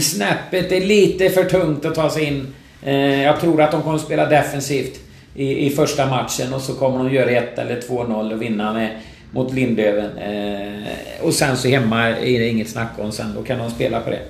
Snäppet 0.00 0.72
är 0.72 0.80
lite 0.80 1.30
för 1.30 1.44
tungt 1.44 1.84
att 1.84 1.94
ta 1.94 2.10
sig 2.10 2.24
in. 2.24 2.54
Eh, 2.84 3.22
jag 3.22 3.40
tror 3.40 3.62
att 3.62 3.70
de 3.70 3.82
kommer 3.82 3.94
att 3.94 4.02
spela 4.02 4.26
defensivt 4.26 5.00
i, 5.34 5.66
i 5.66 5.70
första 5.70 6.06
matchen 6.06 6.54
och 6.54 6.60
så 6.60 6.74
kommer 6.74 6.98
de 6.98 7.14
göra 7.14 7.30
1 7.30 7.58
eller 7.58 7.80
2-0 7.80 8.34
och 8.34 8.42
vinna 8.42 8.72
med, 8.72 8.90
mot 9.30 9.54
Lindöven. 9.54 10.18
Eh, 10.18 11.26
och 11.26 11.34
sen 11.34 11.56
så 11.56 11.68
hemma 11.68 12.08
är 12.08 12.38
det 12.38 12.48
inget 12.48 12.68
snack 12.68 12.90
om 12.98 13.12
sen. 13.12 13.32
Då 13.36 13.42
kan 13.42 13.58
de 13.58 13.70
spela 13.70 14.00
på 14.00 14.10
det. 14.10 14.20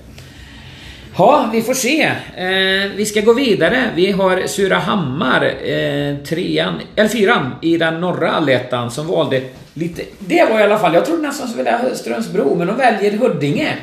Ja, 1.20 1.48
vi 1.52 1.62
får 1.62 1.74
se. 1.74 2.02
Eh, 2.36 2.90
vi 2.96 3.06
ska 3.06 3.20
gå 3.20 3.32
vidare. 3.32 3.90
Vi 3.94 4.12
har 4.12 4.46
Surahammar, 4.46 5.44
eh, 5.44 6.16
trean, 6.16 6.74
eller 6.96 7.08
fyran 7.08 7.54
i 7.62 7.76
den 7.76 8.00
norra 8.00 8.30
allettan 8.30 8.90
som 8.90 9.06
valde 9.06 9.42
lite... 9.74 10.02
Det 10.18 10.44
var 10.50 10.60
i 10.60 10.62
alla 10.62 10.78
fall, 10.78 10.94
jag 10.94 11.06
trodde 11.06 11.22
nästan 11.22 11.56
ville 11.56 11.70
ha 11.70 11.94
Strömsbro, 11.94 12.54
men 12.54 12.66
de 12.66 12.76
väljer 12.76 13.12
Huddinge. 13.12 13.76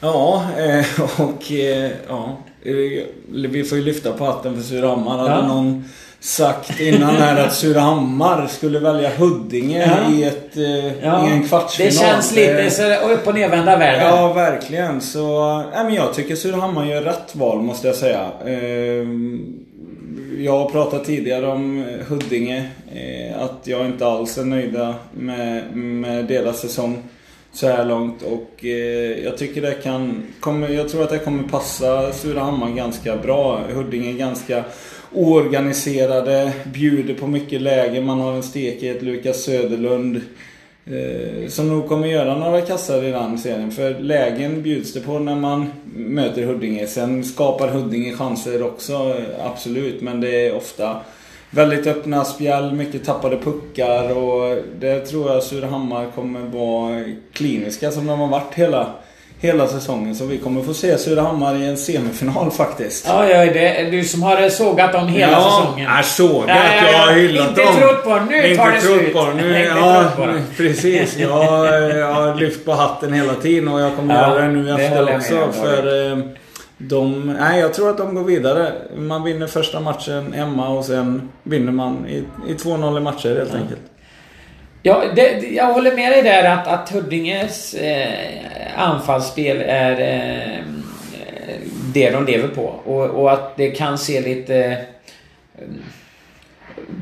Ja, 0.00 0.46
eh, 0.58 1.20
och 1.20 1.52
eh, 1.52 1.90
ja, 2.08 2.36
eh, 2.62 3.04
vi 3.28 3.64
får 3.64 3.78
ju 3.78 3.84
lyfta 3.84 4.12
på 4.12 4.24
hatten 4.24 4.56
för 4.56 4.62
Surahammar. 4.62 5.18
Hade 5.18 5.30
ja. 5.30 5.46
någon 5.46 5.84
sagt 6.20 6.80
innan 6.80 7.16
här 7.16 7.46
att 7.46 7.54
Surahammar 7.54 8.46
skulle 8.46 8.78
välja 8.78 9.10
Huddinge 9.16 9.86
ja. 9.86 10.14
i, 10.14 10.24
ett, 10.24 10.56
eh, 10.56 11.04
ja. 11.04 11.28
i 11.28 11.32
en 11.32 11.48
kvartsfinal. 11.48 11.92
Det 11.92 11.98
känns 11.98 12.34
lite 12.34 12.70
så 12.70 12.94
upp 13.12 13.26
och 13.26 13.34
nervända 13.34 13.76
världen. 13.76 14.06
Ja, 14.08 14.32
verkligen. 14.32 15.00
Så, 15.00 15.58
äh, 15.74 15.84
men 15.84 15.94
jag 15.94 16.14
tycker 16.14 16.36
Surahammar 16.36 16.84
gör 16.84 17.02
rätt 17.02 17.36
val 17.36 17.62
måste 17.62 17.86
jag 17.86 17.96
säga. 17.96 18.30
Eh, 18.46 19.06
jag 20.38 20.58
har 20.58 20.70
pratat 20.70 21.04
tidigare 21.04 21.46
om 21.46 21.84
Huddinge. 22.08 22.68
Eh, 22.94 23.42
att 23.42 23.60
jag 23.64 23.86
inte 23.86 24.06
alls 24.06 24.38
är 24.38 24.44
nöjda 24.44 24.94
med, 25.12 25.76
med 25.76 26.24
deras 26.24 26.60
säsong 26.60 27.02
så 27.52 27.66
här 27.66 27.84
långt. 27.84 28.22
Och 28.22 28.64
eh, 28.64 29.24
jag 29.24 29.38
tycker 29.38 29.62
det 29.62 29.74
kan... 29.82 30.22
Kommer, 30.40 30.68
jag 30.68 30.88
tror 30.88 31.02
att 31.02 31.10
det 31.10 31.18
kommer 31.18 31.42
passa 31.42 32.12
Surahammar 32.12 32.70
ganska 32.70 33.16
bra. 33.16 33.60
Huddinge 33.74 34.12
ganska 34.12 34.64
oorganiserade, 35.12 36.52
bjuder 36.64 37.14
på 37.14 37.26
mycket 37.26 37.60
läge. 37.60 38.00
Man 38.00 38.20
har 38.20 38.32
en 38.32 38.42
stekhet, 38.42 39.02
Lukas 39.02 39.42
Söderlund. 39.42 40.20
Eh, 40.86 41.48
som 41.48 41.68
nog 41.68 41.88
kommer 41.88 42.06
göra 42.06 42.38
några 42.38 42.60
kassar 42.60 43.04
i 43.04 43.10
den 43.10 43.38
serien. 43.38 43.70
För 43.70 43.98
lägen 43.98 44.62
bjuds 44.62 44.92
det 44.92 45.00
på 45.00 45.18
när 45.18 45.36
man 45.36 45.66
möter 45.96 46.42
Huddinge. 46.42 46.86
Sen 46.86 47.24
skapar 47.24 47.68
Huddinge 47.68 48.12
chanser 48.12 48.62
också, 48.62 48.92
eh, 48.92 49.46
absolut. 49.46 50.02
Men 50.02 50.20
det 50.20 50.46
är 50.46 50.56
ofta 50.56 50.96
väldigt 51.50 51.86
öppna 51.86 52.24
spjäll, 52.24 52.72
mycket 52.72 53.04
tappade 53.04 53.38
puckar 53.38 54.16
och 54.16 54.56
det 54.80 55.00
tror 55.00 55.32
jag 55.32 55.42
Surahammar 55.42 56.10
kommer 56.14 56.40
vara 56.40 57.04
kliniska 57.32 57.90
som 57.90 58.06
de 58.06 58.20
har 58.20 58.28
varit 58.28 58.54
hela 58.54 58.86
hela 59.40 59.66
säsongen. 59.66 60.14
Så 60.14 60.24
vi 60.24 60.38
kommer 60.38 60.62
få 60.62 60.74
se 60.74 60.98
Surahammar 60.98 61.56
i 61.56 61.66
en 61.66 61.76
semifinal 61.76 62.50
faktiskt. 62.50 63.06
Ja, 63.08 63.28
ja 63.28 63.52
det 63.52 63.80
är 63.80 63.90
du 63.90 64.04
som 64.04 64.22
har 64.22 64.48
sågat 64.48 64.92
dem 64.92 65.08
hela 65.08 65.32
ja, 65.32 65.50
säsongen. 65.50 65.90
Ja, 65.96 66.02
sågat. 66.02 66.48
Ja, 66.48 66.90
jag 66.92 66.98
har 66.98 67.12
hyllat 67.12 67.48
inte 67.48 67.62
dem. 67.62 67.74
Inte 67.74 67.80
trott 67.80 68.04
på 68.04 68.10
dem. 68.10 68.26
Nu 68.26 68.56
tar 68.56 68.72
det 68.72 68.80
slut. 68.80 69.12
På 69.12 69.24
Nu, 69.36 69.64
ja, 69.64 70.10
precis. 70.56 71.18
Jag, 71.18 71.96
jag 71.96 72.12
har 72.12 72.34
lyft 72.34 72.64
på 72.64 72.72
hatten 72.72 73.12
hela 73.12 73.34
tiden 73.34 73.68
och 73.68 73.80
jag 73.80 73.96
kommer 73.96 74.14
ja, 74.14 74.28
göra 74.28 74.42
det 74.42 74.48
nu 74.48 74.70
efter 74.74 75.16
också. 75.16 75.52
För 75.52 76.12
eh, 76.12 76.18
de, 76.78 77.36
nej, 77.40 77.60
jag 77.60 77.74
tror 77.74 77.90
att 77.90 77.98
de 77.98 78.14
går 78.14 78.24
vidare. 78.24 78.72
Man 78.96 79.24
vinner 79.24 79.46
första 79.46 79.80
matchen 79.80 80.32
hemma 80.32 80.68
och 80.68 80.84
sen 80.84 81.28
vinner 81.42 81.72
man 81.72 82.06
i, 82.06 82.24
i 82.48 82.54
2-0 82.54 82.98
i 82.98 83.00
matcher 83.00 83.36
helt 83.36 83.50
ja. 83.52 83.58
enkelt. 83.58 83.80
Ja, 84.82 85.04
det, 85.16 85.48
jag 85.52 85.72
håller 85.72 85.96
med 85.96 86.12
dig 86.12 86.22
där 86.22 86.44
att, 86.44 86.66
att 86.66 86.90
Huddinges 86.90 87.74
eh, 87.74 88.08
anfallsspel 88.76 89.62
är 89.66 90.00
eh, 90.00 90.64
det 91.94 92.10
de 92.10 92.26
lever 92.26 92.48
på. 92.48 92.62
Och, 92.84 93.04
och, 93.04 93.32
att 93.32 93.56
det 93.56 93.70
kan 93.70 93.98
se 93.98 94.20
lite 94.20 94.56
eh, 95.58 95.64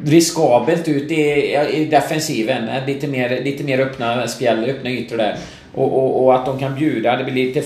riskabelt 0.05 0.89
ut 0.89 1.11
i, 1.11 1.57
i 1.73 1.85
defensiven. 1.85 2.87
Lite 2.87 3.07
mer, 3.07 3.41
lite 3.45 3.65
mer 3.65 3.81
öppna 3.81 4.29
spjäll, 4.29 4.71
öppna 4.71 4.91
ytor 4.91 5.17
där. 5.17 5.37
Och, 5.75 5.99
och, 5.99 6.25
och, 6.25 6.35
att 6.35 6.47
de 6.47 6.59
kan 6.59 6.75
bjuda. 6.75 7.17
Det 7.17 7.25
blir 7.25 7.35
lite, 7.35 7.63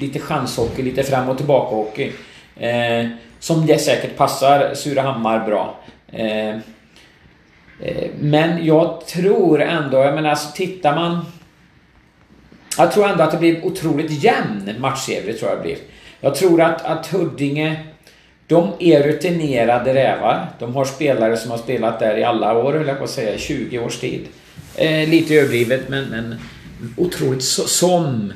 lite 0.00 0.18
chanshockey, 0.18 0.82
lite 0.82 1.02
fram 1.02 1.28
och 1.28 1.36
tillbaka 1.36 1.76
hockey. 1.76 2.12
Eh, 2.60 3.06
som 3.38 3.66
det 3.66 3.78
säkert 3.78 4.16
passar 4.16 4.74
Surahammar 4.74 5.46
bra. 5.46 5.74
Eh, 6.12 6.32
Eh, 6.52 6.56
Eh, 7.82 8.10
men 8.20 8.66
jag 8.66 9.06
tror 9.06 9.62
ändå, 9.62 9.98
jag 9.98 10.14
menar 10.14 10.30
alltså 10.30 10.56
tittar 10.56 10.94
man... 10.94 11.24
Jag 12.78 12.92
tror 12.92 13.08
ändå 13.08 13.24
att 13.24 13.30
det 13.30 13.38
blir 13.38 13.64
otroligt 13.64 14.24
jämn 14.24 14.74
matchserie, 14.78 15.32
tror 15.32 15.50
jag 15.50 15.58
det 15.58 15.62
blir. 15.62 15.76
Jag 16.20 16.34
tror 16.34 16.60
att, 16.60 16.84
att 16.84 17.06
Huddinge, 17.06 17.84
de 18.46 18.72
är 18.78 19.02
rutinerade 19.02 19.94
rävar. 19.94 20.46
De 20.58 20.74
har 20.74 20.84
spelare 20.84 21.36
som 21.36 21.50
har 21.50 21.58
spelat 21.58 21.98
där 21.98 22.18
i 22.18 22.24
alla 22.24 22.58
år, 22.58 22.72
höll 22.72 22.86
jag 22.86 22.98
på 22.98 23.04
att 23.04 23.10
säga, 23.10 23.38
20 23.38 23.78
års 23.78 23.98
tid. 23.98 24.26
Eh, 24.76 25.08
lite 25.08 25.34
överdrivet, 25.34 25.88
men, 25.88 26.04
men 26.04 26.34
otroligt 26.96 27.42
så, 27.42 27.62
som 27.62 28.32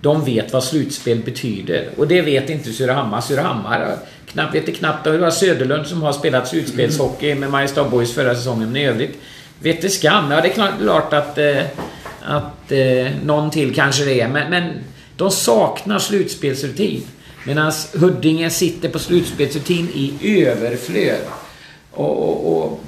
de 0.00 0.24
vet 0.24 0.52
vad 0.52 0.64
slutspel 0.64 1.18
betyder. 1.18 1.88
Och 1.96 2.08
det 2.08 2.22
vet 2.22 2.50
inte 2.50 2.72
Surahammar. 2.72 3.20
Surahammar 3.20 3.96
knappt, 4.26 4.54
vet 4.54 4.76
knappt. 4.76 5.04
Det 5.04 5.18
var 5.18 5.30
Söderlund 5.30 5.86
som 5.86 6.02
har 6.02 6.12
spelat 6.12 6.48
slutspelshockey 6.48 7.34
med 7.34 7.50
Mariestad 7.50 7.84
Boys 7.84 8.14
förra 8.14 8.34
säsongen. 8.34 8.68
Men 8.72 8.76
i 8.76 8.86
övrigt 8.86 9.18
vet 9.58 9.82
det 9.82 9.90
skam. 9.90 10.30
Ja, 10.30 10.40
det 10.40 10.48
är 10.48 10.78
klart 10.78 11.12
att, 11.12 11.38
eh, 11.38 11.62
att 12.22 12.72
eh, 12.72 13.12
någon 13.24 13.50
till 13.50 13.74
kanske 13.74 14.04
det 14.04 14.20
är. 14.20 14.28
Men, 14.28 14.50
men 14.50 14.72
de 15.16 15.30
saknar 15.30 15.98
slutspelsrutin. 15.98 17.02
Medan 17.46 17.72
Huddinge 17.94 18.50
sitter 18.50 18.88
på 18.88 18.98
slutspelsrutin 18.98 19.88
i 19.94 20.38
överflöd. 20.46 21.20
Och, 21.90 22.28
och, 22.28 22.62
och, 22.62 22.80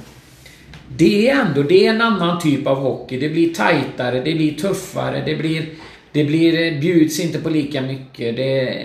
det 0.97 1.29
är 1.29 1.35
ändå 1.35 1.63
det 1.63 1.85
är 1.85 1.89
en 1.89 2.01
annan 2.01 2.41
typ 2.41 2.67
av 2.67 2.77
hockey. 2.77 3.19
Det 3.19 3.29
blir 3.29 3.53
tajtare, 3.53 4.15
det 4.15 4.33
blir 4.33 4.57
tuffare, 4.57 5.23
det 5.25 5.35
blir 5.35 5.65
det 6.13 6.23
blir, 6.23 6.81
bjuds 6.81 7.19
inte 7.19 7.39
på 7.39 7.49
lika 7.49 7.81
mycket. 7.81 8.35
Det, 8.35 8.83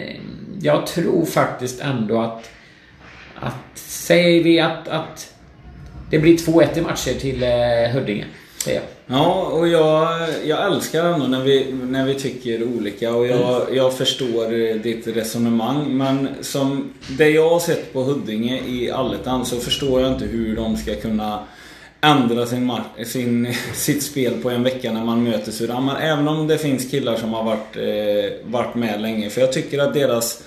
jag 0.63 0.87
tror 0.87 1.25
faktiskt 1.25 1.81
ändå 1.81 2.21
att... 2.21 2.51
att 3.35 3.79
säger 3.79 4.45
vi 4.45 4.61
att, 4.61 4.89
att 4.89 5.35
det 6.11 6.19
blir 6.19 6.37
2-1 6.37 6.79
i 6.79 6.81
matcher 6.81 7.21
till 7.21 7.43
eh, 7.43 7.91
Huddinge. 7.93 8.25
Säger 8.65 8.81
jag. 8.81 9.19
Ja, 9.19 9.43
och 9.43 9.69
jag, 9.69 10.29
jag 10.45 10.73
älskar 10.73 11.05
ändå 11.05 11.27
när 11.27 11.45
vi, 11.45 11.73
när 11.73 12.07
vi 12.07 12.15
tycker 12.15 12.63
olika 12.63 13.15
och 13.15 13.27
jag, 13.27 13.63
mm. 13.63 13.77
jag 13.77 13.97
förstår 13.97 14.79
ditt 14.79 15.07
resonemang. 15.07 15.97
Men 15.97 16.29
som 16.41 16.93
det 17.19 17.31
jag 17.31 17.51
har 17.51 17.61
sett 17.61 17.93
på 17.93 18.03
Huddinge 18.03 18.63
i 18.67 18.91
Allettan 18.91 19.47
så 19.47 19.57
förstår 19.57 20.01
jag 20.01 20.13
inte 20.13 20.25
hur 20.25 20.57
de 20.57 20.77
ska 20.77 20.95
kunna 20.95 21.45
ändra 22.01 22.47
sin, 22.47 22.73
sin, 23.05 23.55
sitt 23.75 24.03
spel 24.03 24.35
på 24.43 24.51
en 24.51 24.63
vecka 24.63 24.93
när 24.93 25.05
man 25.05 25.23
möter 25.23 25.53
Surahammar. 25.53 26.01
Även 26.01 26.29
om 26.29 26.47
det 26.47 26.59
finns 26.59 26.91
killar 26.91 27.17
som 27.17 27.33
har 27.35 27.45
varit, 27.45 27.77
eh, 27.77 28.51
varit 28.51 28.75
med 28.75 29.01
länge. 29.01 29.31
För 29.31 29.41
jag 29.41 29.53
tycker 29.53 29.79
att 29.79 29.95
deras 29.95 30.43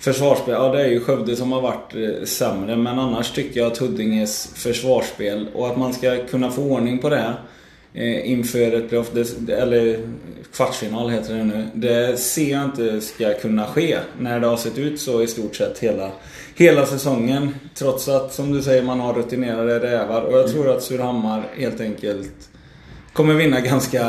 försvarsspel, 0.00 0.54
ja 0.54 0.72
det 0.72 0.82
är 0.82 0.88
ju 0.88 1.00
Skövde 1.00 1.36
som 1.36 1.52
har 1.52 1.60
varit 1.60 1.94
eh, 1.94 2.24
sämre. 2.24 2.76
Men 2.76 2.98
annars 2.98 3.30
tycker 3.30 3.60
jag 3.60 3.72
att 3.72 3.78
Huddinges 3.78 4.52
försvarsspel 4.54 5.48
och 5.54 5.66
att 5.66 5.76
man 5.76 5.92
ska 5.92 6.26
kunna 6.26 6.50
få 6.50 6.62
ordning 6.62 6.98
på 6.98 7.08
det 7.08 7.34
eh, 7.94 8.30
inför 8.30 8.72
ett 8.72 8.88
playoff, 8.88 9.10
eller 9.48 10.00
kvartsfinal 10.54 11.10
heter 11.10 11.34
det 11.34 11.44
nu. 11.44 11.66
Det 11.74 12.20
ser 12.20 12.50
jag 12.50 12.64
inte 12.64 13.00
ska 13.00 13.34
kunna 13.34 13.66
ske 13.66 13.98
när 14.18 14.40
det 14.40 14.46
har 14.46 14.56
sett 14.56 14.78
ut 14.78 15.00
så 15.00 15.22
i 15.22 15.26
stort 15.26 15.56
sett 15.56 15.78
hela, 15.78 16.10
hela 16.56 16.86
säsongen. 16.86 17.54
Trots 17.74 18.08
att, 18.08 18.34
som 18.34 18.52
du 18.52 18.62
säger, 18.62 18.82
man 18.82 19.00
har 19.00 19.14
rutinerade 19.14 19.78
rävar. 19.78 20.22
Och 20.22 20.38
jag 20.38 20.50
tror 20.50 20.70
att 20.70 20.82
Surahammar 20.82 21.42
helt 21.56 21.80
enkelt 21.80 22.50
kommer 23.12 23.34
vinna 23.34 23.60
ganska 23.60 24.04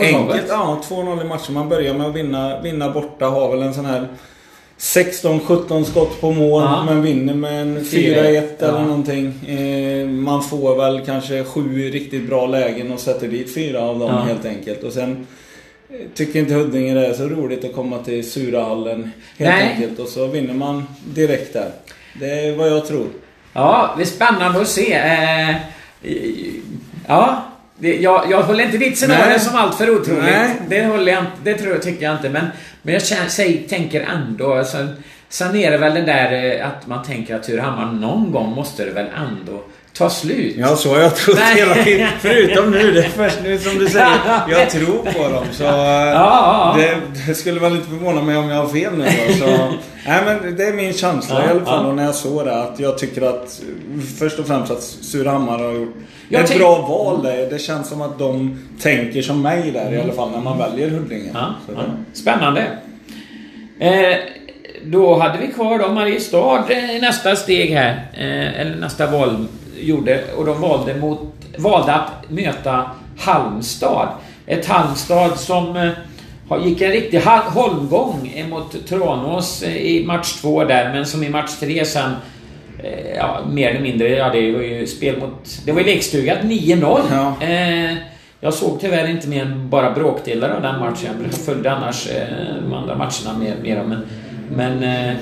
enkelt. 0.00 0.44
Ja, 0.48 0.80
2-0 0.88 1.20
i 1.24 1.24
matchen. 1.24 1.54
Man 1.54 1.68
börjar 1.68 1.94
med 1.94 2.06
att 2.06 2.14
vinna, 2.14 2.60
vinna 2.60 2.90
borta. 2.90 3.26
Har 3.26 3.50
väl 3.50 3.62
en 3.62 3.74
sån 3.74 3.84
här 3.84 4.08
16-17 4.78 5.84
skott 5.84 6.20
på 6.20 6.30
mål 6.30 6.62
ja. 6.62 6.84
men 6.84 7.02
vinner 7.02 7.34
med 7.34 7.62
en 7.62 7.80
4-1 7.80 8.48
ja. 8.58 8.66
eller 8.66 8.82
någonting. 8.82 9.26
Eh, 9.48 10.06
man 10.06 10.42
får 10.42 10.76
väl 10.76 11.06
kanske 11.06 11.44
sju 11.44 11.90
riktigt 11.90 12.28
bra 12.28 12.46
lägen 12.46 12.92
och 12.92 13.00
sätter 13.00 13.28
dit 13.28 13.54
fyra 13.54 13.80
av 13.82 13.98
dem 13.98 14.10
ja. 14.10 14.20
helt 14.20 14.44
enkelt. 14.44 14.82
Och 14.82 14.92
sen 14.92 15.26
tycker 16.14 16.38
inte 16.38 16.54
Huddinge 16.54 16.94
det 16.94 17.06
är 17.06 17.14
så 17.14 17.28
roligt 17.28 17.64
att 17.64 17.74
komma 17.74 17.98
till 17.98 18.30
Surahallen 18.30 19.10
helt 19.38 19.54
Nej. 19.56 19.72
enkelt. 19.72 19.98
Och 19.98 20.08
så 20.08 20.26
vinner 20.26 20.54
man 20.54 20.86
direkt 21.04 21.52
där. 21.52 21.70
Det 22.20 22.30
är 22.30 22.56
vad 22.56 22.68
jag 22.68 22.86
tror. 22.86 23.06
Ja, 23.52 23.94
det 23.96 24.02
är 24.02 24.06
spännande 24.06 24.60
att 24.60 24.68
se. 24.68 24.92
Eh, 24.92 25.56
ja, 27.06 27.44
det, 27.78 27.96
jag, 27.96 28.30
jag 28.30 28.42
håller 28.42 28.64
inte 28.64 28.78
ditt 28.78 28.98
scenario 28.98 29.38
som 29.38 29.56
allt 29.56 29.74
för 29.74 29.90
otroligt. 29.90 30.24
Nej. 30.24 30.50
Det 30.68 30.84
håller 30.84 31.12
jag 31.12 31.24
Det 31.44 31.54
tror 31.54 31.72
jag, 31.72 31.82
tycker 31.82 32.04
jag 32.04 32.14
inte. 32.14 32.28
Men, 32.28 32.46
men 32.82 32.94
jag 32.94 33.06
känner, 33.06 33.28
säg, 33.28 33.58
tänker 33.68 34.00
ändå... 34.00 34.54
Alltså, 34.54 34.86
sen 35.28 35.56
är 35.56 35.70
det 35.70 35.78
väl 35.78 35.94
det 35.94 36.02
där 36.02 36.58
eh, 36.60 36.68
att 36.68 36.86
man 36.86 37.04
tänker 37.04 37.36
att 37.36 37.42
Turhammar 37.42 37.92
någon 37.92 38.32
gång 38.32 38.54
måste 38.54 38.84
det 38.84 38.90
väl 38.90 39.06
ändå 39.16 39.62
ta 39.92 40.10
slut. 40.10 40.54
Ja, 40.58 40.76
så 40.76 40.94
har 40.94 41.00
jag 41.00 41.16
trott 41.16 41.38
hela 41.38 41.74
tiden. 41.74 42.08
Förutom 42.20 42.70
nu. 42.70 42.92
Det 42.92 43.04
är 43.04 43.08
först 43.08 43.38
nu 43.42 43.58
som 43.58 43.78
du 43.78 43.86
säger. 43.86 44.08
Jag 44.50 44.70
tror 44.70 44.96
på 44.96 45.28
dem. 45.28 45.44
Så 45.52 45.62
ja, 45.62 46.06
ja, 46.06 46.12
ja. 46.12 46.74
Det, 46.76 47.00
det, 47.26 47.34
skulle 47.34 47.60
väl 47.60 47.72
inte 47.72 47.88
förvåna 47.88 48.22
mig 48.22 48.36
om 48.36 48.48
jag 48.48 48.56
har 48.56 48.68
fel 48.68 48.92
nu 48.96 49.04
då, 49.04 49.34
så, 49.34 49.46
Nej 50.06 50.22
men 50.24 50.56
det 50.56 50.64
är 50.64 50.72
min 50.72 50.92
känsla 50.92 51.46
i 51.46 51.48
alla 51.48 51.64
fall. 51.64 51.94
när 51.94 52.04
jag 52.04 52.14
såg 52.14 52.44
det. 52.44 52.62
Att 52.62 52.80
jag 52.80 52.98
tycker 52.98 53.22
att 53.22 53.60
först 54.18 54.38
och 54.38 54.46
främst 54.46 54.72
att 54.72 54.82
Surahammar 54.82 55.58
har 55.58 55.72
gjort 55.72 55.96
jag 56.28 56.44
ett 56.44 56.58
bra 56.58 56.86
val 56.86 57.22
där. 57.22 57.50
Det 57.50 57.58
känns 57.58 57.88
som 57.88 58.02
att 58.02 58.18
de 58.18 58.58
tänker 58.80 59.22
som 59.22 59.42
mig 59.42 59.70
där 59.70 59.94
i 59.94 60.00
alla 60.00 60.12
fall 60.12 60.30
när 60.30 60.40
man 60.40 60.58
väljer 60.58 60.90
Huddinge. 60.90 61.32
Spännande. 62.12 62.66
Eh, 63.78 64.16
då 64.84 65.18
hade 65.18 65.38
vi 65.38 65.46
kvar 65.52 65.78
då 65.78 65.88
Mariestad 65.88 66.72
i 66.72 67.00
nästa 67.00 67.36
steg 67.36 67.70
här. 67.70 68.08
Eh, 68.12 68.60
eller 68.60 68.76
nästa 68.76 69.06
val 69.06 69.46
gjorde. 69.82 70.24
Och 70.36 70.44
de 70.46 70.60
valde, 70.60 70.94
mot, 70.94 71.20
valde 71.58 71.94
att 71.94 72.30
möta 72.30 72.90
Halmstad. 73.18 74.08
Ett 74.46 74.66
Halmstad 74.66 75.38
som 75.38 75.76
eh, 75.76 75.90
gick 76.64 76.80
en 76.80 76.92
riktig 76.92 77.20
holmgång 77.46 78.44
mot 78.50 78.86
Tranås 78.86 79.62
eh, 79.62 79.76
i 79.76 80.06
match 80.06 80.40
två 80.40 80.64
där, 80.64 80.92
men 80.92 81.06
som 81.06 81.22
i 81.22 81.28
match 81.28 81.50
tre 81.60 81.84
sen 81.84 82.12
eh, 82.82 83.16
Ja, 83.16 83.40
mer 83.50 83.70
eller 83.70 83.80
mindre, 83.80 84.08
ja 84.08 84.28
det 84.28 84.52
var 84.52 84.62
ju 84.62 84.86
spel 84.86 85.18
mot... 85.20 85.60
Det 85.66 85.72
var 85.72 85.80
ju 85.80 85.86
lekstugat 85.86 86.38
9-0. 86.38 87.00
Ja. 87.10 87.46
Eh, 87.46 87.96
jag 88.40 88.54
såg 88.54 88.80
tyvärr 88.80 89.08
inte 89.08 89.28
mer 89.28 89.42
än 89.42 89.70
bara 89.70 89.90
bråkdelar 89.90 90.50
av 90.50 90.62
den 90.62 90.80
matchen. 90.80 91.10
Jag 91.24 91.34
följde 91.34 91.72
annars 91.72 92.08
eh, 92.08 92.24
de 92.62 92.74
andra 92.74 92.94
matcherna 92.94 93.38
mer, 93.38 93.54
mer 93.62 93.84
men... 93.84 94.06
Men... 94.56 94.82
Eh, 94.82 95.16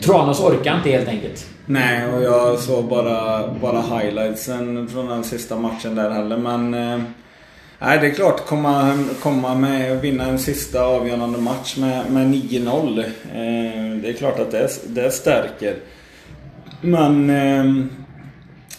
Tranås 0.00 0.40
orkar 0.40 0.76
inte 0.76 0.90
helt 0.90 1.08
enkelt. 1.08 1.46
Nej, 1.66 2.06
och 2.06 2.22
jag 2.22 2.58
såg 2.58 2.84
bara, 2.84 3.48
bara 3.48 3.80
highlightsen 3.80 4.88
från 4.88 5.06
den 5.06 5.24
sista 5.24 5.56
matchen 5.58 5.94
där 5.94 6.10
heller. 6.10 6.36
Men... 6.36 6.74
Eh, 6.74 7.00
nej, 7.78 7.98
det 7.98 8.06
är 8.06 8.10
klart. 8.10 8.46
Komma, 8.46 8.98
komma 9.20 9.54
med 9.54 9.96
och 9.96 10.04
vinna 10.04 10.24
en 10.24 10.38
sista 10.38 10.84
avgörande 10.84 11.38
match 11.38 11.76
med, 11.76 12.10
med 12.10 12.26
9-0. 12.26 12.98
Eh, 12.98 14.02
det 14.02 14.08
är 14.08 14.12
klart 14.12 14.38
att 14.38 14.50
det, 14.50 14.68
det 14.86 15.10
stärker. 15.10 15.76
Men... 16.80 17.30
Eh, 17.30 17.86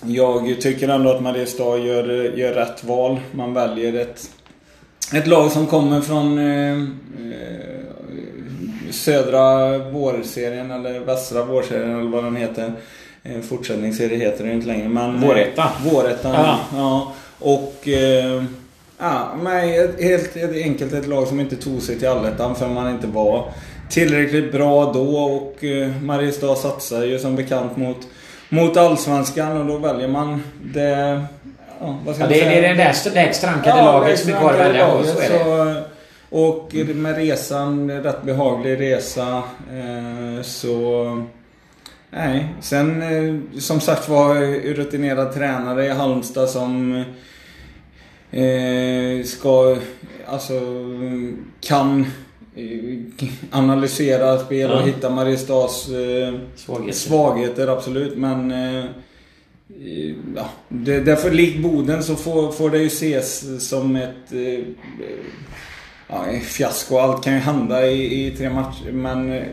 jag 0.06 0.62
tycker 0.62 0.90
ändå 0.90 1.10
att 1.10 1.22
Mariestad 1.22 1.78
gör, 1.78 2.38
gör 2.38 2.54
rätt 2.54 2.84
val. 2.84 3.20
Man 3.32 3.54
väljer 3.54 3.94
ett, 3.94 4.30
ett 5.14 5.28
lag 5.28 5.52
som 5.52 5.68
kommer 5.68 6.02
från 6.02 6.38
eh, 6.38 6.74
eh 6.74 7.79
södra 8.92 9.78
vårserien 9.78 10.72
eller 10.72 11.00
västra 11.00 11.44
vårserien 11.44 12.00
eller 12.00 12.10
vad 12.10 12.24
den 12.24 12.36
heter. 12.36 12.72
En 13.24 13.44
fortsättningsserie 13.44 14.18
heter 14.18 14.44
det 14.44 14.52
inte 14.52 14.68
längre. 14.68 14.90
Men, 14.90 15.22
Våretta. 15.22 15.72
Vårettan, 15.92 16.34
ja. 16.34 16.60
ja. 16.76 17.14
Och... 17.40 17.88
Eh, 17.88 18.44
ja, 18.98 19.36
men 19.42 19.70
helt 20.00 20.38
enkelt 20.54 20.94
ett 20.94 21.08
lag 21.08 21.28
som 21.28 21.40
inte 21.40 21.56
tog 21.56 21.82
sig 21.82 22.00
till 22.00 22.08
allettan 22.08 22.56
för 22.56 22.68
man 22.68 22.90
inte 22.90 23.08
var 23.08 23.46
tillräckligt 23.90 24.52
bra 24.52 24.92
då 24.94 25.18
och 25.18 25.64
eh, 25.64 26.02
Mariestad 26.02 26.56
satsar 26.56 27.04
ju 27.04 27.20
som 27.20 27.36
bekant 27.36 27.78
mot, 27.78 27.98
mot 28.50 28.78
Allsvenskan 28.78 29.58
och 29.58 29.66
då 29.66 29.78
väljer 29.78 30.08
man 30.08 30.44
det... 30.74 31.22
Ja, 31.82 32.00
vad 32.06 32.16
ska 32.16 32.24
ja, 32.24 32.30
det, 32.30 32.42
är 32.42 32.62
det 32.62 32.84
där 32.84 33.48
rankade 33.48 33.78
ja, 33.78 33.84
laget 33.86 34.20
som 34.20 34.34
är 34.34 34.40
kvar 34.40 34.54
att 34.54 34.60
välja 34.60 34.88
på. 34.92 35.04
Så 35.04 35.20
det. 35.20 35.84
Och 36.30 36.76
med 36.96 37.16
resan, 37.16 37.92
rätt 37.92 38.24
behaglig 38.24 38.80
resa. 38.80 39.44
Eh, 39.74 40.42
så... 40.42 41.24
Nej, 42.12 42.48
sen 42.62 43.02
eh, 43.02 43.60
som 43.60 43.80
sagt 43.80 44.10
var 44.10 44.36
rutinerad 44.74 45.34
tränare 45.34 45.86
i 45.86 45.90
Halmstad 45.90 46.50
som 46.50 47.04
eh, 48.32 49.24
ska, 49.26 49.78
alltså 50.26 50.60
kan 51.62 52.06
analysera 53.52 54.40
spel 54.40 54.72
och 54.72 54.82
hitta 54.82 55.10
Mariestads 55.10 55.90
svagheter. 56.56 56.92
svagheter. 56.92 57.68
absolut. 57.68 58.18
Men 58.18 58.54
ja, 60.36 60.50
det, 60.70 61.00
därför 61.00 61.32
likt 61.32 61.64
Boden 61.64 62.04
så 62.04 62.16
får, 62.16 62.52
får 62.52 62.70
det 62.70 62.78
ju 62.78 62.88
ses 62.88 63.68
som 63.70 63.96
ett 63.96 64.32
ja, 66.10 66.24
fiasko. 66.44 66.98
Allt 66.98 67.24
kan 67.24 67.34
ju 67.34 67.40
hända 67.40 67.88
i, 67.88 68.28
i 68.28 68.32
tre 68.32 68.50
matcher. 68.50 68.92
Men 68.92 69.32
eh, 69.32 69.44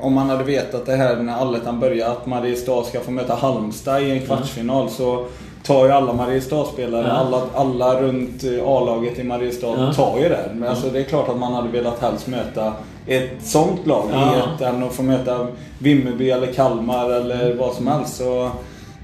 om 0.00 0.14
man 0.14 0.30
hade 0.30 0.44
vetat 0.44 0.86
det 0.86 0.96
här 0.96 1.16
när 1.16 1.32
allettan 1.32 1.80
började 1.80 2.12
att 2.12 2.26
Mariestad 2.26 2.84
ska 2.84 3.00
få 3.00 3.10
möta 3.10 3.34
Halmstad 3.34 4.02
i 4.02 4.10
en 4.10 4.26
kvartsfinal 4.26 4.82
mm. 4.82 4.94
så 4.94 5.26
tar 5.62 5.86
ju 5.86 5.92
alla 5.92 6.12
Mariestad-spelare, 6.12 7.12
alla, 7.12 7.42
alla 7.54 8.00
runt 8.00 8.44
eh, 8.44 8.64
A-laget 8.64 9.18
i 9.18 9.24
Mariestad 9.24 9.74
ja. 9.78 9.92
tar 9.92 10.18
ju 10.18 10.28
det. 10.28 10.50
Men 10.54 10.68
alltså, 10.68 10.90
det 10.90 11.00
är 11.00 11.04
klart 11.04 11.28
att 11.28 11.38
man 11.38 11.54
hade 11.54 11.68
velat 11.68 12.00
helst 12.00 12.26
möta 12.26 12.72
ett 13.06 13.42
sånt 13.42 13.86
lag 13.86 14.08
ja. 14.12 14.34
i 14.34 14.38
ett, 14.38 14.60
än 14.60 14.82
att 14.82 14.94
få 14.94 15.02
möta 15.02 15.46
Vimmerby 15.78 16.30
eller 16.30 16.52
Kalmar 16.52 17.10
eller 17.10 17.54
vad 17.54 17.74
som 17.74 17.86
helst. 17.86 18.16
Så 18.16 18.50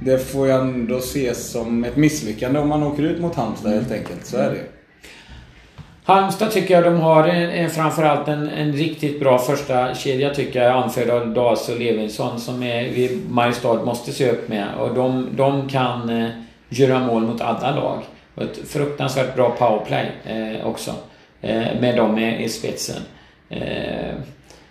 det 0.00 0.18
får 0.18 0.46
ju 0.46 0.52
ändå 0.52 0.96
ses 0.96 1.50
som 1.50 1.84
ett 1.84 1.96
misslyckande 1.96 2.58
om 2.58 2.68
man 2.68 2.82
åker 2.82 3.02
ut 3.02 3.20
mot 3.20 3.34
Halmstad 3.34 3.72
helt 3.72 3.92
enkelt. 3.92 4.26
Så 4.26 4.36
är 4.36 4.50
det 4.50 4.60
Halmstad 6.06 6.50
tycker 6.50 6.74
jag 6.74 6.84
de 6.84 7.00
har 7.00 7.28
en, 7.28 7.50
en, 7.50 7.70
framförallt 7.70 8.28
en, 8.28 8.48
en 8.48 8.72
riktigt 8.72 9.20
bra 9.20 9.38
första 9.38 9.94
kedja 9.94 10.34
tycker 10.34 10.62
jag, 10.62 10.82
anförd 10.82 11.10
av 11.10 11.28
Dahls 11.28 11.68
och 11.68 11.78
Levinsson 11.78 12.40
som 12.40 12.62
är, 12.62 13.10
Mariestad 13.28 13.74
måste 13.84 14.12
se 14.12 14.30
upp 14.30 14.48
med. 14.48 14.66
Och 14.78 14.94
de, 14.94 15.28
de 15.32 15.68
kan 15.68 16.22
eh, 16.22 16.28
göra 16.68 16.98
mål 16.98 17.22
mot 17.22 17.40
alla 17.40 17.76
lag. 17.76 17.98
Och 18.34 18.42
ett 18.42 18.68
fruktansvärt 18.68 19.34
bra 19.34 19.50
powerplay 19.50 20.10
eh, 20.24 20.66
också. 20.66 20.90
Eh, 21.40 21.80
med 21.80 21.96
dem 21.96 22.18
i, 22.18 22.44
i 22.44 22.48
spetsen. 22.48 23.02
Eh, 23.48 24.14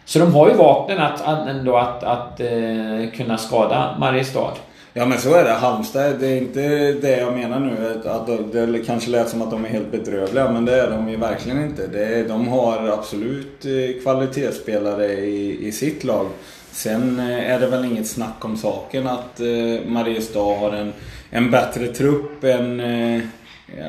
så 0.06 0.20
de 0.20 0.34
har 0.34 0.50
ju 0.50 0.54
vapnen 0.54 1.00
att, 1.00 1.28
ändå 1.48 1.78
att, 1.78 2.04
att 2.04 2.40
eh, 2.40 3.10
kunna 3.16 3.38
skada 3.38 3.96
Mariestad. 4.00 4.54
Ja 4.96 5.06
men 5.06 5.20
så 5.20 5.34
är 5.34 5.44
det. 5.44 5.52
Halmstad, 5.52 6.20
det 6.20 6.28
är 6.28 6.38
inte 6.38 6.92
det 6.92 7.18
jag 7.18 7.34
menar 7.34 7.60
nu. 7.60 8.02
Att 8.06 8.28
det 8.52 8.86
kanske 8.86 9.10
lät 9.10 9.30
som 9.30 9.42
att 9.42 9.52
de 9.52 9.66
är 9.66 9.70
helt 9.70 9.92
bedrövliga 9.92 10.52
men 10.52 10.66
det 10.66 10.82
är 10.82 10.90
de 10.90 11.10
ju 11.10 11.18
verkligen 11.18 11.64
inte. 11.64 11.88
Det 11.88 12.24
de 12.24 12.48
har 12.48 12.88
absolut 12.88 13.66
eh, 13.66 14.02
kvalitetsspelare 14.04 15.14
i, 15.14 15.68
i 15.68 15.72
sitt 15.72 16.04
lag. 16.04 16.28
Sen 16.72 17.20
eh, 17.20 17.52
är 17.52 17.60
det 17.60 17.68
väl 17.68 17.86
inget 17.86 18.08
snack 18.08 18.46
om 18.46 18.58
saken 18.58 19.08
att 19.08 19.40
eh, 19.40 19.88
Mariestad 19.88 20.60
har 20.60 20.72
en, 20.72 20.94
en 21.30 21.52
bättre 21.52 21.88
trupp. 21.88 22.44
En, 22.44 22.82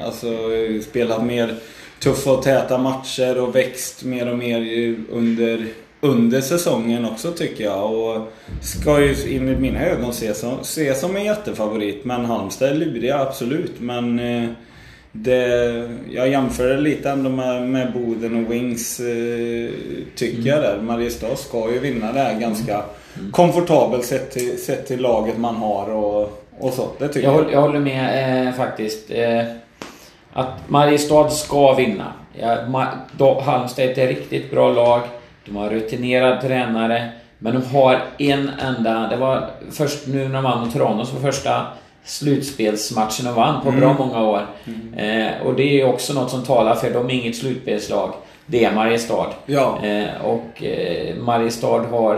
alltså 0.05 0.27
spelat 0.91 1.25
mer 1.25 1.55
tuffa 1.99 2.31
och 2.31 2.43
täta 2.43 2.79
matcher 2.79 3.41
och 3.41 3.57
växt 3.57 4.05
mer 4.05 4.31
och 4.31 4.39
mer 4.39 4.61
under 5.11 5.67
under 6.05 6.41
säsongen 6.41 7.05
också 7.05 7.33
tycker 7.33 7.65
jag. 7.65 7.95
Och 7.95 8.33
ska 8.63 9.01
ju 9.01 9.15
i 9.15 9.41
mina 9.41 9.81
ögon 9.81 10.11
ses 10.11 10.41
som, 10.41 10.61
ses 10.61 11.01
som 11.01 11.17
en 11.17 11.25
jättefavorit. 11.25 12.05
Men 12.05 12.25
Halmstad 12.25 12.69
är 12.69 12.75
luriga, 12.75 13.21
absolut. 13.21 13.81
Men 13.81 14.19
eh, 14.19 14.49
det, 15.13 15.91
jag 16.11 16.29
jämför 16.29 16.69
det 16.69 16.77
lite 16.77 17.11
ändå 17.11 17.31
med, 17.31 17.69
med 17.69 17.93
Boden 17.93 18.45
och 18.45 18.53
Wings, 18.53 19.01
eh, 19.01 19.71
tycker 20.17 20.39
mm. 20.39 20.47
jag 20.47 20.63
där. 20.63 20.79
Mariestad 20.83 21.37
ska 21.37 21.73
ju 21.73 21.79
vinna 21.79 22.13
det 22.13 22.21
här 22.21 22.41
ganska 22.41 22.83
mm. 23.19 23.33
komfortabelt 23.33 24.05
sett 24.05 24.31
till, 24.31 24.65
sett 24.65 24.87
till 24.87 25.01
laget 25.01 25.39
man 25.39 25.57
har 25.57 25.91
och, 25.91 26.47
och 26.59 26.73
så. 26.73 26.89
Det 26.99 27.09
tycker 27.09 27.29
jag. 27.29 27.45
Jag, 27.45 27.53
jag 27.53 27.61
håller 27.61 27.81
med 27.81 28.47
eh, 28.47 28.55
faktiskt. 28.55 29.11
Eh, 29.11 29.45
att 30.33 30.69
Mariestad 30.69 31.31
ska 31.31 31.75
vinna. 31.75 32.13
Ja, 33.19 33.41
Halmstad 33.45 33.85
är 33.85 33.91
ett 33.91 34.09
riktigt 34.09 34.51
bra 34.51 34.73
lag. 34.73 35.01
De 35.47 35.57
har 35.57 35.71
rutinerad 35.71 36.41
tränare. 36.41 37.13
Men 37.39 37.55
de 37.55 37.63
har 37.63 38.03
en 38.19 38.49
enda... 38.49 39.09
Det 39.09 39.17
var 39.17 39.51
först 39.71 40.07
nu 40.07 40.29
när 40.29 40.35
de 40.35 40.45
vann 40.45 40.65
mot 40.65 40.73
Tranås 40.73 41.11
för 41.11 41.21
första 41.21 41.67
slutspelsmatchen 42.05 43.25
de 43.25 43.35
vann 43.35 43.63
på 43.63 43.69
mm. 43.69 43.81
bra 43.81 43.95
många 43.99 44.23
år. 44.23 44.47
Mm. 44.65 44.95
Eh, 44.95 45.47
och 45.47 45.55
det 45.55 45.81
är 45.81 45.85
också 45.87 46.13
något 46.13 46.31
som 46.31 46.45
talar 46.45 46.75
för 46.75 46.91
de 46.91 47.11
är 47.11 47.15
inget 47.15 47.37
slutspelslag. 47.37 48.15
Det 48.47 48.65
är 48.65 48.75
Mariestad. 48.75 49.33
Ja. 49.47 49.85
Eh, 49.85 50.25
och 50.25 50.63
eh, 50.63 51.17
Mariestad 51.17 51.79
har 51.79 52.15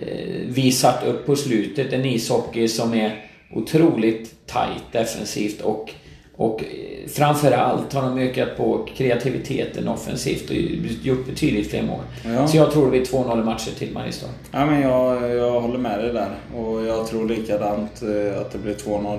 eh, 0.00 0.46
visat 0.46 1.06
upp 1.06 1.26
på 1.26 1.36
slutet 1.36 1.92
en 1.92 2.04
ishockey 2.04 2.68
som 2.68 2.94
är 2.94 3.24
otroligt 3.54 4.46
tight 4.46 4.92
defensivt 4.92 5.60
och 5.60 5.94
och 6.38 6.62
eh, 6.62 7.08
framförallt 7.08 7.92
har 7.92 8.02
de 8.02 8.18
ökat 8.18 8.56
på 8.56 8.86
kreativiteten 8.96 9.88
offensivt 9.88 10.50
och 10.50 10.56
gjort 11.02 11.26
betydligt 11.26 11.70
fler 11.70 11.82
mål. 11.82 12.00
Ja. 12.24 12.48
Så 12.48 12.56
jag 12.56 12.72
tror 12.72 12.84
det 12.84 12.90
blir 12.90 13.04
2-0 13.04 13.44
matcher 13.44 13.70
till 13.78 13.92
Mariestad. 13.92 14.28
Ja, 14.50 14.66
men 14.66 14.80
jag, 14.80 15.36
jag 15.36 15.60
håller 15.60 15.78
med 15.78 15.98
dig 15.98 16.12
där. 16.12 16.30
Och 16.56 16.82
jag 16.82 17.06
tror 17.06 17.28
likadant 17.28 18.02
eh, 18.02 18.40
att 18.40 18.52
det 18.52 18.58
blir 18.58 18.74
2-0. 18.74 19.18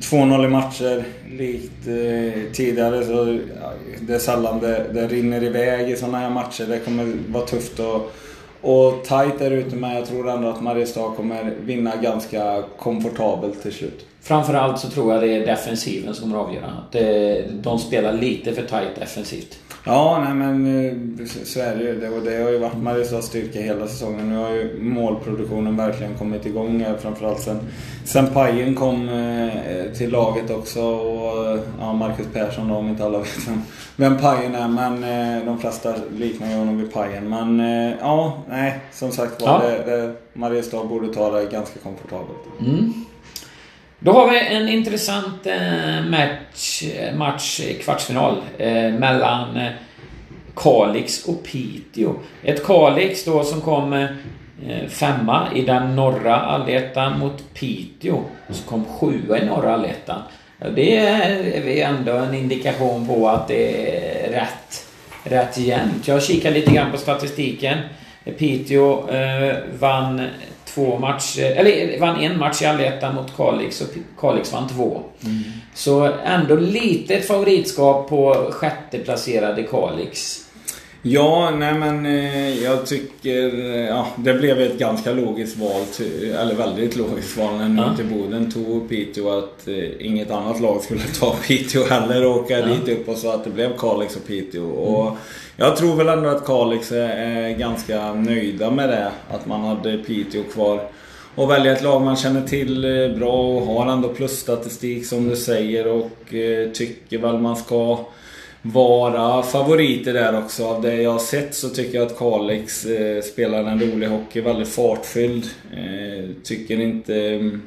2-0 0.00 0.44
i 0.44 0.48
matcher. 0.48 1.04
Likt 1.30 1.86
eh, 1.86 2.52
tidigare 2.52 3.04
så 3.04 3.38
det 4.00 4.14
är 4.14 4.18
sällan 4.18 4.60
det, 4.60 4.86
det 4.92 5.08
rinner 5.08 5.44
iväg 5.44 5.90
i 5.90 5.96
sådana 5.96 6.18
här 6.18 6.30
matcher. 6.30 6.64
Det 6.68 6.78
kommer 6.78 7.16
vara 7.28 7.46
tufft 7.46 7.80
att 7.80 8.12
och 8.60 9.04
tight 9.04 9.38
där 9.38 9.50
ute 9.50 9.76
men 9.76 9.94
jag 9.94 10.06
tror 10.06 10.30
ändå 10.30 10.48
att 10.48 10.62
Mariestad 10.62 11.10
kommer 11.16 11.52
vinna 11.60 11.96
ganska 11.96 12.62
komfortabelt 12.78 13.62
till 13.62 13.72
slut. 13.72 14.06
Framförallt 14.24 14.78
så 14.78 14.88
tror 14.88 15.12
jag 15.12 15.22
det 15.22 15.28
är 15.28 15.46
defensiven 15.46 16.14
som 16.14 16.30
kommer 16.30 16.42
avgöra. 16.42 16.66
Att 16.66 16.96
de 17.62 17.78
spelar 17.78 18.12
lite 18.12 18.52
för 18.52 18.62
tight 18.62 18.94
defensivt. 18.98 19.58
Ja, 19.86 20.22
nej 20.24 20.34
men 20.34 20.86
eh, 20.86 21.26
så 21.44 21.60
är 21.60 21.76
det 21.76 21.82
ju. 21.82 22.00
Det, 22.00 22.08
och 22.08 22.22
det 22.22 22.42
har 22.42 22.50
ju 22.50 22.58
varit 22.58 22.76
Mariestads 22.76 23.26
styrka 23.26 23.60
hela 23.60 23.86
säsongen. 23.86 24.28
Nu 24.28 24.36
har 24.36 24.50
ju 24.50 24.82
målproduktionen 24.82 25.76
verkligen 25.76 26.14
kommit 26.14 26.46
igång. 26.46 26.84
Framförallt 27.00 27.40
sen, 27.40 27.58
sen 28.04 28.26
Pajen 28.26 28.74
kom 28.74 29.08
eh, 29.08 29.92
till 29.92 30.10
laget 30.10 30.50
också. 30.50 30.82
Och 30.82 31.58
ja, 31.80 31.92
Marcus 31.92 32.26
Persson 32.32 32.68
då, 32.68 32.74
om 32.74 32.88
inte 32.88 33.04
alla 33.04 33.18
vet 33.18 33.48
vem, 33.48 33.62
vem 33.96 34.18
Pajen 34.18 34.54
är. 34.54 34.68
Men 34.68 35.04
eh, 35.04 35.44
de 35.44 35.58
flesta 35.58 35.94
liknar 36.16 36.50
ju 36.50 36.56
honom 36.56 36.78
vid 36.78 36.92
Pajen. 36.92 37.28
Men 37.28 37.58
ja, 38.00 38.42
nej. 38.48 38.80
Som 38.92 39.10
sagt 39.10 39.42
var, 39.42 39.48
ja. 39.48 39.68
det, 39.68 39.96
det, 39.96 40.12
Mariestad 40.32 40.84
borde 40.84 41.14
ta 41.14 41.30
det 41.30 41.46
ganska 41.46 41.78
komfortabelt. 41.78 42.60
Mm. 42.60 42.92
Då 44.04 44.12
har 44.12 44.30
vi 44.30 44.46
en 44.46 44.68
intressant 44.68 45.46
eh, 45.46 46.04
match, 46.04 46.82
eh, 46.82 47.14
match 47.14 47.60
kvartsfinal 47.80 48.36
eh, 48.58 48.92
mellan 48.92 49.60
Kalix 50.56 51.24
och 51.24 51.44
Piteå. 51.44 52.14
Ett 52.42 52.66
Kalix 52.66 53.24
då 53.24 53.44
som 53.44 53.60
kom 53.60 54.08
femma 54.88 55.48
i 55.54 55.62
den 55.62 55.96
norra 55.96 56.36
allettan 56.36 57.18
mot 57.18 57.54
Piteå 57.54 58.22
som 58.50 58.64
kom 58.66 58.84
sjua 58.84 59.38
i 59.38 59.46
norra 59.46 59.74
allettan. 59.74 60.22
Det 60.74 60.96
är 60.96 61.88
ändå 61.88 62.12
en 62.12 62.34
indikation 62.34 63.06
på 63.06 63.28
att 63.28 63.48
det 63.48 63.90
är 64.26 64.30
rätt, 64.30 64.86
rätt 65.24 65.58
jämnt. 65.58 66.08
Jag 66.08 66.22
kikar 66.22 66.50
lite 66.50 66.72
grann 66.72 66.92
på 66.92 66.98
statistiken. 66.98 67.78
Piteå 68.38 69.08
vann 69.78 70.28
två 70.74 70.98
matcher, 70.98 71.44
eller 71.56 72.00
vann 72.00 72.20
en 72.20 72.38
match 72.38 72.62
i 72.62 72.66
allettan 72.66 73.14
mot 73.14 73.36
Kalix 73.36 73.80
och 73.80 73.88
Kalix 74.20 74.52
vann 74.52 74.68
två. 74.68 75.02
Mm. 75.24 75.42
Så 75.74 76.12
ändå 76.24 76.56
lite 76.56 77.14
ett 77.14 77.26
favoritskap 77.26 78.08
på 78.08 78.48
sjätteplacerade 78.50 79.62
Kalix. 79.62 80.43
Ja, 81.06 81.50
nej 81.50 81.74
men 81.74 82.06
eh, 82.06 82.62
jag 82.62 82.86
tycker... 82.86 83.58
Ja, 83.88 84.06
det 84.16 84.34
blev 84.34 84.60
ett 84.60 84.78
ganska 84.78 85.12
logiskt 85.12 85.58
val, 85.58 85.82
eller 86.40 86.54
väldigt 86.54 86.96
logiskt 86.96 87.36
val 87.36 87.54
när 87.54 87.82
ja. 87.82 87.96
till 87.96 88.04
Boden 88.04 88.52
tog 88.52 88.88
Piteå 88.88 89.38
att 89.38 89.68
eh, 89.68 90.06
inget 90.06 90.30
annat 90.30 90.60
lag 90.60 90.82
skulle 90.82 91.00
ta 91.20 91.36
Piteå 91.48 91.84
heller 91.84 92.26
och 92.26 92.36
åka 92.36 92.58
ja. 92.58 92.66
dit 92.66 92.88
upp 92.88 93.08
och 93.08 93.16
så 93.16 93.30
att 93.30 93.44
det 93.44 93.50
blev 93.50 93.76
Kalix 93.78 94.16
och 94.16 94.26
Piteå. 94.26 94.64
Och 94.64 95.06
mm. 95.06 95.18
Jag 95.56 95.76
tror 95.76 95.96
väl 95.96 96.08
ändå 96.08 96.28
att 96.28 96.46
Kalix 96.46 96.92
är 96.92 97.58
ganska 97.58 98.14
nöjda 98.14 98.70
med 98.70 98.88
det. 98.88 99.10
Att 99.30 99.46
man 99.46 99.60
hade 99.60 99.98
Piteå 99.98 100.42
kvar. 100.42 100.80
Och 101.34 101.50
välja 101.50 101.72
ett 101.72 101.82
lag 101.82 102.02
man 102.02 102.16
känner 102.16 102.46
till 102.46 102.84
eh, 102.84 103.18
bra 103.18 103.48
och 103.48 103.66
har 103.66 103.92
ändå 103.92 104.08
plusstatistik 104.08 105.06
som 105.06 105.28
du 105.28 105.36
säger 105.36 105.86
och 105.86 106.34
eh, 106.34 106.70
tycker 106.70 107.18
väl 107.18 107.38
man 107.38 107.56
ska 107.56 107.98
vara 108.66 109.42
favoriter 109.42 110.12
där 110.12 110.38
också. 110.38 110.66
Av 110.66 110.82
det 110.82 111.02
jag 111.02 111.10
har 111.10 111.18
sett 111.18 111.54
så 111.54 111.68
tycker 111.68 111.98
jag 111.98 112.06
att 112.06 112.18
Kalix 112.18 112.86
eh, 112.86 113.22
spelar 113.22 113.64
en 113.64 113.80
rolig 113.80 114.08
hockey, 114.08 114.40
väldigt 114.40 114.68
fartfylld. 114.68 115.44
Eh, 115.72 116.30
tycker 116.42 116.80
inte 116.80 117.14
mm, 117.14 117.62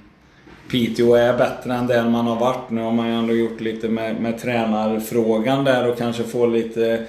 Piteå 0.71 1.15
är 1.15 1.37
bättre 1.37 1.73
än 1.73 1.87
den 1.87 2.11
man 2.11 2.27
har 2.27 2.39
varit. 2.39 2.69
Nu 2.69 2.81
har 2.81 2.91
man 2.91 3.07
ju 3.07 3.13
ändå 3.13 3.33
gjort 3.33 3.61
lite 3.61 3.89
med, 3.89 4.21
med 4.21 4.41
tränarfrågan 4.41 5.63
där 5.63 5.87
och 5.87 5.97
kanske 5.97 6.23
få 6.23 6.45
lite 6.45 7.05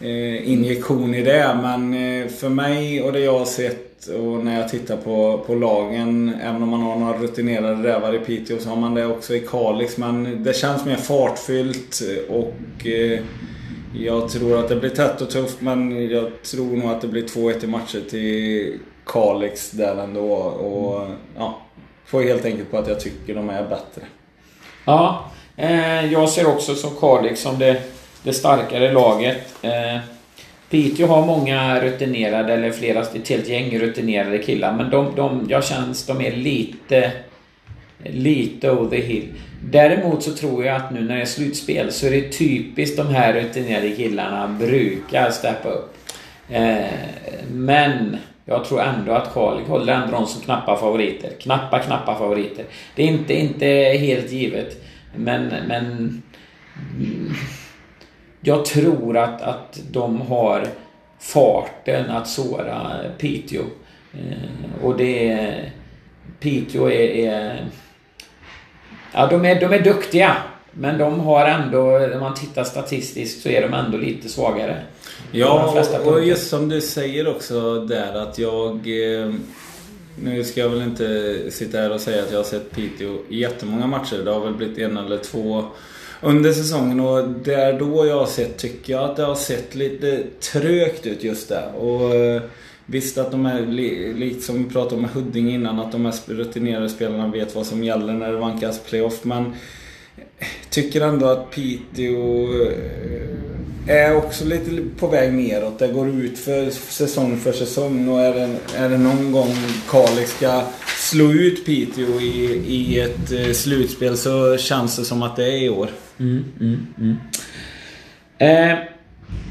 eh, 0.00 0.50
injektion 0.52 1.14
i 1.14 1.22
det. 1.22 1.58
Men 1.62 1.94
eh, 1.94 2.28
för 2.28 2.48
mig 2.48 3.02
och 3.02 3.12
det 3.12 3.20
jag 3.20 3.38
har 3.38 3.44
sett 3.44 3.85
och 4.08 4.44
när 4.44 4.60
jag 4.60 4.68
tittar 4.68 4.96
på, 4.96 5.44
på 5.46 5.54
lagen, 5.54 6.36
även 6.42 6.62
om 6.62 6.68
man 6.68 6.80
har 6.80 6.96
några 6.96 7.18
rutinerade 7.18 7.88
rävar 7.88 8.14
i 8.14 8.18
Piteå 8.18 8.58
så 8.58 8.68
har 8.68 8.76
man 8.76 8.94
det 8.94 9.06
också 9.06 9.34
i 9.34 9.40
Kalix. 9.40 9.96
Men 9.96 10.42
det 10.44 10.56
känns 10.56 10.84
mer 10.84 10.96
fartfyllt 10.96 12.02
och 12.28 12.86
eh, 12.86 13.20
jag 13.98 14.28
tror 14.28 14.58
att 14.58 14.68
det 14.68 14.76
blir 14.76 14.90
tätt 14.90 15.20
och 15.20 15.30
tufft 15.30 15.60
men 15.60 16.10
jag 16.10 16.42
tror 16.42 16.76
nog 16.76 16.90
att 16.90 17.00
det 17.00 17.08
blir 17.08 17.26
2-1 17.26 17.64
i 17.64 17.66
matcher 17.66 18.00
till 18.10 18.78
Kalix 19.06 19.70
där 19.70 19.96
ändå. 19.96 20.32
Och 20.34 21.08
ja, 21.36 21.58
får 22.04 22.22
helt 22.22 22.44
enkelt 22.44 22.70
på 22.70 22.78
att 22.78 22.88
jag 22.88 23.00
tycker 23.00 23.34
de 23.34 23.50
är 23.50 23.62
bättre. 23.62 24.02
Ja, 24.84 25.30
eh, 25.56 26.12
jag 26.12 26.28
ser 26.28 26.46
också 26.48 26.74
som 26.74 26.90
Kalix 27.00 27.40
som 27.40 27.58
det 27.58 27.82
det 28.26 28.32
starkare 28.32 28.92
laget. 28.92 29.54
Eh, 29.62 29.98
Piteå 30.70 31.06
har 31.06 31.26
många 31.26 31.80
rutinerade, 31.80 32.54
eller 32.54 32.70
flera, 32.70 33.00
ett 33.00 33.28
helt 33.28 33.48
gäng 33.48 33.78
rutinerade 33.78 34.38
killar. 34.38 34.72
Men 34.72 34.90
de, 34.90 35.16
de, 35.16 35.46
jag 35.48 35.64
känns, 35.64 36.06
de 36.06 36.20
är 36.20 36.32
lite, 36.32 37.12
lite 38.04 38.70
over 38.70 38.90
the 38.90 39.02
hill. 39.02 39.28
Däremot 39.70 40.22
så 40.22 40.32
tror 40.32 40.64
jag 40.64 40.76
att 40.76 40.92
nu 40.92 41.00
när 41.00 41.16
det 41.16 41.22
är 41.22 41.26
slutspel 41.26 41.92
så 41.92 42.06
är 42.06 42.10
det 42.10 42.28
typiskt 42.28 42.96
de 42.96 43.06
här 43.06 43.32
rutinerade 43.32 43.90
killarna 43.90 44.48
brukar 44.48 45.30
steppa 45.30 45.68
upp. 45.68 45.96
Eh, 46.50 46.84
men 47.50 48.16
jag 48.44 48.64
tror 48.64 48.82
ändå 48.82 49.12
att 49.12 49.34
Kalix 49.34 49.68
håller 49.68 49.92
ändå 49.92 50.16
dem 50.16 50.26
som 50.26 50.42
knappa 50.42 50.76
favoriter. 50.76 51.30
Knappa, 51.40 51.78
knappa 51.78 52.18
favoriter. 52.18 52.64
Det 52.94 53.02
är 53.02 53.06
inte, 53.06 53.34
inte 53.34 53.66
helt 54.00 54.32
givet. 54.32 54.84
Men, 55.16 55.46
men 55.68 56.22
jag 58.46 58.64
tror 58.64 59.16
att, 59.16 59.42
att 59.42 59.80
de 59.90 60.20
har 60.20 60.68
farten 61.20 62.10
att 62.10 62.28
såra 62.28 62.90
Piteå. 63.18 63.62
Eh, 64.12 64.84
och 64.84 64.96
det 64.96 65.28
är... 65.28 65.72
Piteå 66.40 66.90
är, 66.90 67.08
är... 67.08 67.66
ja, 69.12 69.26
de 69.26 69.44
är, 69.44 69.60
de 69.60 69.72
är 69.72 69.80
duktiga. 69.80 70.36
Men 70.72 70.98
de 70.98 71.20
har 71.20 71.44
ändå, 71.44 71.98
när 71.98 72.20
man 72.20 72.34
tittar 72.34 72.64
statistiskt 72.64 73.42
så 73.42 73.48
är 73.48 73.62
de 73.62 73.74
ändå 73.74 73.98
lite 73.98 74.28
svagare. 74.28 74.82
Ja, 75.32 75.84
och 76.04 76.24
just 76.24 76.50
som 76.50 76.68
du 76.68 76.80
säger 76.80 77.28
också 77.28 77.80
där 77.84 78.14
att 78.14 78.38
jag... 78.38 78.74
Eh, 78.74 79.34
Nu 80.22 80.44
ska 80.44 80.60
jag 80.60 80.68
väl 80.68 80.82
inte 80.82 81.36
sitta 81.50 81.78
här 81.78 81.92
och 81.92 82.00
säga 82.00 82.22
att 82.22 82.30
jag 82.30 82.38
har 82.38 82.44
sett 82.44 82.70
Piteå 82.70 83.18
i 83.28 83.40
jättemånga 83.40 83.86
matcher. 83.86 84.24
Det 84.24 84.30
har 84.30 84.40
väl 84.40 84.54
blivit 84.54 84.78
en 84.78 84.96
eller 84.96 85.18
två 85.18 85.64
under 86.22 86.52
säsongen 86.52 87.00
och 87.00 87.28
det 87.28 87.54
är 87.54 87.78
då 87.78 88.06
jag 88.06 88.18
har 88.18 88.26
sett, 88.26 88.58
tycker 88.58 88.92
jag, 88.92 89.04
att 89.04 89.16
det 89.16 89.22
har 89.22 89.34
sett 89.34 89.74
lite 89.74 90.22
trögt 90.52 91.06
ut 91.06 91.24
just 91.24 91.48
där. 91.48 91.74
Och 91.74 92.14
eh, 92.14 92.42
visst 92.86 93.18
att 93.18 93.30
de 93.30 93.46
är, 93.46 93.66
lite 94.14 94.40
som 94.40 94.64
vi 94.64 94.70
pratade 94.70 94.96
om 94.96 95.02
med 95.02 95.10
Huddinge 95.10 95.54
innan, 95.54 95.78
att 95.78 95.92
de 95.92 96.04
här 96.04 96.14
rutinerade 96.26 96.88
spelarna 96.88 97.28
vet 97.28 97.54
vad 97.54 97.66
som 97.66 97.84
gäller 97.84 98.12
när 98.12 98.32
det 98.32 98.38
vankas 98.38 98.78
playoff. 98.78 99.24
Men 99.24 99.46
eh, 99.46 100.46
tycker 100.70 101.00
ändå 101.00 101.26
att 101.26 101.50
Piteå 101.50 102.52
eh, 102.62 103.55
är 103.86 104.16
också 104.16 104.44
lite 104.44 104.82
på 104.98 105.06
väg 105.06 105.32
neråt. 105.32 105.78
Det 105.78 105.88
går 105.88 106.08
ut 106.08 106.38
för 106.38 106.70
säsong 106.70 107.36
för 107.36 107.52
säsong 107.52 108.08
och 108.08 108.20
är 108.20 108.34
det, 108.34 108.58
är 108.76 108.88
det 108.88 108.98
någon 108.98 109.32
gång 109.32 109.54
Kalix 109.90 110.36
ska 110.36 110.62
slå 110.86 111.32
ut 111.32 111.66
Piteå 111.66 112.20
i, 112.20 112.62
i 112.66 113.00
ett 113.00 113.32
eh, 113.32 113.52
slutspel 113.52 114.16
så 114.16 114.56
känns 114.56 114.96
det 114.96 115.04
som 115.04 115.22
att 115.22 115.36
det 115.36 115.44
är 115.44 115.62
i 115.62 115.68
år. 115.68 115.88
Mm, 116.18 116.44
mm, 116.60 116.86
mm. 116.98 117.16
Eh, 118.38 118.78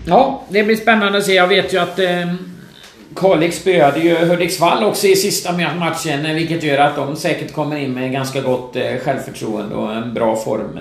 ja, 0.05 0.43
det 0.49 0.63
blir 0.63 0.75
spännande 0.75 1.17
att 1.17 1.25
se. 1.25 1.33
Jag 1.33 1.47
vet 1.47 1.73
ju 1.73 1.77
att 1.77 1.99
eh, 1.99 2.33
Kalix 3.15 3.57
spöade 3.57 3.99
ju 3.99 4.15
Hudiksvall 4.15 4.83
också 4.83 5.07
i 5.07 5.15
sista 5.15 5.57
matchen, 5.79 6.35
vilket 6.35 6.63
gör 6.63 6.77
att 6.77 6.95
de 6.95 7.15
säkert 7.15 7.53
kommer 7.53 7.75
in 7.75 7.93
med 7.93 8.11
ganska 8.11 8.41
gott 8.41 8.75
eh, 8.75 8.97
självförtroende 9.03 9.75
och 9.75 9.93
en 9.93 10.13
bra 10.13 10.35
form. 10.35 10.79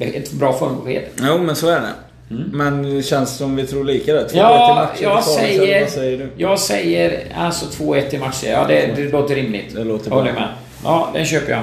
Eh, 0.00 0.08
ett 0.08 0.32
bra 0.32 0.52
formbesked. 0.52 1.04
Jo, 1.22 1.38
men 1.38 1.56
så 1.56 1.68
är 1.68 1.80
det. 1.80 1.92
Mm. 2.30 2.50
Men 2.52 2.96
det 2.96 3.02
känns 3.02 3.36
som 3.36 3.56
vi 3.56 3.66
tror 3.66 3.84
lika 3.84 4.14
där. 4.14 4.24
2-1 4.24 4.30
ja, 4.34 4.72
i 4.72 4.74
matcher. 4.74 5.02
Jag 5.02 5.24
säger, 5.24 5.80
vad 5.80 5.90
säger 5.90 6.18
du? 6.18 6.30
Jag 6.36 6.58
säger 6.58 7.26
alltså 7.36 7.82
2-1 7.84 8.14
i 8.14 8.18
matcher. 8.18 8.48
Ja, 8.48 8.64
det, 8.68 8.92
det 8.96 9.12
låter 9.12 9.34
rimligt. 9.34 9.74
Det 9.74 9.84
låter 9.84 10.10
bra. 10.10 10.24
med. 10.24 10.48
Ja, 10.84 11.10
den 11.14 11.26
köper 11.26 11.52
jag. 11.52 11.62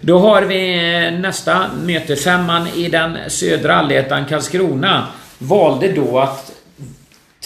Då 0.00 0.18
har 0.18 0.42
vi 0.42 0.76
nästa 1.10 1.66
möte. 1.84 2.16
Femman 2.16 2.66
i 2.76 2.88
den 2.88 3.18
södra 3.28 3.74
allettan, 3.74 4.24
Karlskrona, 4.24 5.06
valde 5.38 5.92
då 5.92 6.18
att 6.18 6.52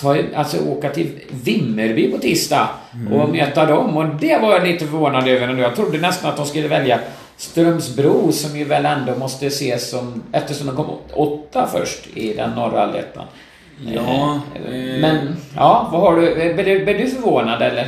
ta, 0.01 0.17
alltså 0.35 0.59
åka 0.59 0.91
till 0.91 1.11
Vimmerby 1.31 2.13
på 2.13 2.19
tisdag 2.19 2.69
och 3.11 3.25
mm. 3.25 3.37
möta 3.37 3.67
dem. 3.67 3.97
Och 3.97 4.07
det 4.21 4.39
var 4.39 4.53
jag 4.53 4.67
lite 4.67 4.85
förvånad 4.87 5.29
över 5.29 5.59
Jag 5.59 5.77
trodde 5.77 5.99
nästan 5.99 6.31
att 6.31 6.37
de 6.37 6.47
skulle 6.47 6.69
välja 6.69 7.01
Strömsbro 7.39 8.33
som 8.33 8.59
ju 8.59 8.65
väl 8.65 8.87
ändå 8.87 9.15
måste 9.15 9.47
ses 9.47 9.91
som, 9.91 10.23
eftersom 10.33 10.67
de 10.67 10.77
kom 10.77 10.87
åtta 11.13 11.69
först 11.73 12.07
i 12.15 12.35
den 12.35 12.51
norra 12.51 12.83
allettan. 12.83 13.25
Ja. 13.95 14.41
Eh, 14.55 15.01
men, 15.01 15.37
ja, 15.57 15.89
vad 15.93 16.01
har 16.01 16.17
du, 16.17 16.55
blev 16.55 16.99
du 16.99 17.11
förvånad 17.11 17.63
eller? 17.63 17.87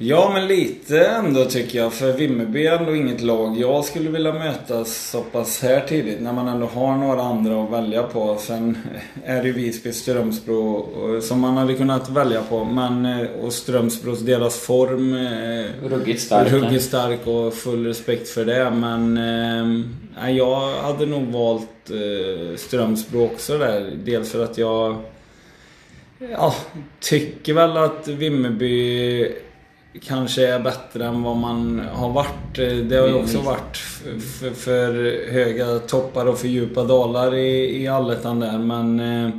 Ja, 0.00 0.30
men 0.34 0.46
lite 0.46 1.06
ändå 1.06 1.44
tycker 1.44 1.78
jag. 1.78 1.92
För 1.92 2.12
Vimmerby 2.12 2.66
är 2.66 2.78
ändå 2.78 2.96
inget 2.96 3.20
lag 3.20 3.58
jag 3.58 3.84
skulle 3.84 4.10
vilja 4.10 4.32
möta 4.32 4.84
så 4.84 5.20
pass 5.20 5.62
här 5.62 5.80
tidigt. 5.80 6.20
När 6.20 6.32
man 6.32 6.48
ändå 6.48 6.66
har 6.66 6.96
några 6.96 7.22
andra 7.22 7.64
att 7.64 7.70
välja 7.70 8.02
på. 8.02 8.36
Sen 8.40 8.78
är 9.24 9.42
det 9.42 9.48
ju 9.48 9.52
Visby, 9.52 9.92
Strömsbro 9.92 11.20
som 11.20 11.40
man 11.40 11.56
hade 11.56 11.74
kunnat 11.74 12.10
välja 12.10 12.42
på. 12.42 12.64
Men, 12.64 13.06
eh, 13.06 13.26
och 13.42 13.52
Strömsbros, 13.52 14.20
deras 14.20 14.58
form... 14.58 15.14
Eh, 15.14 15.88
ruggigt 15.88 16.20
stark. 16.20 16.52
Ruggigt 16.52 16.84
stark 16.84 17.26
och 17.26 17.54
full 17.54 17.86
respekt 17.86 18.28
för 18.28 18.44
det. 18.44 18.70
Men 18.70 19.16
eh, 20.18 20.30
jag 20.30 20.72
hade 20.82 21.06
nog 21.06 21.26
valt 21.26 21.90
eh, 21.90 22.56
Strömsbro 22.56 23.24
också 23.24 23.58
där. 23.58 23.92
Dels 24.04 24.32
för 24.32 24.44
att 24.44 24.58
jag... 24.58 24.96
Ja, 26.32 26.54
tycker 27.00 27.52
väl 27.52 27.76
att 27.76 28.08
Vimmerby 28.08 29.32
kanske 30.06 30.46
är 30.46 30.58
bättre 30.58 31.04
än 31.04 31.22
vad 31.22 31.36
man 31.36 31.82
har 31.92 32.08
varit. 32.08 32.54
Det 32.90 32.96
har 32.96 33.08
ju 33.08 33.14
också 33.14 33.38
varit 33.38 33.76
för, 34.40 34.50
för 34.50 34.92
höga 35.32 35.78
toppar 35.78 36.26
och 36.26 36.38
för 36.38 36.48
djupa 36.48 36.84
dalar 36.84 37.34
i, 37.34 37.82
i 37.82 37.88
allettan 37.88 38.40
där 38.40 38.58
men... 38.58 39.00
Eh, 39.00 39.30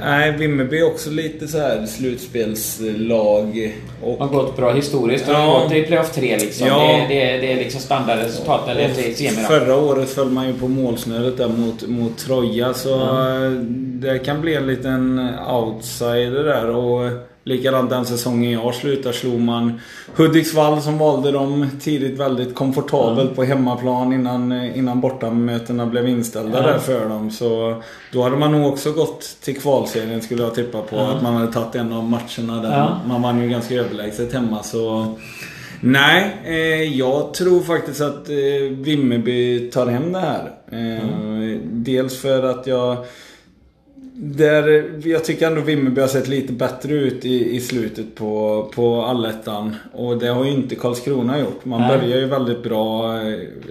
nej, 0.00 0.32
Vimmerby 0.32 0.78
är 0.78 0.86
också 0.86 1.10
lite 1.10 1.48
så 1.48 1.58
här 1.58 1.86
slutspelslag. 1.86 3.72
Och, 4.02 4.18
har 4.18 4.28
gått 4.28 4.56
bra 4.56 4.72
historiskt. 4.72 5.24
Ja, 5.28 5.34
har 5.34 5.62
gått 5.62 5.72
i 5.72 5.82
playoff 5.82 6.12
3 6.12 6.38
liksom. 6.38 6.66
Ja, 6.66 7.06
det, 7.08 7.14
det, 7.14 7.36
det 7.36 7.52
är 7.52 7.56
liksom 7.56 7.80
standardresultat 7.80 8.68
eller 8.68 8.88
semi 9.14 9.30
Förra 9.30 9.76
året 9.76 10.10
föll 10.10 10.30
man 10.30 10.46
ju 10.46 10.54
på 10.54 10.68
målsnöret 10.68 11.36
där 11.36 11.48
mot, 11.48 11.88
mot 11.88 12.18
Troja 12.18 12.74
så 12.74 13.00
mm. 13.00 14.00
det 14.00 14.18
kan 14.18 14.40
bli 14.40 14.54
en 14.54 14.66
liten 14.66 15.28
outsider 15.48 16.44
där. 16.44 16.70
och 16.70 17.29
Likadant 17.44 17.90
den 17.90 18.06
säsongen 18.06 18.50
jag 18.50 18.74
slutar 18.74 19.12
slog 19.12 19.40
man 19.40 19.80
Hudiksvall 20.16 20.82
som 20.82 20.98
valde 20.98 21.32
dem 21.32 21.70
tidigt 21.80 22.18
väldigt 22.18 22.54
komfortabelt 22.54 23.20
mm. 23.20 23.34
på 23.34 23.44
hemmaplan 23.44 24.12
innan, 24.12 24.52
innan 24.52 25.00
bortamötena 25.00 25.86
blev 25.86 26.08
inställda 26.08 26.58
mm. 26.58 26.70
där 26.70 26.78
för 26.78 27.08
dem. 27.08 27.30
Så 27.30 27.82
då 28.12 28.22
hade 28.22 28.36
man 28.36 28.52
nog 28.52 28.72
också 28.72 28.92
gått 28.92 29.36
till 29.40 29.60
kvalserien 29.60 30.22
skulle 30.22 30.42
jag 30.42 30.54
tippa 30.54 30.82
på. 30.82 30.96
Mm. 30.96 31.10
Att 31.10 31.22
man 31.22 31.34
hade 31.34 31.52
tagit 31.52 31.74
en 31.74 31.92
av 31.92 32.04
matcherna 32.04 32.62
där. 32.62 32.98
Man 33.06 33.22
vann 33.22 33.42
ju 33.42 33.48
ganska 33.48 33.74
överlägset 33.74 34.32
hemma 34.32 34.62
så 34.62 35.14
Nej, 35.80 36.36
eh, 36.44 36.98
jag 36.98 37.34
tror 37.34 37.60
faktiskt 37.60 38.00
att 38.00 38.28
eh, 38.28 38.36
Vimmerby 38.70 39.70
tar 39.70 39.86
hem 39.86 40.12
det 40.12 40.18
här. 40.18 40.50
Eh, 40.72 41.58
dels 41.62 42.20
för 42.20 42.42
att 42.42 42.66
jag 42.66 42.96
där, 44.22 44.92
jag 45.04 45.24
tycker 45.24 45.46
ändå 45.46 45.60
Vimmerby 45.60 46.00
har 46.00 46.08
sett 46.08 46.28
lite 46.28 46.52
bättre 46.52 46.92
ut 46.92 47.24
i, 47.24 47.56
i 47.56 47.60
slutet 47.60 48.14
på, 48.14 48.64
på 48.74 49.02
allettan. 49.02 49.76
Och 49.92 50.18
det 50.18 50.28
har 50.28 50.44
ju 50.44 50.50
inte 50.50 50.74
Karlskrona 50.74 51.38
gjort. 51.38 51.64
Man 51.64 51.80
Nej. 51.80 51.98
började 51.98 52.20
ju 52.20 52.26
väldigt 52.26 52.62
bra. 52.62 53.12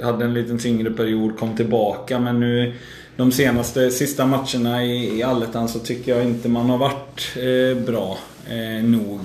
Hade 0.04 0.26
en 0.26 0.34
liten 0.34 0.60
tyngre 0.60 0.92
period, 0.92 1.40
kom 1.40 1.56
tillbaka. 1.56 2.20
Men 2.20 2.40
nu 2.40 2.74
de 3.16 3.32
senaste, 3.32 3.92
sista 3.92 4.26
matcherna 4.26 4.84
i, 4.84 5.18
i 5.20 5.24
allettan 5.24 5.70
så 5.70 5.80
tycker 5.80 6.16
jag 6.16 6.26
inte 6.26 6.50
man 6.50 6.70
har 6.70 6.78
varit 6.78 7.36
eh, 7.36 7.84
bra 7.86 8.18
eh, 8.50 8.84
nog. 8.84 9.20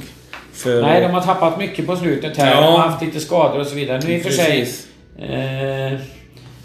För... 0.53 0.83
Nej, 0.83 1.01
de 1.01 1.11
har 1.11 1.21
tappat 1.21 1.59
mycket 1.59 1.87
på 1.87 1.97
slutet 1.97 2.37
här. 2.37 2.55
Ja. 2.55 2.61
De 2.61 2.73
har 2.73 2.89
haft 2.89 3.05
lite 3.05 3.21
skador 3.21 3.61
och 3.61 3.67
så 3.67 3.75
vidare. 3.75 4.01
Nu 4.05 4.15
i 4.15 4.19
och 4.19 4.23
för 4.23 4.31
sig... 4.31 4.69
Eh, 5.19 6.01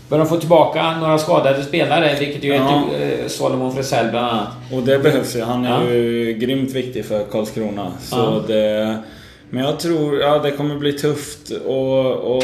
Börjar 0.10 0.26
de 0.26 0.30
få 0.30 0.38
tillbaka 0.38 0.98
några 1.00 1.18
skadade 1.18 1.64
spelare, 1.64 2.16
vilket 2.20 2.44
ju 2.44 2.54
ja. 2.54 2.84
är 3.00 3.22
eh, 3.22 3.28
Solomon 3.28 3.76
Fresell 3.76 4.10
bland 4.10 4.28
annat. 4.28 4.48
Och 4.74 4.82
det 4.82 5.00
behövs 5.00 5.36
ju. 5.36 5.42
Han 5.42 5.66
är 5.66 5.86
ja. 5.86 5.92
ju 5.92 6.34
grymt 6.34 6.72
viktig 6.72 7.06
för 7.06 7.24
Karlskrona. 7.24 7.92
Så 8.02 8.16
ja. 8.16 8.44
det... 8.48 8.98
Men 9.52 9.64
jag 9.64 9.80
tror, 9.80 10.20
ja 10.20 10.40
det 10.40 10.52
kommer 10.52 10.76
bli 10.76 10.94
tufft 10.94 11.52
och, 11.66 12.12
och 12.12 12.44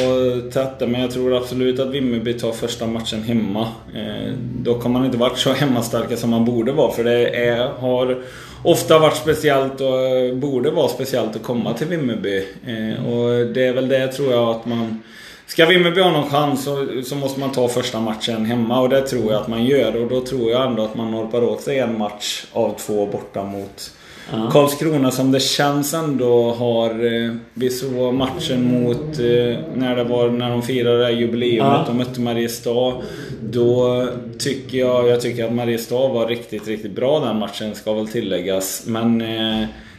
tätt 0.53 0.79
Men 0.79 1.01
jag 1.01 1.11
tror 1.11 1.37
absolut 1.37 1.79
att 1.79 1.87
Vimmerby 1.87 2.33
tar 2.33 2.51
första 2.51 2.87
matchen 2.87 3.23
hemma. 3.23 3.67
Eh, 3.95 4.33
dock 4.57 4.83
har 4.83 4.89
man 4.89 5.05
inte 5.05 5.17
varit 5.17 5.37
så 5.37 5.53
hemmastarka 5.53 6.17
som 6.17 6.29
man 6.29 6.45
borde 6.45 6.71
vara. 6.71 6.91
För 6.91 7.03
det 7.03 7.47
är, 7.47 7.67
har 7.67 8.23
ofta 8.63 8.99
varit 8.99 9.17
speciellt 9.17 9.81
och 9.81 10.37
borde 10.37 10.71
vara 10.71 10.87
speciellt 10.87 11.35
att 11.35 11.43
komma 11.43 11.73
till 11.73 11.87
Vimmerby. 11.87 12.37
Eh, 12.65 13.05
och 13.05 13.53
det 13.53 13.67
är 13.67 13.73
väl 13.73 13.87
det 13.87 14.07
tror 14.07 14.31
jag 14.31 14.49
att 14.49 14.65
man 14.65 15.01
Ska 15.47 15.65
Vimmerby 15.65 16.01
ha 16.01 16.11
någon 16.11 16.29
chans 16.29 16.63
så, 16.63 16.87
så, 17.05 17.15
måste 17.15 17.39
man 17.39 17.51
ta 17.51 17.67
första 17.67 17.99
matchen 17.99 18.45
hemma 18.45 18.81
och 18.81 18.89
det 18.89 19.01
tror 19.01 19.31
jag 19.31 19.41
att 19.41 19.47
man 19.47 19.65
gör. 19.65 19.95
Och 19.95 20.09
då 20.09 20.21
tror 20.21 20.51
jag 20.51 20.67
ändå 20.67 20.83
att 20.83 20.95
man 20.95 21.11
norpar 21.11 21.43
åt 21.43 21.61
sig 21.61 21.79
en 21.79 21.97
match 21.97 22.45
av 22.53 22.75
två 22.77 23.05
borta 23.05 23.43
mot 23.43 23.91
uh 24.33 24.51
Karlskrona 24.51 25.11
som 25.11 25.31
det 25.31 25.39
känns 25.39 25.93
ändå 25.93 26.51
har... 26.51 26.89
Eh, 26.89 27.31
vi 27.53 27.69
såg 27.69 28.13
matchen 28.13 28.83
mot... 28.83 29.19
Eh, 29.19 29.59
när 29.75 29.95
det 29.95 30.03
var 30.03 30.29
när 30.29 30.49
de 30.49 30.61
firade 30.61 31.05
det 31.05 31.11
jubileumet 31.11 31.81
uh 31.81 31.89
och 31.89 31.95
mötte 31.95 32.21
Mariestad. 32.21 32.93
Då 33.41 34.07
tycker 34.39 34.77
jag... 34.77 35.07
Jag 35.07 35.21
tycker 35.21 35.45
att 35.45 35.53
Mariestad 35.53 36.07
var 36.07 36.27
riktigt, 36.27 36.67
riktigt 36.67 36.95
bra 36.95 37.19
den 37.19 37.39
matchen 37.39 37.75
ska 37.75 37.93
väl 37.93 38.07
tilläggas. 38.07 38.83
Men... 38.87 39.23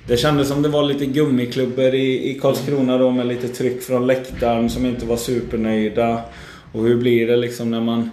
Eh, 0.07 0.11
det 0.11 0.17
kändes 0.17 0.49
som 0.49 0.63
det 0.63 0.69
var 0.69 0.83
lite 0.83 1.07
gummiklubbor 1.07 1.95
i, 1.95 2.31
i 2.31 2.39
Karlskrona 2.41 2.99
då 2.99 3.11
med 3.11 3.27
lite 3.27 3.49
tryck 3.49 3.83
från 3.83 4.07
läktaren 4.07 4.71
som 4.71 4.87
inte 4.87 5.07
var 5.07 5.17
supernöjda. 5.17 6.21
Och 6.73 6.83
hur 6.83 6.97
blir 6.97 7.27
det 7.27 7.37
liksom 7.37 7.71
när 7.71 7.81
man 7.81 8.11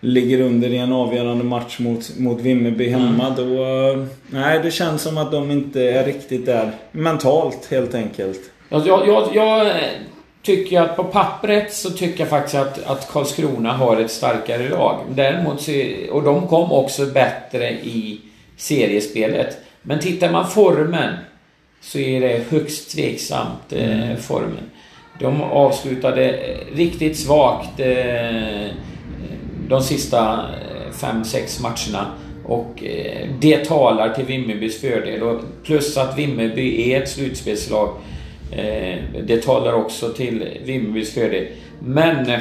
ligger 0.00 0.40
under 0.40 0.68
i 0.68 0.76
en 0.76 0.92
avgörande 0.92 1.44
match 1.44 1.78
mot, 1.78 2.18
mot 2.18 2.40
Vimmerby 2.40 2.88
hemma. 2.88 3.26
Mm. 3.26 3.36
Då, 3.36 4.06
nej, 4.30 4.60
det 4.62 4.70
känns 4.70 5.02
som 5.02 5.18
att 5.18 5.32
de 5.32 5.50
inte 5.50 5.82
är 5.82 6.04
riktigt 6.04 6.46
där 6.46 6.70
mentalt 6.92 7.68
helt 7.70 7.94
enkelt. 7.94 8.40
Jag, 8.68 8.86
jag, 8.86 9.28
jag 9.34 9.72
tycker 10.42 10.80
att 10.80 10.96
på 10.96 11.04
pappret 11.04 11.72
så 11.72 11.90
tycker 11.90 12.20
jag 12.20 12.28
faktiskt 12.28 12.54
att, 12.54 12.86
att 12.86 13.08
Karlskrona 13.12 13.72
har 13.72 14.00
ett 14.00 14.10
starkare 14.10 14.68
lag. 14.68 14.98
Däremot 15.10 15.60
så, 15.60 15.72
och 16.10 16.22
de 16.22 16.48
kom 16.48 16.72
också 16.72 17.06
bättre 17.06 17.70
i 17.70 18.20
seriespelet. 18.56 19.58
Men 19.82 20.00
tittar 20.00 20.32
man 20.32 20.50
formen 20.50 21.14
så 21.86 21.98
är 21.98 22.20
det 22.20 22.44
högst 22.50 22.90
tveksamt, 22.90 23.72
eh, 23.72 24.02
mm. 24.02 24.16
formen. 24.16 24.70
De 25.20 25.42
avslutade 25.42 26.30
eh, 26.30 26.76
riktigt 26.76 27.18
svagt 27.18 27.80
eh, 27.80 28.66
de 29.68 29.82
sista 29.82 30.44
5-6 30.92 31.36
eh, 31.36 31.62
matcherna. 31.62 32.06
Och 32.44 32.84
det 33.40 33.64
talar 33.64 34.14
till 34.14 34.24
Vimmerbys 34.24 34.80
fördel. 34.80 35.22
Och 35.22 35.40
plus 35.64 35.96
att 35.96 36.18
Vimmerby 36.18 36.92
är 36.92 37.02
ett 37.02 37.08
slutspelslag. 37.08 37.88
Eh, 38.52 38.98
det 39.26 39.42
talar 39.42 39.72
också 39.72 40.08
till 40.08 40.48
Vimmerbys 40.64 41.14
fördel. 41.14 41.46
Men 41.78 42.30
eh, 42.30 42.40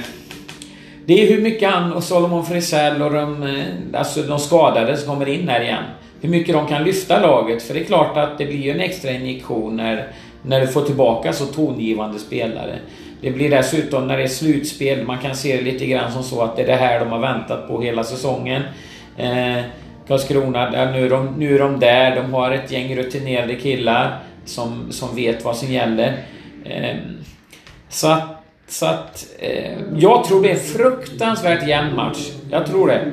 det 1.05 1.23
är 1.23 1.35
hur 1.35 1.41
mycket 1.41 1.69
han 1.69 1.93
och 1.93 2.03
Solomon 2.03 2.45
Frisell 2.45 3.01
och 3.01 3.13
de, 3.13 3.43
eh, 3.43 3.99
alltså 3.99 4.21
de 4.21 4.39
skadade 4.39 4.97
som 4.97 5.07
kommer 5.07 5.29
in 5.29 5.49
här 5.49 5.61
igen. 5.61 5.83
Hur 6.25 6.31
mycket 6.31 6.55
de 6.55 6.67
kan 6.67 6.83
lyfta 6.83 7.21
laget. 7.21 7.63
För 7.63 7.73
det 7.73 7.79
är 7.79 7.83
klart 7.83 8.17
att 8.17 8.37
det 8.37 8.45
blir 8.45 8.71
en 8.71 8.79
extra 8.79 9.11
injektion 9.11 9.75
när, 9.75 10.07
när 10.41 10.61
du 10.61 10.67
får 10.67 10.81
tillbaka 10.81 11.33
så 11.33 11.45
tongivande 11.45 12.19
spelare. 12.19 12.79
Det 13.21 13.31
blir 13.31 13.49
dessutom 13.49 14.07
när 14.07 14.17
det 14.17 14.23
är 14.23 14.27
slutspel, 14.27 15.05
man 15.05 15.17
kan 15.17 15.35
se 15.35 15.55
det 15.55 15.61
lite 15.61 15.85
grann 15.85 16.11
som 16.11 16.23
så 16.23 16.41
att 16.41 16.55
det 16.55 16.61
är 16.61 16.67
det 16.67 16.75
här 16.75 16.99
de 16.99 17.09
har 17.09 17.19
väntat 17.19 17.67
på 17.67 17.81
hela 17.81 18.03
säsongen. 18.03 18.61
Eh, 19.17 19.63
Karlskrona, 20.07 20.69
nu 20.69 21.05
är, 21.05 21.09
de, 21.09 21.35
nu 21.37 21.55
är 21.55 21.59
de 21.59 21.79
där. 21.79 22.15
De 22.15 22.33
har 22.33 22.51
ett 22.51 22.71
gäng 22.71 22.95
rutinerade 22.95 23.55
killar 23.55 24.19
som, 24.45 24.91
som 24.91 25.15
vet 25.15 25.45
vad 25.45 25.57
som 25.57 25.71
gäller. 25.71 26.17
Eh, 26.65 26.95
så 27.89 28.07
att, 28.07 28.43
så 28.67 28.85
att 28.85 29.27
eh, 29.39 29.71
jag 29.97 30.23
tror 30.23 30.43
det 30.43 30.49
är 30.49 30.53
en 30.53 30.59
fruktansvärt 30.59 31.67
jämn 31.67 31.95
match. 31.95 32.31
Jag 32.51 32.65
tror 32.65 32.87
det. 32.87 33.11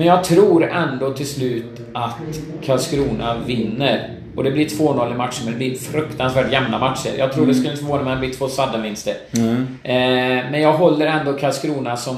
Men 0.00 0.08
jag 0.08 0.24
tror 0.24 0.70
ändå 0.70 1.12
till 1.12 1.26
slut 1.26 1.80
att 1.92 2.16
Karlskrona 2.62 3.38
vinner. 3.46 4.10
Och 4.36 4.44
det 4.44 4.50
blir 4.50 4.66
2-0 4.66 5.12
i 5.12 5.14
matchen, 5.14 5.44
men 5.44 5.52
det 5.52 5.58
blir 5.58 5.76
fruktansvärt 5.76 6.52
jämna 6.52 6.78
matcher. 6.78 7.10
Jag 7.18 7.32
tror 7.32 7.42
mm. 7.42 7.48
det 7.48 7.54
skulle 7.54 7.72
inte 7.72 7.84
förvåna 7.84 8.02
mig 8.02 8.12
om 8.12 8.20
det 8.20 8.26
blir 8.26 8.36
två 8.36 8.48
sadda-vinster. 8.48 9.14
Mm. 9.32 9.66
Eh, 9.82 10.50
men 10.50 10.60
jag 10.60 10.72
håller 10.72 11.06
ändå 11.06 11.32
Karlskrona 11.32 11.96
som, 11.96 12.16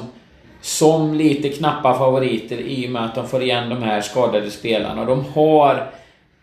som 0.60 1.14
lite 1.14 1.48
knappa 1.48 1.98
favoriter 1.98 2.60
i 2.60 2.86
och 2.86 2.90
med 2.90 3.04
att 3.04 3.14
de 3.14 3.28
får 3.28 3.42
igen 3.42 3.68
de 3.68 3.82
här 3.82 4.00
skadade 4.00 4.50
spelarna. 4.50 5.04
De 5.04 5.24
har 5.34 5.90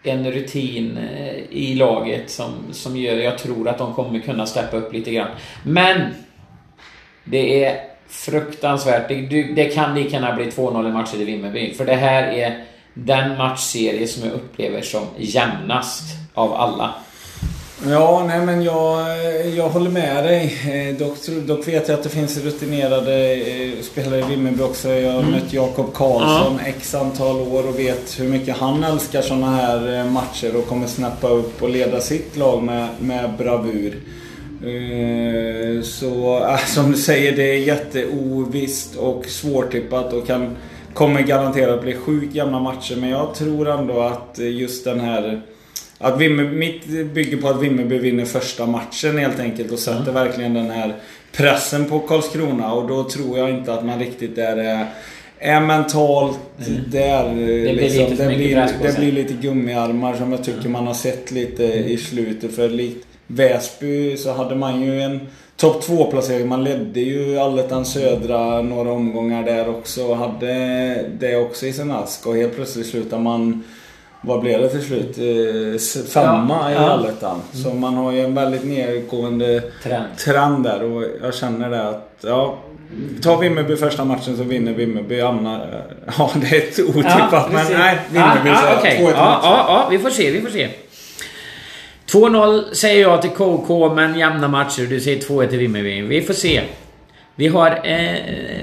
en 0.03 0.31
rutin 0.31 0.97
eh, 0.97 1.35
i 1.49 1.75
laget 1.75 2.29
som, 2.29 2.51
som 2.71 2.97
gör, 2.97 3.15
jag 3.15 3.37
tror 3.37 3.67
att 3.67 3.77
de 3.77 3.93
kommer 3.93 4.19
kunna 4.19 4.45
steppa 4.45 4.77
upp 4.77 4.93
lite 4.93 5.11
grann. 5.11 5.29
Men! 5.63 6.01
Det 7.23 7.63
är 7.63 7.88
fruktansvärt. 8.10 9.07
Det, 9.07 9.43
det 9.55 9.66
kan 9.66 9.95
lika 9.95 10.10
gärna 10.10 10.36
bli 10.36 10.45
2-0 10.45 10.89
i 10.89 10.91
matcher 10.91 11.22
i 11.22 11.24
Vimmerby. 11.24 11.74
För 11.74 11.86
det 11.86 11.95
här 11.95 12.24
är 12.24 12.64
den 12.93 13.38
matchserie 13.38 14.07
som 14.07 14.26
jag 14.26 14.34
upplever 14.34 14.82
som 14.82 15.03
jämnast 15.18 16.03
av 16.34 16.53
alla. 16.53 16.93
Ja, 17.88 18.24
nej 18.28 18.45
men 18.45 18.64
jag, 18.64 19.07
jag 19.55 19.70
håller 19.70 19.89
med 19.89 20.24
dig. 20.24 20.53
Eh, 20.72 20.97
dock, 20.97 21.18
dock 21.47 21.68
vet 21.68 21.88
jag 21.88 21.97
att 21.97 22.03
det 22.03 22.10
finns 22.10 22.38
rutinerade 22.38 23.34
eh, 23.34 23.82
spelare 23.82 24.20
i 24.20 24.24
Vimmerby 24.24 24.64
också. 24.64 24.89
Jag 24.89 25.12
har 25.12 25.20
mm. 25.20 25.32
mött 25.32 25.53
Jakob 25.53 25.93
Karlsson 25.93 26.60
ja. 26.64 26.68
x 26.68 26.95
antal 26.95 27.36
år 27.36 27.68
och 27.68 27.80
vet 27.80 28.20
hur 28.20 28.28
mycket 28.28 28.57
han 28.57 28.84
älskar 28.84 29.22
sådana 29.22 29.51
här 29.51 29.99
eh, 29.99 30.05
matcher 30.05 30.55
och 30.55 30.68
kommer 30.68 30.88
snappa 30.88 31.28
upp 31.28 31.64
och 31.64 31.70
leda 31.70 31.99
sitt 32.01 32.38
lag 32.38 32.64
med, 32.64 32.88
med 32.99 33.34
bravur. 33.38 34.01
Så 35.84 36.45
som 36.68 36.91
du 36.91 36.97
säger, 36.97 37.36
det 37.36 37.53
är 37.53 37.57
jätteovisst 37.57 38.95
och 38.95 39.26
svårtippat 39.26 40.14
och 40.14 40.28
kan, 40.28 40.57
kommer 40.93 41.22
garanterat 41.22 41.82
bli 41.82 41.93
sjukt 41.93 42.36
jämna 42.36 42.60
matcher. 42.60 42.95
Men 42.95 43.10
jag 43.10 43.36
tror 43.36 43.70
ändå 43.70 43.99
att 43.99 44.39
just 44.39 44.84
den 44.84 44.99
här 44.99 45.41
att 46.01 46.18
Vimmer, 46.18 46.43
mitt 46.43 46.88
bygger 47.14 47.38
på 47.38 47.47
att 47.47 47.62
Vimmerby 47.62 47.97
vinner 47.97 48.26
första 48.26 48.66
matchen 48.66 49.18
helt 49.18 49.39
enkelt 49.39 49.72
och 49.72 49.80
sätter 49.80 50.01
mm. 50.01 50.14
verkligen 50.14 50.53
den 50.53 50.70
här 50.70 50.95
pressen 51.32 51.86
på 51.86 51.99
Karlskrona 51.99 52.74
och 52.74 52.88
då 52.88 53.03
tror 53.03 53.38
jag 53.38 53.49
inte 53.49 53.74
att 53.74 53.86
man 53.86 53.99
riktigt 53.99 54.38
är, 54.38 54.88
är 55.39 55.62
mentalt 55.62 56.39
mm. 56.68 56.82
där. 56.91 57.30
Det 57.30 57.36
blir, 57.36 57.74
liksom, 57.74 58.03
lite, 58.03 58.28
det, 58.28 58.36
blir, 58.36 58.70
det 58.84 58.97
blir 58.97 59.12
lite 59.12 59.34
gummiarmar 59.34 60.16
som 60.16 60.32
jag 60.32 60.43
tycker 60.43 60.60
mm. 60.60 60.72
man 60.72 60.88
har 60.88 60.93
sett 60.93 61.32
lite 61.32 61.64
i 61.64 61.97
slutet. 61.97 62.55
För 62.55 62.70
likt 62.70 63.09
Väsby 63.32 64.17
så 64.17 64.34
hade 64.34 64.55
man 64.55 64.82
ju 64.82 65.01
en 65.01 65.19
topp 65.57 65.82
2 65.82 66.11
placering. 66.11 66.47
Man 66.47 66.63
ledde 66.63 66.99
ju 66.99 67.39
Allettan 67.39 67.86
Södra 67.86 68.61
några 68.61 68.91
omgångar 68.91 69.43
där 69.43 69.69
också 69.69 70.05
och 70.05 70.17
hade 70.17 70.53
det 71.19 71.38
också 71.38 71.65
i 71.65 71.73
sin 71.73 71.91
ask. 71.91 72.27
Och 72.27 72.36
helt 72.36 72.55
plötsligt 72.55 72.88
slutar 72.88 73.19
man 73.19 73.63
vad 74.21 74.41
blev 74.41 74.61
det 74.61 74.69
till 74.69 74.82
slut? 74.82 75.17
Eh, 75.17 76.03
femma 76.13 76.71
ja, 76.71 76.71
i 76.71 76.75
allettan. 76.75 77.41
Mm. 77.53 77.63
Så 77.63 77.73
man 77.73 77.93
har 77.93 78.11
ju 78.11 78.19
en 78.19 78.36
väldigt 78.36 78.63
nedgående 78.63 79.63
trend. 79.84 80.17
trend 80.17 80.63
där 80.63 80.84
och 80.84 81.03
jag 81.21 81.36
känner 81.36 81.69
det 81.69 81.89
att 81.89 82.15
ja, 82.21 82.57
Tar 83.21 83.38
Vimmerby 83.38 83.75
första 83.75 84.05
matchen 84.05 84.38
så 84.38 84.43
vinner 84.43 84.73
Vimmerby. 84.73 85.21
Anna, 85.21 85.61
ja, 86.17 86.32
det 86.36 86.47
är 86.47 86.57
ett 86.57 86.80
otippat 86.80 87.32
ja, 87.32 87.49
men 87.51 87.65
nej. 87.71 87.99
Vimmerby 88.09 88.49
ja, 88.49 88.61
ja, 88.69 88.80
okay. 88.80 89.01
ja, 89.01 89.11
ja, 89.13 89.65
ja, 89.67 89.88
vi 89.91 89.99
får 89.99 90.09
se, 90.09 90.32
vi 90.32 90.41
får 90.41 90.49
se. 90.49 90.69
2-0 92.12 92.74
säger 92.74 93.01
jag 93.01 93.22
till 93.22 93.32
KK, 93.32 93.93
men 93.93 94.20
jämna 94.20 94.47
matcher. 94.47 94.86
Du 94.89 94.99
säger 94.99 95.22
2-1 95.22 95.47
till 95.47 95.60
Vimmerby. 95.60 96.01
Vi 96.01 96.22
får 96.22 96.34
se. 96.34 96.62
Vi 97.36 97.47
har 97.47 97.82
eh, 97.84 98.16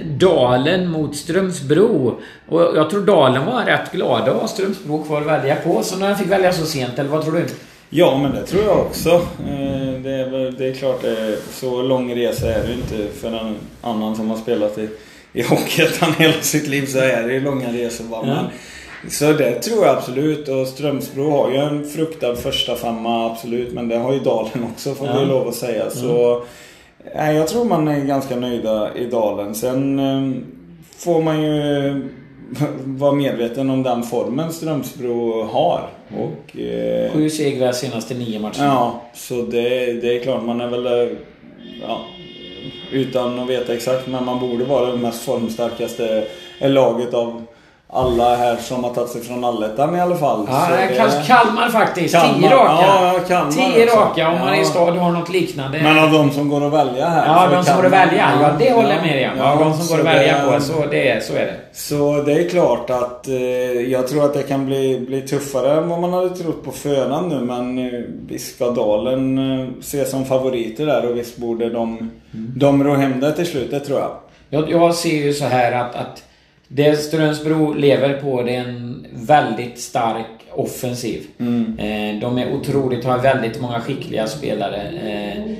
Dalen 0.05 0.91
mot 0.91 1.17
Strömsbro. 1.17 2.21
Och 2.49 2.61
jag 2.61 2.91
tror 2.91 3.07
Dalen 3.07 3.47
var 3.47 3.65
rätt 3.65 3.93
glada 3.93 4.33
att 4.33 4.41
ha 4.41 4.49
Strömsbro 4.49 5.05
kvar 5.05 5.21
att 5.21 5.27
välja 5.27 5.57
på. 5.57 5.83
Så 5.83 5.99
när 5.99 6.09
de 6.09 6.17
fick 6.17 6.27
välja 6.27 6.53
så 6.53 6.67
sent, 6.67 6.99
eller 6.99 7.11
vad 7.11 7.25
tror 7.25 7.35
du? 7.35 7.47
Ja, 7.91 8.19
men 8.23 8.33
det 8.35 8.47
tror 8.47 8.65
jag 8.65 8.79
också. 8.79 9.11
Eh, 9.11 10.01
det, 10.03 10.11
är, 10.11 10.59
det 10.59 10.69
är 10.69 10.75
klart, 10.75 11.05
är, 11.05 11.37
så 11.53 11.83
lång 11.83 12.15
resa 12.15 12.55
är 12.55 12.67
det 12.67 12.73
inte 12.73 13.13
för 13.21 13.29
en 13.29 13.57
annan 13.83 14.17
som 14.17 14.31
har 14.31 14.37
spelat 14.37 14.79
i, 14.79 14.89
i 15.33 15.43
Hockeyettan 15.43 16.13
hela 16.19 16.41
sitt 16.41 16.67
liv. 16.67 16.87
Så 16.87 16.99
är 16.99 17.29
det 17.29 17.41
långa 17.41 17.73
resor 17.73 18.05
bara. 18.05 18.27
Ja. 18.27 18.51
Så 19.09 19.33
det 19.33 19.63
tror 19.63 19.87
jag 19.87 19.97
absolut. 19.97 20.49
Och 20.49 20.67
Strömsbro 20.67 21.31
har 21.31 21.51
ju 21.51 21.57
en 21.57 21.85
fruktad 21.85 22.37
första 22.37 22.77
femma 22.77 23.31
absolut. 23.31 23.73
Men 23.73 23.89
det 23.89 23.97
har 23.97 24.13
ju 24.13 24.19
Dalen 24.19 24.67
också 24.73 24.95
får 24.95 25.07
ja. 25.07 25.19
vi 25.19 25.27
lov 25.27 25.49
att 25.49 25.55
säga. 25.55 25.91
Så 25.91 26.35
mm. 26.35 26.47
Nej, 27.15 27.37
jag 27.37 27.49
tror 27.49 27.65
man 27.65 27.89
är 27.89 28.05
ganska 28.05 28.37
nöjda 28.37 28.95
i 28.95 29.07
dalen. 29.07 29.55
Sen 29.55 29.99
eh, 29.99 30.43
får 30.97 31.23
man 31.23 31.43
ju 31.43 32.09
vara 32.85 33.13
medveten 33.13 33.71
om 33.71 33.83
den 33.83 34.03
formen 34.03 34.53
Strömsbro 34.53 35.43
har. 35.43 35.89
Och, 36.19 36.59
eh, 36.59 37.13
Sju 37.13 37.31
segrar 37.31 37.73
senaste 37.73 38.15
nio 38.15 38.41
matcherna. 38.41 38.65
Ja, 38.65 39.03
så 39.15 39.35
det, 39.35 39.93
det 39.93 40.17
är 40.17 40.23
klart 40.23 40.45
man 40.45 40.61
är 40.61 40.69
väl... 40.69 40.87
Eh, 40.87 41.17
ja, 41.83 42.01
utan 42.93 43.39
att 43.39 43.49
veta 43.49 43.75
exakt, 43.75 44.07
men 44.07 44.25
man 44.25 44.41
borde 44.41 44.65
vara 44.65 44.91
det 44.91 44.99
mest 44.99 45.23
formstarkaste 45.23 46.25
laget 46.61 47.15
av 47.15 47.43
alla 47.89 48.37
här 48.37 48.57
som 48.57 48.85
har 48.85 48.95
tagit 48.95 49.11
sig 49.11 49.23
från 49.23 49.45
allettan 49.45 49.97
i 49.97 50.01
alla 50.01 50.17
fall. 50.17 50.47
Ja, 50.49 50.69
kanske 50.97 51.19
det... 51.19 51.25
Kalmar 51.27 51.69
faktiskt. 51.69 52.15
Kalmar. 52.15 52.39
Tio 52.39 52.57
raka. 52.57 52.87
Ja, 52.87 53.21
Kalmar 53.29 53.53
Tio 53.53 53.87
raka 53.87 54.31
om 54.31 54.39
man 54.39 54.55
i 54.55 54.65
stad 54.65 54.97
har 54.97 55.13
något 55.13 55.29
liknande. 55.29 55.83
Men 55.83 55.99
av 55.99 56.11
de 56.11 56.31
som 56.31 56.49
går 56.49 56.67
att 56.67 56.73
välja 56.73 57.09
här. 57.09 57.27
Ja, 57.27 57.57
de 57.57 57.65
som 57.65 57.77
går 57.77 57.87
att 57.87 57.93
välja. 57.93 58.31
Ja, 58.41 58.51
det 58.59 58.73
håller 58.73 58.91
jag 58.91 59.03
med 59.03 59.17
dig 59.17 59.31
om. 59.31 59.39
Ja, 59.39 59.57
de 59.61 59.75
som 59.75 59.97
går 59.97 60.09
att 60.09 60.15
välja 60.17 60.41
på. 60.41 60.61
Så, 60.61 60.87
det, 60.91 61.25
så 61.25 61.33
är 61.33 61.47
det. 61.47 61.55
Så 61.73 62.23
det 62.23 62.33
är 62.33 62.49
klart 62.49 62.91
att 62.91 63.29
eh, 63.29 63.35
jag 63.91 64.09
tror 64.09 64.25
att 64.25 64.35
det 64.35 64.43
kan 64.43 64.67
bli, 64.67 65.01
bli 65.09 65.21
tuffare 65.21 65.73
än 65.73 65.89
vad 65.89 66.01
man 66.01 66.13
hade 66.13 66.31
trott 66.31 66.65
på 66.65 66.73
förhand 66.73 67.29
nu. 67.29 67.41
Men 67.41 67.79
eh, 67.79 68.01
visst 68.27 68.55
ska 68.55 68.71
Dalen 68.71 69.39
eh, 69.61 69.69
ses 69.81 70.11
som 70.11 70.25
favoriter 70.25 70.87
där 70.87 71.11
och 71.11 71.17
visst 71.17 71.37
borde 71.37 71.71
de, 71.71 71.99
mm. 71.99 72.13
de 72.57 72.85
rå 72.85 72.95
hem 72.95 73.21
det 73.21 73.33
till 73.33 73.47
slut. 73.47 73.71
Det 73.71 73.81
tror 73.81 73.99
jag. 73.99 74.11
Jag, 74.51 74.71
jag 74.71 74.95
ser 74.95 75.17
ju 75.17 75.33
så 75.33 75.45
här 75.45 75.73
att, 75.73 75.95
att 75.95 76.23
det 76.69 76.97
Strömsbro 76.97 77.73
lever 77.73 78.21
på 78.21 78.43
det 78.43 78.57
är 78.57 78.65
en 78.65 79.07
väldigt 79.13 79.81
stark 79.81 80.27
offensiv. 80.53 81.27
Mm. 81.39 81.79
Eh, 81.79 82.21
de 82.21 82.39
är 82.39 82.53
otroligt, 82.53 83.05
har 83.05 83.19
väldigt 83.19 83.61
många 83.61 83.81
skickliga 83.81 84.27
spelare 84.27 84.83
eh, 84.89 85.57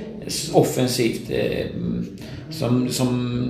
offensivt. 0.53 1.29
Eh, 1.29 1.65
som, 2.49 2.89
som 2.89 3.41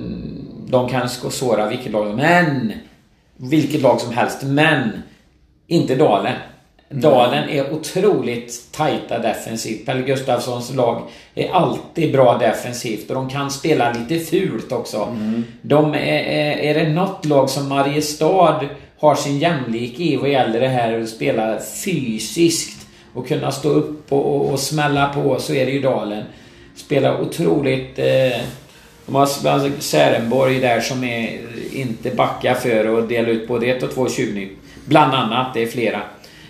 de 0.68 0.88
kan 0.88 1.08
såra 1.08 1.68
vilket 1.68 1.92
lag 1.92 2.16
Men! 2.16 2.72
Vilket 3.36 3.82
lag 3.82 4.00
som 4.00 4.12
helst. 4.12 4.42
Men! 4.42 4.90
Inte 5.66 5.94
Dalen. 5.94 6.34
Dalen 6.90 7.48
är 7.48 7.72
otroligt 7.72 8.72
tajta 8.72 9.18
defensivt. 9.18 9.86
Pelle 9.86 10.02
Gustafssons 10.02 10.74
lag 10.74 11.02
är 11.34 11.50
alltid 11.50 12.12
bra 12.12 12.38
defensivt 12.38 13.08
och 13.08 13.14
de 13.14 13.28
kan 13.28 13.50
spela 13.50 13.92
lite 13.92 14.24
fult 14.24 14.72
också. 14.72 15.02
Mm. 15.02 15.44
De 15.62 15.94
är, 15.94 15.98
är, 15.98 16.56
är 16.56 16.74
det 16.74 16.88
något 16.88 17.24
lag 17.24 17.50
som 17.50 17.68
Mariestad 17.68 18.60
har 18.98 19.14
sin 19.14 19.38
jämlik 19.38 20.00
i 20.00 20.16
vad 20.16 20.30
gäller 20.30 20.60
det 20.60 20.68
här 20.68 21.00
att 21.00 21.08
spela 21.08 21.58
fysiskt 21.84 22.86
och 23.14 23.28
kunna 23.28 23.52
stå 23.52 23.68
upp 23.68 24.12
och, 24.12 24.34
och, 24.34 24.52
och 24.52 24.60
smälla 24.60 25.08
på 25.08 25.38
så 25.38 25.54
är 25.54 25.66
det 25.66 25.72
ju 25.72 25.80
Dalen. 25.80 26.24
Spelar 26.76 27.20
otroligt... 27.20 27.98
Eh, 27.98 28.40
de 29.06 29.14
har 29.14 29.22
alltså 29.22 29.70
Särenborg 29.78 30.60
där 30.60 30.80
som 30.80 31.04
är 31.04 31.40
inte 31.72 32.10
backar 32.10 32.54
för 32.54 32.98
att 32.98 33.08
dela 33.08 33.28
ut 33.28 33.48
både 33.48 33.66
ett 33.66 33.82
och 33.82 33.94
två 33.94 34.08
tjuvnyp. 34.08 34.50
Bland 34.84 35.14
annat, 35.14 35.54
det 35.54 35.62
är 35.62 35.66
flera. 35.66 36.02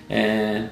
Eh, 0.08 0.62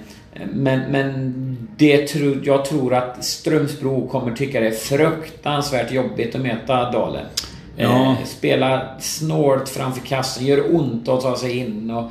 men, 0.53 0.81
men 0.81 1.33
det 1.77 2.07
tro, 2.07 2.35
jag 2.43 2.65
tror 2.65 2.95
att 2.95 3.25
Strömsbro 3.25 4.09
kommer 4.09 4.37
tycka 4.37 4.61
det 4.61 4.67
är 4.67 4.71
fruktansvärt 4.71 5.93
jobbigt 5.93 6.35
att 6.35 6.41
möta 6.41 6.91
Dalen. 6.91 7.27
Eh, 7.77 7.85
ja. 7.85 8.17
Spela 8.25 8.89
snålt 9.01 9.69
framför 9.69 10.07
kassen, 10.07 10.47
gör 10.47 10.77
ont 10.77 11.09
att 11.09 11.21
ta 11.21 11.37
sig 11.37 11.59
in 11.59 11.91
och, 11.91 12.11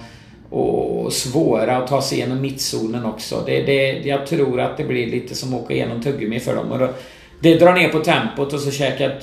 och 0.60 1.14
svåra 1.14 1.78
att 1.78 1.88
ta 1.88 2.02
sig 2.02 2.18
igenom 2.18 2.42
mittzonen 2.42 3.06
också. 3.06 3.44
Det, 3.46 3.62
det, 3.62 3.92
jag 3.92 4.28
tror 4.28 4.60
att 4.60 4.78
det 4.78 4.84
blir 4.84 5.08
lite 5.08 5.36
som 5.36 5.54
att 5.54 5.62
åka 5.62 5.74
igenom 5.74 6.02
tuggummi 6.02 6.40
för 6.40 6.56
dem. 6.56 6.72
Och 6.72 6.80
då, 6.80 6.90
det 7.40 7.56
drar 7.56 7.74
ner 7.74 7.90
på 7.90 8.00
tempot 8.00 8.54
och 8.54 8.60
så 8.60 8.72
käkar 8.72 9.20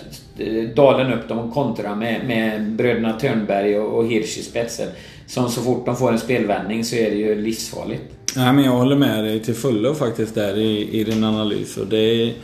Dalen 0.75 1.13
upp 1.13 1.29
dem 1.29 1.39
och 1.39 1.55
kontrar 1.55 1.95
med, 1.95 2.27
med 2.27 2.71
bröderna 2.71 3.13
Törnberg 3.13 3.79
och, 3.79 3.99
och 3.99 4.07
Hirsch 4.07 4.39
i 4.39 4.43
spetsen. 4.43 4.89
Som 5.33 5.51
så 5.51 5.63
fort 5.63 5.87
de 5.87 5.97
får 5.97 6.13
en 6.13 6.19
spelvändning 6.19 6.85
så 6.85 6.97
är 6.97 7.11
det 7.11 7.17
ju 7.17 7.43
livsfarligt. 7.43 8.03
Nej 8.37 8.53
men 8.53 8.65
jag 8.65 8.73
håller 8.73 8.97
med 8.97 9.25
dig 9.25 9.41
till 9.41 9.55
fullo 9.55 9.95
faktiskt 9.95 10.35
där 10.35 10.59
i, 10.59 11.01
i 11.01 11.05
din 11.05 11.25
analys. 11.25 11.77
Och 11.77 11.87
det 11.87 11.99
är, 11.99 12.35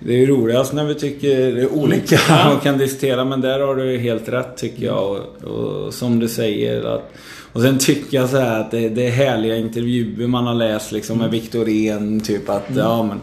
det 0.00 0.12
är 0.12 0.18
ju 0.18 0.26
roligast 0.26 0.72
när 0.72 0.84
vi 0.84 0.94
tycker 0.94 1.68
olika 1.72 2.16
ja. 2.28 2.54
och 2.56 2.62
kan 2.62 2.78
diskutera 2.78 3.24
men 3.24 3.40
där 3.40 3.60
har 3.60 3.76
du 3.76 3.98
helt 3.98 4.28
rätt 4.28 4.56
tycker 4.56 4.86
jag. 4.86 5.10
Och, 5.10 5.50
och 5.50 5.94
som 5.94 6.18
du 6.18 6.28
säger 6.28 6.94
att 6.94 7.12
och 7.52 7.60
sen 7.60 7.78
tycker 7.78 8.16
jag 8.16 8.28
så 8.28 8.36
att 8.36 8.70
det, 8.70 8.88
det 8.88 9.06
är 9.06 9.10
härliga 9.10 9.56
intervjuer 9.56 10.26
man 10.26 10.46
har 10.46 10.54
läst 10.54 10.92
liksom 10.92 11.18
med 11.18 11.30
Viktorén 11.30 12.20
typ 12.20 12.48
att 12.48 12.70
mm. 12.70 12.80
ja 12.80 13.02
men 13.02 13.20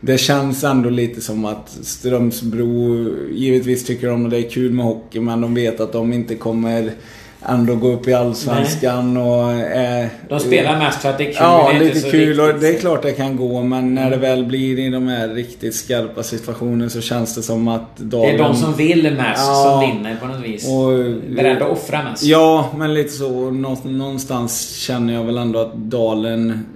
det 0.00 0.18
känns 0.18 0.64
ändå 0.64 0.90
lite 0.90 1.20
som 1.20 1.44
att 1.44 1.78
Strömsbro 1.82 3.06
givetvis 3.32 3.84
tycker 3.84 4.08
de 4.08 4.24
att 4.24 4.30
det 4.30 4.38
är 4.38 4.50
kul 4.50 4.72
med 4.72 4.84
hockey 4.84 5.20
men 5.20 5.40
de 5.40 5.54
vet 5.54 5.80
att 5.80 5.92
de 5.92 6.12
inte 6.12 6.34
kommer 6.34 6.92
ändå 7.46 7.74
gå 7.74 7.92
upp 7.92 8.08
i 8.08 8.14
Allsvenskan 8.14 9.14
Nej. 9.14 9.22
och... 9.22 9.52
Eh, 9.52 10.06
de 10.28 10.40
spelar 10.40 10.78
mest 10.78 11.02
för 11.02 11.10
att 11.10 11.18
det 11.18 11.24
är 11.24 11.26
kul. 11.26 11.36
Ja, 11.38 11.72
lite 11.78 12.10
kul 12.10 12.40
och 12.40 12.60
det 12.60 12.68
är 12.68 12.78
klart 12.78 13.02
det 13.02 13.12
kan 13.12 13.36
gå 13.36 13.62
men 13.62 13.94
när 13.94 14.10
det 14.10 14.16
väl 14.16 14.44
blir 14.44 14.78
i 14.78 14.90
de 14.90 15.08
här 15.08 15.28
riktigt 15.28 15.74
skarpa 15.74 16.22
situationerna 16.22 16.90
så 16.90 17.00
känns 17.00 17.34
det 17.34 17.42
som 17.42 17.68
att 17.68 17.96
Dalen... 17.96 18.36
Det 18.36 18.42
är 18.42 18.48
de 18.48 18.56
som 18.56 18.74
vill 18.74 19.02
mest 19.02 19.42
ja, 19.46 19.80
som 19.82 19.90
vinner 19.90 20.16
på 20.16 20.26
något 20.26 20.40
vis. 20.40 20.68
Och, 20.68 20.92
Beredda 21.36 21.64
att 21.64 21.72
offra 21.72 22.02
mest. 22.02 22.22
Ja, 22.22 22.70
men 22.76 22.94
lite 22.94 23.10
så. 23.10 23.50
Någonstans 23.50 24.76
känner 24.76 25.14
jag 25.14 25.24
väl 25.24 25.38
ändå 25.38 25.58
att 25.58 25.74
Dalen 25.74 26.66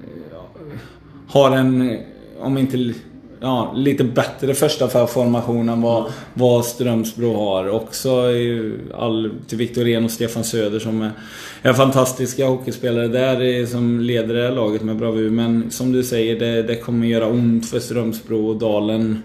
har 1.29 1.51
en, 1.51 1.99
om 2.41 2.59
inte 2.59 2.95
ja, 3.41 3.73
lite 3.77 4.05
bättre 4.05 4.55
första 4.55 5.07
formation 5.07 5.69
än 5.69 5.83
vad, 5.83 6.01
mm. 6.01 6.13
vad 6.35 6.65
Strömsbro 6.65 7.37
har. 7.37 7.69
Också 7.69 8.25
all, 8.95 9.31
till 9.47 9.59
Viktorén 9.59 10.05
och 10.05 10.11
Stefan 10.11 10.45
Söder 10.45 10.79
som 10.79 11.03
är, 11.03 11.11
är 11.63 11.73
fantastiska 11.73 12.47
hockeyspelare 12.47 13.09
där 13.09 13.67
som 13.67 14.01
leder 14.01 14.35
det 14.35 14.43
här 14.43 14.53
laget 14.53 14.83
med 14.83 14.97
bravur. 14.97 15.31
Men 15.31 15.71
som 15.71 15.93
du 15.93 16.05
säger, 16.05 16.41
det, 16.41 16.63
det 16.63 16.77
kommer 16.77 17.07
göra 17.07 17.27
ont 17.27 17.71
för 17.71 17.81
Strömsbro 17.81 18.49
och 18.49 18.57
Dalen 18.57 19.23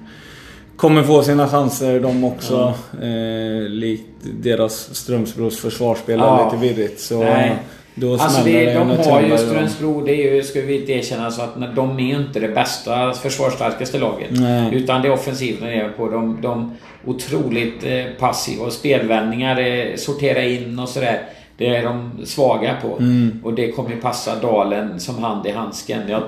kommer 0.75 1.03
få 1.03 1.23
sina 1.23 1.47
chanser 1.47 1.99
de 1.99 2.23
också. 2.23 2.73
Mm. 3.01 3.63
Eh, 3.63 3.69
likt 3.69 4.03
deras 4.21 4.95
Strömsbros 4.95 5.59
försvarsspelare 5.59 6.27
ja. 6.27 6.51
lite 6.51 6.73
virrigt. 6.73 6.99
Så, 6.99 7.19
Nej. 7.19 7.55
Då 8.01 8.13
alltså 8.13 8.43
det, 8.43 8.73
de 8.73 8.89
har 8.89 9.21
ju 9.21 9.37
Strömsbro, 9.37 10.01
det 10.01 10.11
är 10.11 10.33
ju, 10.35 10.43
ska 10.43 10.61
vi 10.61 10.79
inte 10.79 10.91
erkänna, 10.91 11.31
så 11.31 11.41
att 11.41 11.75
de 11.75 11.99
är 11.99 12.19
inte 12.19 12.39
det 12.39 12.47
bästa 12.47 13.13
försvarsstarkaste 13.13 13.99
laget. 13.99 14.29
Nej. 14.31 14.75
Utan 14.75 15.01
det 15.01 15.07
är 15.07 15.11
offensiven 15.11 15.69
är 15.69 15.89
på. 15.89 16.09
De, 16.09 16.41
de 16.41 16.71
otroligt 17.05 17.83
eh, 17.83 18.05
passiva 18.19 18.65
och 18.65 18.73
spelvändningar, 18.73 19.59
eh, 19.59 19.95
sortera 19.95 20.43
in 20.43 20.79
och 20.79 20.89
sådär. 20.89 21.21
Det 21.57 21.75
är 21.75 21.83
de 21.83 22.11
svaga 22.25 22.75
på. 22.81 22.97
Mm. 22.99 23.41
Och 23.43 23.53
det 23.53 23.71
kommer 23.71 23.95
passa 23.95 24.35
Dalen 24.35 24.99
som 24.99 25.23
hand 25.23 25.47
i 25.47 25.51
handsken. 25.51 26.01
Jag, 26.09 26.23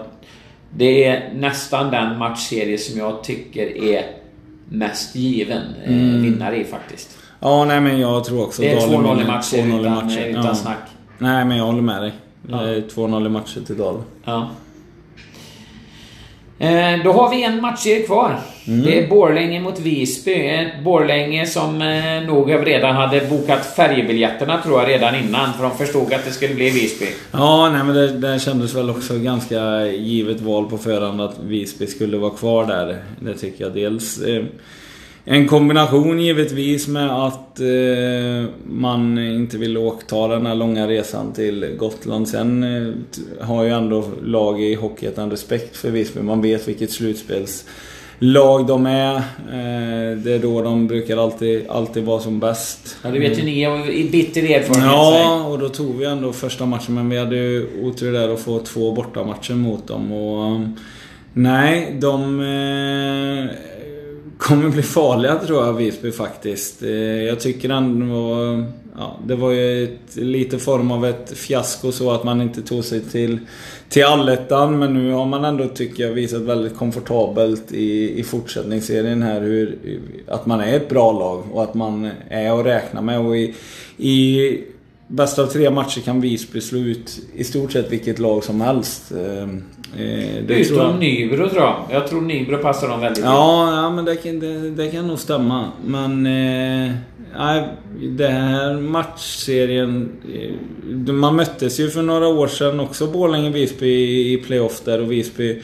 det 0.69 1.05
är 1.05 1.33
nästan 1.35 1.91
den 1.91 2.17
matchserie 2.17 2.77
som 2.77 2.99
jag 2.99 3.23
tycker 3.23 3.83
är 3.83 4.05
mest 4.69 5.15
given 5.15 5.61
eh, 5.85 5.93
mm. 5.93 6.21
vinnare 6.21 6.57
i 6.57 6.63
faktiskt. 6.63 7.17
Ja, 7.39 7.65
nej 7.65 7.81
men 7.81 7.99
jag 7.99 8.23
tror 8.23 8.43
också 8.43 8.61
Det 8.61 8.71
är 8.71 8.77
2-0 8.77 9.21
i 9.21 9.25
matcher 9.25 9.79
utan, 9.79 10.11
utan 10.11 10.45
ja. 10.45 10.55
snack. 10.55 10.92
Nej, 11.23 11.45
men 11.45 11.57
jag 11.57 11.65
håller 11.65 11.81
med 11.81 12.01
dig. 12.01 12.11
Ja. 12.47 12.57
2-0 12.57 13.25
i 13.25 13.29
matcher 13.29 13.61
till 13.65 13.77
Dalen. 13.77 14.01
Ja. 14.25 14.49
Eh, 16.59 17.03
då 17.03 17.11
har 17.11 17.29
vi 17.29 17.43
en 17.43 17.61
matchserie 17.61 18.03
kvar. 18.03 18.39
Mm. 18.67 18.85
Det 18.85 18.99
är 18.99 19.07
Borlänge 19.07 19.59
mot 19.59 19.79
Visby. 19.79 20.67
Borlänge 20.83 21.45
som 21.45 21.81
eh, 21.81 22.27
nog 22.27 22.67
redan 22.67 22.95
hade 22.95 23.21
bokat 23.21 23.65
färjebiljetterna 23.65 24.61
tror 24.61 24.79
jag 24.81 24.89
redan 24.89 25.15
innan. 25.15 25.53
För 25.53 25.63
de 25.63 25.77
förstod 25.77 26.13
att 26.13 26.25
det 26.25 26.31
skulle 26.31 26.55
bli 26.55 26.69
Visby. 26.69 27.05
Ja, 27.31 27.69
nej 27.69 27.83
men 27.83 27.95
det, 27.95 28.07
det 28.07 28.39
kändes 28.39 28.75
väl 28.75 28.89
också 28.89 29.17
ganska 29.17 29.85
givet 29.85 30.41
val 30.41 30.69
på 30.69 30.77
förhand 30.77 31.21
att 31.21 31.39
Visby 31.39 31.87
skulle 31.87 32.17
vara 32.17 32.31
kvar 32.31 32.65
där. 32.65 32.97
Det 33.19 33.33
tycker 33.33 33.63
jag 33.63 33.73
dels. 33.73 34.19
Eh, 35.25 35.37
en 35.37 35.47
kombination 35.47 36.19
givetvis 36.19 36.87
med 36.87 37.25
att 37.25 37.59
eh, 37.59 38.49
man 38.65 39.17
inte 39.17 39.57
vill 39.57 39.77
åka 39.77 40.27
den 40.27 40.45
här 40.45 40.55
långa 40.55 40.87
resan 40.87 41.33
till 41.33 41.75
Gotland. 41.77 42.27
Sen 42.27 42.63
eh, 42.63 42.93
har 43.45 43.63
ju 43.63 43.69
ändå 43.69 44.03
lag 44.23 44.61
i 44.61 44.75
Hockeyettan 44.75 45.31
respekt 45.31 45.77
för 45.77 45.89
Visby. 45.89 46.21
Man 46.21 46.41
vet 46.41 46.67
vilket 46.67 46.91
slutspelslag 46.91 48.67
de 48.67 48.85
är. 48.85 49.15
Eh, 49.15 50.17
det 50.17 50.33
är 50.33 50.39
då 50.39 50.61
de 50.61 50.87
brukar 50.87 51.17
alltid, 51.17 51.69
alltid 51.69 52.03
vara 52.03 52.19
som 52.19 52.39
bäst. 52.39 52.97
Ja, 53.03 53.09
det 53.09 53.19
vet 53.19 53.39
ju 53.39 53.43
ni 53.43 53.65
av 53.65 53.85
bitter 54.11 54.43
erfarenhet. 54.43 54.91
Ja, 54.91 55.45
och 55.47 55.59
då 55.59 55.69
tog 55.69 55.97
vi 55.97 56.05
ändå 56.05 56.33
första 56.33 56.65
matchen. 56.65 56.95
Men 56.95 57.09
vi 57.09 57.17
hade 57.17 57.35
ju 57.35 57.67
otur 57.81 58.13
där 58.13 58.33
att 58.33 58.39
få 58.39 58.59
två 58.59 58.91
bortamatcher 58.91 59.53
mot 59.53 59.87
dem. 59.87 60.11
Och, 60.11 60.61
nej, 61.33 61.97
de... 62.01 62.39
Kommer 64.43 64.69
bli 64.69 64.83
farliga 64.83 65.35
tror 65.35 65.65
jag, 65.65 65.73
Visby 65.73 66.11
faktiskt. 66.11 66.83
Eh, 66.83 66.89
jag 67.23 67.39
tycker 67.39 67.69
ändå... 67.69 68.63
Ja, 68.97 69.19
det 69.25 69.35
var 69.35 69.51
ju 69.51 69.83
ett, 69.83 70.15
lite 70.15 70.59
form 70.59 70.91
av 70.91 71.05
ett 71.05 71.37
fiasko 71.37 71.91
så 71.91 72.11
att 72.11 72.23
man 72.23 72.41
inte 72.41 72.61
tog 72.61 72.83
sig 72.83 73.01
till, 73.01 73.39
till 73.89 74.03
allettan. 74.03 74.79
Men 74.79 74.93
nu 74.93 75.11
har 75.11 75.25
man 75.25 75.45
ändå, 75.45 75.67
tycker 75.67 76.03
jag, 76.03 76.13
visat 76.13 76.41
väldigt 76.41 76.77
komfortabelt 76.77 77.71
i, 77.71 78.19
i 78.19 78.23
fortsättningsserien 78.23 79.21
här 79.21 79.41
hur, 79.41 79.77
att 80.27 80.45
man 80.45 80.59
är 80.59 80.75
ett 80.75 80.89
bra 80.89 81.11
lag 81.11 81.43
och 81.51 81.63
att 81.63 81.73
man 81.73 82.09
är 82.29 82.59
att 82.59 82.65
räkna 82.65 83.01
med. 83.01 83.19
Och 83.19 83.37
i, 83.37 83.53
i 83.97 84.63
bästa 85.07 85.41
av 85.41 85.47
tre 85.47 85.69
matcher 85.69 86.01
kan 86.01 86.21
Visby 86.21 86.61
slå 86.61 86.79
ut 86.79 87.19
i 87.35 87.43
stort 87.43 87.71
sett 87.71 87.91
vilket 87.91 88.19
lag 88.19 88.43
som 88.43 88.61
helst. 88.61 89.11
Eh, 89.11 89.47
Eh, 89.97 90.43
det 90.47 90.53
Utom 90.53 90.77
jag... 90.77 90.99
Nybro 90.99 91.49
tror 91.49 91.61
jag. 91.61 91.85
Jag 91.89 92.07
tror 92.07 92.21
Nybro 92.21 92.57
passar 92.57 92.89
dem 92.89 93.01
väldigt 93.01 93.23
ja, 93.23 93.31
bra. 93.31 93.81
Ja, 93.81 93.89
men 93.89 94.05
det, 94.05 94.15
det, 94.31 94.69
det 94.69 94.91
kan 94.91 95.07
nog 95.07 95.19
stämma. 95.19 95.71
Men... 95.85 96.25
Eh, 96.25 96.91
nej, 97.37 97.67
den 98.01 98.31
här 98.31 98.73
matchserien... 98.73 100.09
Eh, 100.33 101.13
man 101.13 101.35
möttes 101.35 101.79
ju 101.79 101.89
för 101.89 102.01
några 102.01 102.27
år 102.27 102.47
sedan 102.47 102.79
också 102.79 103.07
Borlänge-Visby 103.07 104.33
i 104.33 104.37
playoff 104.37 104.81
där 104.85 105.01
och 105.01 105.11
Visby 105.11 105.61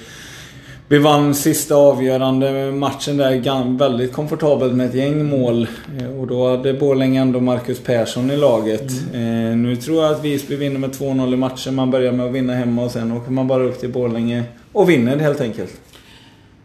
vi 0.92 0.98
vann 0.98 1.36
sista 1.36 1.76
avgörande 1.76 2.72
matchen 2.72 3.18
där 3.18 3.78
väldigt 3.78 4.14
komfortabelt 4.14 4.74
med 4.74 4.86
ett 4.86 4.96
gäng 4.96 5.26
mål. 5.26 5.68
Eh, 6.00 6.20
och 6.20 6.28
då 6.28 6.50
hade 6.50 6.74
Borlänge 6.74 7.22
ändå 7.22 7.40
Marcus 7.40 7.80
Persson 7.80 8.32
i 8.32 8.38
laget. 8.38 8.92
Mm. 9.14 9.52
Eh, 9.52 9.58
nu 9.58 9.76
tror 9.76 10.04
jag 10.04 10.14
att 10.14 10.26
Visby 10.26 10.56
vinner 10.56 10.80
med 10.80 10.90
2-0 10.90 11.34
i 11.34 11.38
matchen. 11.38 11.76
Man 11.76 11.92
börjar 11.92 12.12
med 12.12 12.26
att 12.26 12.32
vinna 12.32 12.54
hemma 12.54 12.84
och 12.84 12.92
sen 12.92 13.12
åker 13.12 13.32
man 13.32 13.48
bara 13.48 13.64
upp 13.64 13.80
till 13.80 13.90
Borlänge 13.90 14.44
och 14.72 14.90
vinner 14.90 15.18
helt 15.18 15.42
enkelt. 15.42 15.82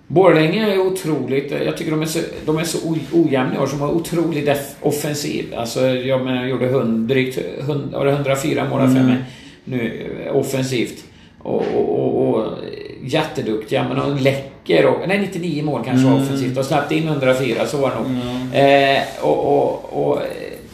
Borlänge 0.07 0.73
är 0.73 0.79
otroligt... 0.79 1.51
Jag 1.51 1.77
tycker 1.77 1.91
de 1.91 2.03
är 2.03 2.07
så, 2.07 2.19
de 2.47 2.59
är 2.59 2.65
så 2.65 2.79
ojämna 3.13 3.55
i 3.55 3.59
år. 3.59 3.67
Som 3.67 3.81
har 3.81 3.91
otroligt 3.91 4.51
offensiv. 4.81 5.55
Alltså, 5.57 5.81
jag 5.87 6.25
menar, 6.25 6.41
jag 6.41 6.49
gjorde 6.49 6.67
hund, 6.67 7.09
drygt 7.09 7.39
100, 7.59 8.11
104 8.11 8.69
mål 8.69 8.81
för 8.81 8.87
mm. 8.87 9.07
mig 9.07 9.17
nu 9.65 10.11
offensivt. 10.33 11.05
Och, 11.39 11.63
och, 11.75 11.99
och, 11.99 12.29
och 12.29 12.47
jätteduktiga, 13.07 13.89
men 13.89 13.97
de 13.97 14.17
läcker 14.17 14.87
och, 14.87 15.09
Nej, 15.09 15.19
99 15.19 15.63
mål 15.63 15.83
kanske 15.85 16.09
mm. 16.09 16.23
offensivt. 16.23 16.55
De 16.55 16.65
släppte 16.65 16.95
in 16.95 17.09
104, 17.09 17.67
så 17.67 17.77
var 17.77 17.91
det 17.91 17.97
nog. 17.97 18.07
Mm. 18.07 18.97
Eh, 18.97 19.03
och, 19.21 19.39
och, 19.39 20.07
och, 20.07 20.23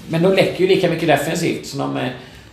men 0.08 0.22
de 0.22 0.32
läcker 0.32 0.60
ju 0.60 0.66
lika 0.66 0.90
mycket 0.90 1.08
defensivt. 1.08 1.66
Så 1.66 1.78
de, 1.78 1.98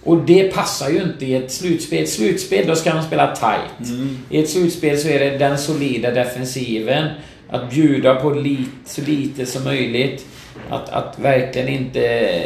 och 0.04 0.18
det 0.18 0.54
passar 0.54 0.90
ju 0.90 1.02
inte 1.02 1.26
i 1.26 1.36
ett 1.36 1.52
slutspel. 1.52 2.04
Ett 2.04 2.10
slutspel, 2.10 2.68
då 2.68 2.76
ska 2.76 2.94
de 2.94 3.04
spela 3.04 3.36
tight. 3.36 3.90
Mm. 3.90 4.18
I 4.30 4.40
ett 4.40 4.50
slutspel 4.50 4.98
så 4.98 5.08
är 5.08 5.20
det 5.20 5.38
den 5.38 5.58
solida 5.58 6.12
defensiven. 6.12 7.08
Att 7.50 7.70
bjuda 7.70 8.16
på 8.16 8.30
lit, 8.30 8.70
så 8.86 9.02
lite 9.02 9.46
som 9.46 9.64
möjligt. 9.64 10.26
Att, 10.70 10.90
att 10.90 11.20
verkligen 11.20 11.68
inte... 11.68 12.40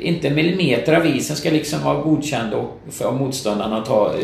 Inte 0.00 0.30
millimeter 0.30 0.92
av 0.92 1.06
isen 1.06 1.36
ska 1.36 1.50
liksom 1.50 1.82
vara 1.84 2.00
godkänd 2.02 2.54
och 2.54 2.80
för 2.90 3.12
motståndarna 3.12 3.78
att 3.78 3.86
ta 3.86 4.14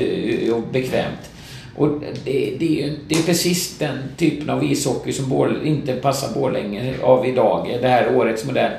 och 0.54 0.62
bekvämt. 0.72 1.30
Och 1.76 1.88
det, 2.24 2.56
det, 2.58 2.92
det, 3.08 3.14
är 3.14 3.22
precis 3.26 3.78
den 3.78 3.98
typen 4.16 4.50
av 4.50 4.64
ishockey 4.64 5.12
som 5.12 5.28
Bål, 5.28 5.60
inte 5.64 5.94
passar 5.94 6.40
Borlänge 6.40 6.94
av 7.02 7.26
idag, 7.26 7.78
det 7.82 7.88
här 7.88 8.16
årets 8.16 8.44
modell. 8.44 8.72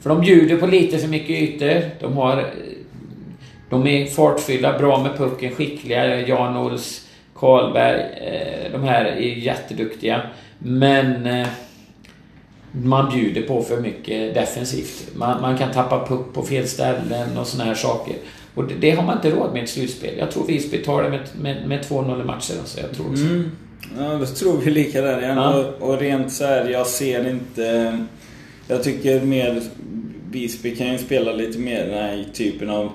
För 0.00 0.10
de 0.10 0.20
bjuder 0.20 0.56
på 0.56 0.66
lite 0.66 0.98
för 0.98 1.08
mycket 1.08 1.30
ytor. 1.30 1.90
De 2.00 2.16
har... 2.16 2.44
De 3.70 3.86
är 3.86 4.06
fartfyllda, 4.06 4.78
bra 4.78 5.02
med 5.02 5.16
pucken, 5.16 5.54
skickliga. 5.54 6.26
Jan 6.26 6.56
Ols, 6.56 7.08
Karlberg, 7.34 8.00
eh, 8.00 8.72
de 8.72 8.82
här 8.82 9.04
är 9.04 9.20
jätteduktiga. 9.20 10.22
Men 10.58 11.26
eh, 11.26 11.46
man 12.72 13.12
bjuder 13.12 13.42
på 13.42 13.62
för 13.62 13.80
mycket 13.80 14.34
defensivt. 14.34 15.08
Man, 15.14 15.42
man 15.42 15.58
kan 15.58 15.72
tappa 15.72 16.06
puck 16.06 16.34
på 16.34 16.42
fel 16.42 16.68
ställen 16.68 17.38
och 17.38 17.46
såna 17.46 17.64
här 17.64 17.74
saker. 17.74 18.14
Och 18.54 18.64
det, 18.64 18.74
det, 18.74 18.90
har 18.90 19.02
man 19.02 19.16
inte 19.16 19.30
råd 19.30 19.52
med 19.52 19.60
i 19.60 19.64
ett 19.64 19.70
slutspel. 19.70 20.18
Jag 20.18 20.30
tror 20.30 20.46
Visby 20.46 20.78
tar 20.78 21.02
det 21.02 21.10
med, 21.10 21.20
med, 21.40 21.68
med 21.68 21.84
2-0 21.84 22.20
i 22.20 22.24
matcher. 22.24 22.54
Alltså. 22.60 22.80
Jag 22.80 22.92
tror 22.92 23.10
också. 23.10 23.24
Mm. 23.24 23.50
Ja, 23.98 24.18
då 24.18 24.26
tror 24.26 24.56
vi 24.56 24.70
lika 24.70 25.02
där 25.02 25.22
igen. 25.22 25.36
Ja. 25.36 25.64
Och, 25.80 25.88
och 25.88 26.00
rent 26.00 26.32
så 26.32 26.44
här, 26.44 26.68
jag 26.68 26.86
ser 26.86 27.30
inte... 27.30 27.98
Jag 28.68 28.82
tycker 28.82 29.20
mer... 29.20 29.62
Visby 30.30 30.76
kan 30.76 30.92
ju 30.92 30.98
spela 30.98 31.32
lite 31.32 31.58
mer 31.58 31.86
den 31.86 31.94
här 31.94 32.24
typen 32.32 32.70
av 32.70 32.92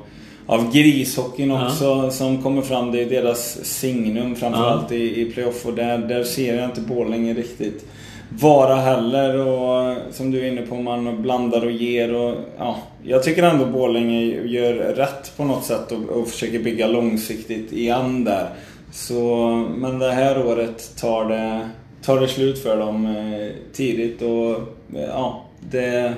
av 0.47 0.73
grishockeyn 0.73 1.51
också 1.51 1.85
ja. 1.85 2.11
som 2.11 2.43
kommer 2.43 2.61
fram. 2.61 2.91
Det 2.91 3.01
är 3.01 3.09
deras 3.09 3.65
signum 3.65 4.35
framförallt 4.35 4.91
ja. 4.91 4.97
i, 4.97 5.21
i 5.21 5.31
playoff 5.31 5.65
och 5.65 5.73
där, 5.73 5.97
där 5.97 6.23
ser 6.23 6.55
jag 6.55 6.65
inte 6.65 6.81
Borlänge 6.81 7.33
riktigt 7.33 7.85
vara 8.29 8.75
heller. 8.75 9.37
Och 9.37 9.97
som 10.11 10.31
du 10.31 10.41
är 10.41 10.51
inne 10.51 10.61
på, 10.61 10.75
man 10.75 11.21
blandar 11.21 11.65
och 11.65 11.71
ger. 11.71 12.15
Och, 12.15 12.35
ja, 12.57 12.77
jag 13.03 13.23
tycker 13.23 13.43
ändå 13.43 13.65
Borlänge 13.65 14.21
gör 14.45 14.73
rätt 14.73 15.37
på 15.37 15.43
något 15.43 15.63
sätt 15.63 15.91
och, 15.91 16.09
och 16.09 16.27
försöker 16.27 16.59
bygga 16.59 16.87
långsiktigt 16.87 17.73
igen 17.73 18.23
där. 18.23 18.49
Så, 18.91 19.47
men 19.77 19.99
det 19.99 20.11
här 20.11 20.47
året 20.47 20.95
tar 21.01 21.25
det, 21.25 21.69
tar 22.01 22.19
det 22.19 22.27
slut 22.27 22.63
för 22.63 22.77
dem 22.77 23.05
eh, 23.05 23.73
tidigt 23.73 24.21
och 24.21 24.59
ja, 24.93 25.43
det 25.71 26.13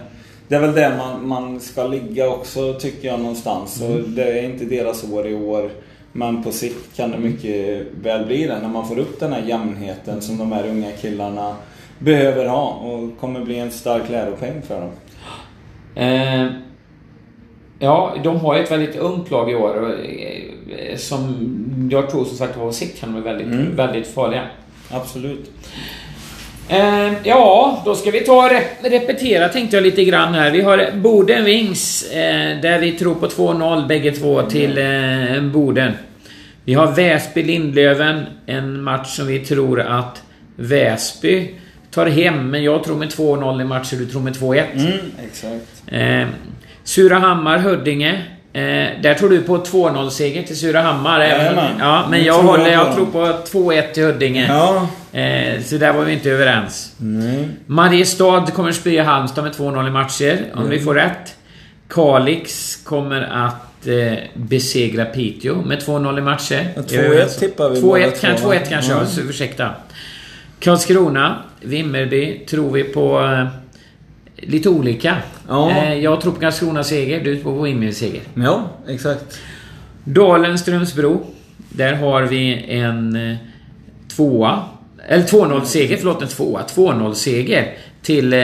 det 0.49 0.55
är 0.55 0.60
väl 0.60 0.76
det 0.76 0.97
man, 0.97 1.28
man 1.28 1.60
ska 1.60 1.88
ligga 1.88 2.30
också 2.30 2.74
tycker 2.74 3.07
jag 3.07 3.20
någonstans. 3.20 3.82
Mm. 3.82 3.93
Och 3.93 4.10
det 4.10 4.39
är 4.39 4.43
inte 4.43 4.66
deras 4.66 5.03
år 5.03 5.28
i 5.28 5.36
år. 5.36 5.70
Men 6.12 6.43
på 6.43 6.51
sikt 6.51 6.95
kan 6.95 7.12
det 7.12 7.18
mycket 7.18 7.88
väl 8.01 8.26
bli 8.26 8.47
det 8.47 8.60
när 8.60 8.70
man 8.70 8.88
får 8.88 8.99
upp 8.99 9.20
den 9.20 9.34
här 9.34 9.41
jämnheten 9.41 10.22
som 10.22 10.38
de 10.38 10.51
här 10.51 10.68
unga 10.68 10.91
killarna 10.91 11.55
behöver 12.00 12.45
ha 12.45 12.70
och 12.70 13.20
kommer 13.20 13.39
bli 13.39 13.60
en 13.60 13.72
stark 13.72 14.10
läropeng 14.10 14.62
för 14.62 14.82
dem. 14.82 14.91
Eh, 15.95 16.45
ja, 17.80 18.16
de 18.24 18.39
har 18.39 18.58
ju 18.58 18.64
ett 18.64 18.72
väldigt 18.72 18.95
ungt 18.95 19.32
lag 19.32 19.52
i 19.52 19.56
år 19.56 19.76
och, 19.76 19.89
eh, 19.89 20.97
som 20.97 21.89
jag 21.91 22.10
tror 22.10 22.26
som 22.26 22.38
sagt 22.38 22.56
på 22.56 22.72
sikt 22.72 23.00
kan 23.00 23.14
de 23.14 23.22
bli 23.22 23.32
väldigt, 23.32 23.47
mm. 23.47 23.76
väldigt 23.76 24.08
farliga. 24.08 24.41
Absolut. 24.91 25.52
Eh, 26.70 27.14
ja, 27.24 27.82
då 27.86 27.95
ska 27.95 28.12
vi 28.12 28.20
ta 28.20 28.45
och 28.45 28.52
repetera 28.91 29.50
tänkte 29.50 29.78
jag 29.78 29.84
lite 29.84 30.04
grann 30.04 30.34
här. 30.34 30.52
Vi 30.52 30.62
har 30.62 30.91
Boden 30.95 31.45
Wings, 31.45 32.12
eh, 32.12 32.62
där 32.62 32.80
vi 32.80 32.91
tror 32.91 33.16
på 33.16 33.28
2-0 33.28 33.88
bägge 33.88 34.12
två 34.12 34.41
till 34.41 34.78
eh, 34.78 35.41
Boden. 35.41 35.93
Vi 36.66 36.74
har 36.74 36.95
Väsby 36.95 37.43
Lindlöven, 37.43 38.26
en 38.45 38.82
match 38.84 39.08
som 39.08 39.28
vi 39.28 39.39
tror 39.39 39.82
att 39.82 40.24
Väsby 40.56 41.56
tar 41.92 42.06
hem, 42.06 42.50
men 42.50 42.64
jag 42.64 42.84
tror 42.84 42.96
med 42.96 43.10
2-0 43.10 43.62
i 43.62 43.64
matchen, 43.64 44.00
du 44.00 44.06
tror 44.06 44.22
med 44.22 44.34
2-1. 44.34 44.66
Mm, 44.74 44.94
exakt. 45.28 45.84
Eh, 45.88 46.28
Surahammar, 46.84 47.58
Huddinge. 47.58 48.24
Eh, 48.54 48.62
där 49.02 49.14
tror 49.14 49.30
du 49.30 49.42
på 49.42 49.58
2-0-seger 49.58 50.44
till 50.44 50.60
Surahammar. 50.60 51.20
Jajamän. 51.22 51.72
Ja, 51.80 52.06
men 52.10 52.24
jag, 52.24 52.44
håller, 52.44 52.72
jag 52.72 52.96
tror 52.96 53.06
på 53.06 53.20
2-1 53.52 53.92
till 53.92 54.04
Huddinge. 54.04 54.48
Ja. 54.48 54.88
Eh, 55.20 55.62
så 55.64 55.78
där 55.78 55.94
var 55.94 56.04
vi 56.04 56.14
inte 56.14 56.32
överens. 56.32 56.96
Mm. 57.02 57.52
Mariestad 57.66 58.46
kommer 58.54 58.72
spöa 58.72 59.04
Halmstad 59.04 59.44
med 59.44 59.54
2-0 59.54 59.88
i 59.88 59.92
matcher, 59.92 60.46
om 60.54 60.60
mm. 60.60 60.70
vi 60.70 60.80
får 60.80 60.94
rätt. 60.94 61.36
Kalix 61.90 62.76
kommer 62.76 63.22
att 63.22 63.88
eh, 63.88 64.18
besegra 64.34 65.06
Piteå 65.06 65.56
med 65.56 65.80
2-0 65.80 66.18
i 66.18 66.22
matcher. 66.22 66.68
2-1 66.76 67.40
tippar 67.40 67.70
vi 67.70 67.82
2-1 67.82 68.22
kan, 68.22 68.36
2-1 68.36 68.70
kanske, 68.70 68.94
mm. 68.94 69.30
ursäkta. 69.30 69.70
Karlskrona, 70.60 71.44
Vimmerby, 71.62 72.45
tror 72.49 72.72
vi 72.72 72.84
på 72.84 73.22
eh, 73.22 73.47
lite 74.36 74.70
olika. 74.70 75.18
Ja. 75.47 75.72
Eh, 75.72 75.93
jag 75.93 76.22
tror 76.22 76.34
på 76.34 76.39
Karlskrona 76.39 76.84
seger, 76.84 77.24
du 77.24 77.41
tror 77.41 77.55
på 77.55 77.62
Vimmerby 77.62 77.93
seger. 77.93 78.22
Ja, 78.34 78.70
exakt. 78.88 79.39
Dalen, 80.03 80.60
Strömsbro. 80.60 81.26
Där 81.70 81.93
har 81.93 82.22
vi 82.22 82.66
en 82.70 83.16
eh, 83.32 83.38
tvåa. 84.16 84.60
Eller 85.07 85.24
2-0 85.24 85.64
seger, 85.64 85.97
förlåt 85.97 86.22
en 86.22 86.28
tvåa. 86.28 86.62
2-0 86.76 87.14
seger 87.14 87.74
till 88.01 88.36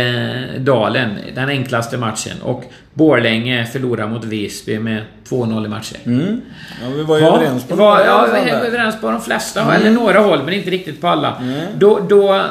Dalen, 0.57 1.17
den 1.35 1.49
enklaste 1.49 1.97
matchen. 1.97 2.41
Och 2.41 2.63
Borlänge 2.95 3.65
förlorar 3.65 4.07
mot 4.07 4.25
Visby 4.25 4.79
med 4.79 5.01
2-0 5.29 5.65
i 5.65 5.67
matcher. 5.67 5.97
Mm. 6.05 6.41
Ja, 6.81 6.89
vi 6.95 7.03
var 7.03 7.17
ju 7.17 7.23
ja, 7.23 7.35
överens 7.35 7.63
på 7.63 7.75
några 7.75 8.05
Ja, 8.05 8.27
vi 8.33 8.51
var 8.51 8.57
överens 8.57 9.01
på 9.01 9.11
de 9.11 9.21
flesta, 9.21 9.61
mm. 9.61 9.75
eller 9.75 9.91
några 9.91 10.19
håll, 10.19 10.43
men 10.43 10.53
inte 10.53 10.69
riktigt 10.69 11.01
på 11.01 11.07
alla. 11.07 11.35
Mm. 11.35 11.65
Då, 11.77 11.99
då, 12.09 12.45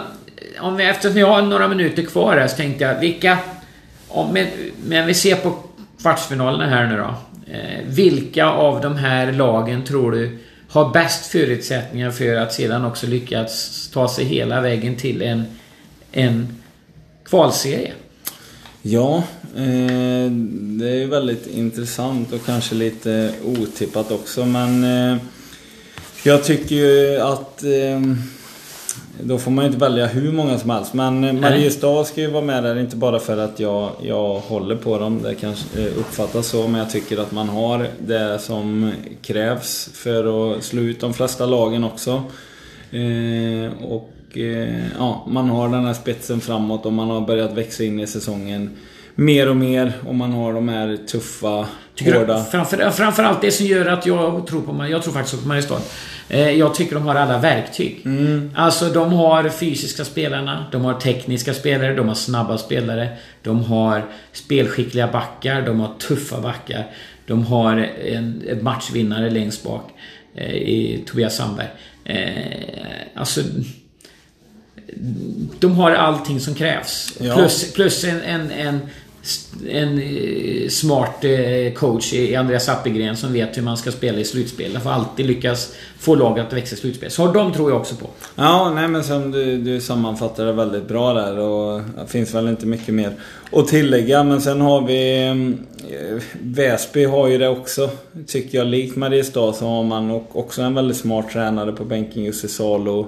om 0.60 0.76
vi, 0.76 0.84
eftersom 0.84 1.18
jag 1.18 1.26
har 1.26 1.42
några 1.42 1.68
minuter 1.68 2.02
kvar 2.02 2.36
här 2.36 2.48
så 2.48 2.56
tänkte 2.56 2.84
jag, 2.84 3.00
vilka... 3.00 3.38
Om, 4.08 4.32
men, 4.32 4.46
men 4.86 5.06
vi 5.06 5.14
ser 5.14 5.36
på 5.36 5.56
kvartsfinalerna 6.02 6.66
här 6.66 6.86
nu 6.86 6.96
då. 6.96 7.14
Eh, 7.52 7.84
vilka 7.86 8.46
av 8.46 8.80
de 8.80 8.96
här 8.96 9.32
lagen 9.32 9.84
tror 9.84 10.12
du 10.12 10.38
har 10.68 10.92
bäst 10.92 11.26
förutsättningar 11.26 12.10
för 12.10 12.36
att 12.36 12.52
sedan 12.52 12.84
också 12.84 13.06
lyckas 13.06 13.88
ta 13.92 14.08
sig 14.08 14.24
hela 14.24 14.60
vägen 14.60 14.96
till 14.96 15.22
en, 15.22 15.44
en 16.12 16.56
kvalserie? 17.24 17.92
Ja, 18.82 19.16
eh, 19.56 20.30
det 20.78 21.02
är 21.02 21.06
väldigt 21.06 21.46
intressant 21.46 22.32
och 22.32 22.46
kanske 22.46 22.74
lite 22.74 23.32
otippat 23.44 24.10
också 24.10 24.46
men 24.46 24.84
eh, 24.84 25.16
jag 26.22 26.44
tycker 26.44 26.74
ju 26.74 27.20
att 27.20 27.62
eh, 27.62 28.00
då 29.22 29.38
får 29.38 29.50
man 29.50 29.64
ju 29.64 29.66
inte 29.66 29.80
välja 29.80 30.06
hur 30.06 30.32
många 30.32 30.58
som 30.58 30.70
helst. 30.70 30.94
Men 30.94 31.40
Mariestad 31.40 32.04
ska 32.04 32.20
ju 32.20 32.30
vara 32.30 32.44
med 32.44 32.62
där, 32.62 32.78
inte 32.78 32.96
bara 32.96 33.18
för 33.18 33.38
att 33.38 33.60
jag, 33.60 33.90
jag 34.02 34.34
håller 34.34 34.76
på 34.76 34.98
dem. 34.98 35.22
Det 35.22 35.34
kanske 35.34 35.80
eh, 35.80 35.98
uppfattas 35.98 36.46
så, 36.46 36.68
men 36.68 36.80
jag 36.80 36.90
tycker 36.90 37.18
att 37.18 37.32
man 37.32 37.48
har 37.48 37.86
det 37.98 38.38
som 38.38 38.92
krävs 39.22 39.90
för 39.94 40.56
att 40.56 40.64
slå 40.64 40.82
ut 40.82 41.00
de 41.00 41.14
flesta 41.14 41.46
lagen 41.46 41.84
också. 41.84 42.22
Eh, 42.90 43.82
och 43.82 44.38
eh, 44.38 44.86
ja, 44.98 45.26
man 45.28 45.48
har 45.50 45.68
den 45.68 45.86
här 45.86 45.94
spetsen 45.94 46.40
framåt 46.40 46.86
och 46.86 46.92
man 46.92 47.10
har 47.10 47.20
börjat 47.20 47.52
växa 47.52 47.84
in 47.84 48.00
i 48.00 48.06
säsongen 48.06 48.70
mer 49.14 49.48
och 49.48 49.56
mer 49.56 49.92
och 50.06 50.14
man 50.14 50.32
har 50.32 50.52
de 50.52 50.68
här 50.68 50.98
tuffa, 51.06 51.66
Tycker 51.94 52.14
hårda... 52.14 52.38
Du, 52.38 52.44
framför, 52.44 52.90
framförallt 52.90 53.40
det 53.40 53.50
som 53.50 53.66
gör 53.66 53.86
att 53.86 54.06
jag 54.06 54.46
tror 54.46 54.60
på 54.60 54.86
Jag 54.86 55.02
tror 55.02 55.12
faktiskt 55.12 55.42
på 55.42 55.48
Mariestad. 55.48 55.80
Eh, 56.28 56.50
jag 56.50 56.74
tycker 56.74 56.94
de 56.94 57.06
har 57.06 57.14
alla 57.14 57.38
verktyg. 57.38 58.02
Mm. 58.04 58.50
Alltså 58.54 58.88
de 58.88 59.12
har 59.12 59.48
fysiska 59.48 60.04
spelarna, 60.04 60.66
de 60.72 60.84
har 60.84 60.94
tekniska 60.94 61.54
spelare, 61.54 61.94
de 61.94 62.08
har 62.08 62.14
snabba 62.14 62.58
spelare. 62.58 63.08
De 63.42 63.64
har 63.64 64.04
spelskickliga 64.32 65.06
backar, 65.06 65.62
de 65.62 65.80
har 65.80 65.94
tuffa 65.98 66.40
backar. 66.40 66.86
De 67.26 67.46
har 67.46 67.76
en 68.04 68.58
matchvinnare 68.62 69.30
längst 69.30 69.64
bak 69.64 69.90
eh, 70.34 70.54
i 70.54 71.04
Tobias 71.06 71.36
Sandberg. 71.36 71.68
Eh, 72.04 72.18
alltså 73.14 73.40
de 75.60 75.72
har 75.74 75.90
allting 75.90 76.40
som 76.40 76.54
krävs. 76.54 77.16
Ja. 77.20 77.34
Plus, 77.36 77.72
plus 77.72 78.04
en, 78.04 78.20
en, 78.22 78.50
en, 78.50 78.80
en 79.68 79.98
eh, 79.98 80.68
smart 80.68 81.24
eh, 81.24 81.72
coach 81.74 82.12
i 82.12 82.36
Andreas 82.36 82.68
Appelgren 82.68 83.16
som 83.16 83.32
vet 83.32 83.56
hur 83.56 83.62
man 83.62 83.76
ska 83.76 83.92
spela 83.92 84.18
i 84.18 84.24
slutspel. 84.24 84.72
Han 84.72 84.82
får 84.82 84.90
alltid 84.90 85.26
lyckas 85.26 85.74
få 85.98 86.14
laget 86.14 86.46
att 86.46 86.52
växa 86.52 86.74
i 86.74 86.78
slutspel. 86.78 87.10
Så 87.10 87.32
de 87.32 87.52
tror 87.52 87.70
jag 87.70 87.80
också 87.80 87.94
på. 87.94 88.06
Ja, 88.34 88.72
nej 88.74 88.88
men 88.88 89.04
som 89.04 89.30
du, 89.30 89.58
du 89.58 89.80
sammanfattar 89.80 90.46
det 90.46 90.52
väldigt 90.52 90.88
bra 90.88 91.14
där 91.14 91.38
och 91.38 91.80
det 91.80 92.06
finns 92.06 92.34
väl 92.34 92.48
inte 92.48 92.66
mycket 92.66 92.94
mer 92.94 93.12
att 93.52 93.68
tillägga. 93.68 94.24
Men 94.24 94.40
sen 94.40 94.60
har 94.60 94.86
vi 94.86 95.26
eh, 95.26 96.22
Väsby 96.40 97.04
har 97.04 97.28
ju 97.28 97.38
det 97.38 97.48
också. 97.48 97.90
Tycker 98.26 98.58
jag. 98.58 98.66
Likt 98.66 98.96
Mariestad 98.96 99.52
så 99.52 99.66
har 99.66 99.82
man 99.82 100.10
också 100.10 100.62
en 100.62 100.74
väldigt 100.74 100.96
smart 100.96 101.30
tränare 101.32 101.72
på 101.72 101.84
bänken, 101.84 102.24
Jussi 102.24 102.48
Salo. 102.48 103.06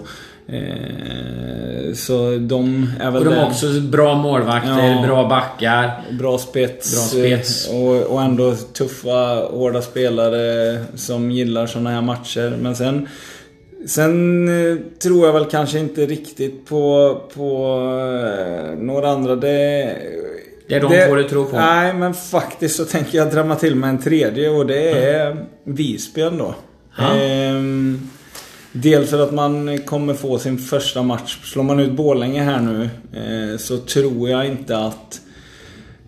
Eh, 0.49 1.95
så 1.95 2.37
de 2.41 2.91
är 3.01 3.11
väl... 3.11 3.23
Och 3.23 3.25
de 3.25 3.35
har 3.35 3.47
också 3.47 3.67
bra 3.81 4.15
målvakter, 4.15 4.89
ja, 4.89 5.07
bra 5.07 5.29
backar. 5.29 6.03
Bra 6.19 6.39
spets. 6.39 6.95
Bra 6.95 7.03
spets. 7.03 7.69
Och, 7.69 8.03
och 8.03 8.23
ändå 8.23 8.55
tuffa, 8.55 9.49
hårda 9.51 9.83
spelare 9.83 10.79
som 10.95 11.31
gillar 11.31 11.67
såna 11.67 11.91
här 11.91 12.03
matcher. 12.03 12.57
Men 12.61 12.77
sen... 12.77 13.09
Sen 13.87 14.49
eh, 14.49 14.77
tror 15.03 15.27
jag 15.27 15.33
väl 15.33 15.45
kanske 15.45 15.79
inte 15.79 16.07
riktigt 16.07 16.67
på, 16.67 17.17
på 17.35 17.75
eh, 18.27 18.79
några 18.79 19.11
andra. 19.11 19.37
Det, 19.37 19.49
det 20.69 20.75
är 20.75 20.81
de 20.81 20.93
det, 20.93 21.07
två 21.07 21.15
du 21.15 21.25
tror 21.29 21.45
på? 21.45 21.57
Nej, 21.57 21.95
men 21.95 22.15
faktiskt 22.15 22.77
så 22.77 22.85
tänker 22.85 23.19
jag 23.19 23.31
drämma 23.31 23.57
till 23.57 23.75
med 23.75 23.91
en 23.91 23.99
tredje 23.99 24.51
och 24.51 24.67
det 24.67 24.91
är 24.91 25.31
mm. 25.31 25.45
Visby 25.65 26.21
ändå. 26.21 26.55
Ja. 26.99 27.15
Ehm, 27.15 28.11
Dels 28.83 29.11
för 29.11 29.19
att 29.19 29.33
man 29.33 29.79
kommer 29.79 30.15
få 30.15 30.39
sin 30.39 30.59
första 30.59 31.03
match. 31.03 31.39
Slår 31.45 31.63
man 31.63 31.81
ut 31.81 31.93
Borlänge 31.93 32.43
här 32.43 32.61
nu 32.61 32.89
eh, 33.13 33.59
så 33.59 33.79
tror 33.79 34.31
jag 34.31 34.47
inte 34.47 34.79
att 34.79 35.21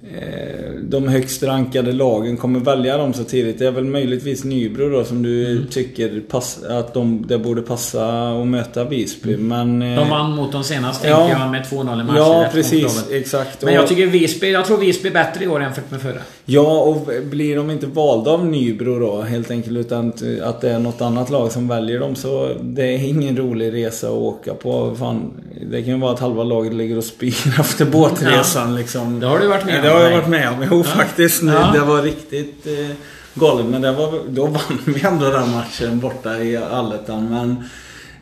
eh, 0.02 0.70
de 0.82 1.08
högst 1.08 1.42
rankade 1.42 1.92
lagen 1.92 2.36
kommer 2.36 2.60
välja 2.60 2.96
dem 2.96 3.12
så 3.12 3.24
tidigt. 3.24 3.58
Det 3.58 3.66
är 3.66 3.70
väl 3.70 3.84
möjligtvis 3.84 4.44
Nybro 4.44 4.88
då 4.88 5.04
som 5.04 5.22
du 5.22 5.52
mm. 5.52 5.66
tycker 5.66 6.20
pass, 6.20 6.62
att 6.64 6.94
de, 6.94 7.24
det 7.26 7.38
borde 7.38 7.62
passa 7.62 8.28
att 8.40 8.46
möta 8.46 8.84
Visby. 8.84 9.34
Mm. 9.34 9.48
Men, 9.48 9.92
eh, 9.92 10.00
de 10.00 10.10
vann 10.10 10.30
mot 10.30 10.52
dem 10.52 10.64
senast 10.64 11.04
ja, 11.04 11.16
tänker 11.16 11.42
jag 11.42 11.50
med 11.50 11.64
2-0 11.64 12.00
i 12.00 12.04
matchen. 12.04 12.16
Ja 12.16 12.48
precis, 12.52 13.06
exakt. 13.10 13.62
Men 13.62 13.74
jag 13.74 13.88
tycker 13.88 14.06
Visby, 14.06 14.50
jag 14.50 14.66
tror 14.66 14.78
Visby 14.78 15.08
är 15.08 15.12
bättre 15.12 15.44
i 15.44 15.48
år 15.48 15.62
jämfört 15.62 15.90
med 15.90 16.00
förra. 16.00 16.20
Ja 16.50 16.80
och 16.80 17.08
blir 17.30 17.56
de 17.56 17.70
inte 17.70 17.86
valda 17.86 18.30
av 18.30 18.46
Nybro 18.46 18.98
då 18.98 19.22
helt 19.22 19.50
enkelt 19.50 19.76
utan 19.76 20.12
att 20.42 20.60
det 20.60 20.70
är 20.70 20.78
något 20.78 21.00
annat 21.00 21.30
lag 21.30 21.52
som 21.52 21.68
väljer 21.68 22.00
dem 22.00 22.14
så 22.14 22.54
det 22.60 22.82
är 22.82 23.08
ingen 23.08 23.36
rolig 23.36 23.72
resa 23.72 24.06
att 24.06 24.12
åka 24.12 24.54
på. 24.54 24.94
Fan, 24.98 25.32
det 25.70 25.82
kan 25.82 25.94
ju 25.94 26.00
vara 26.00 26.12
att 26.12 26.20
halva 26.20 26.44
laget 26.44 26.74
ligger 26.74 26.96
och 26.96 27.04
spyr 27.04 27.60
efter 27.60 27.84
båtresan 27.84 28.70
ja. 28.70 28.78
liksom. 28.78 29.20
Det 29.20 29.26
har 29.26 29.38
du 29.38 29.46
varit 29.46 29.64
med 29.64 29.76
om. 29.76 29.82
Det 29.82 29.90
har 29.90 30.00
jag 30.00 30.10
varit 30.10 30.28
med 30.28 30.48
om. 30.48 30.66
Jo 30.70 30.76
ja. 30.76 30.82
faktiskt. 30.82 31.42
Ja. 31.42 31.70
Det 31.72 31.80
var 31.80 32.02
riktigt 32.02 32.66
eh, 32.66 32.96
galet. 33.34 33.66
Men 33.66 33.82
det 33.82 33.92
var, 33.92 34.12
då 34.28 34.46
vann 34.46 34.78
vi 34.86 35.06
ändå 35.06 35.30
den 35.30 35.50
matchen 35.50 36.00
borta 36.00 36.38
i 36.38 36.56
Allettan. 36.56 37.30
Men 37.30 37.64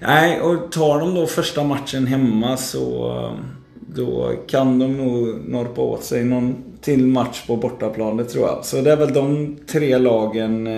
nej, 0.01 0.41
och 0.41 0.73
tar 0.73 1.01
de 1.01 1.15
då 1.15 1.27
första 1.27 1.65
matchen 1.65 2.07
hemma 2.07 2.57
så 2.57 3.31
då 3.95 4.33
kan 4.49 4.79
de 4.79 4.97
nog 4.97 5.49
norpa 5.49 5.81
åt 5.81 6.05
sig 6.05 6.25
någon 6.25 6.76
till 6.87 7.07
match 7.07 7.43
på 7.47 7.57
bortaplan, 7.57 8.17
det 8.17 8.25
tror 8.25 8.47
jag. 8.47 8.65
Så 8.65 8.81
det 8.81 8.93
är 8.93 8.97
väl 8.97 9.13
de 9.13 9.57
tre 9.67 9.99
lagen 9.99 10.69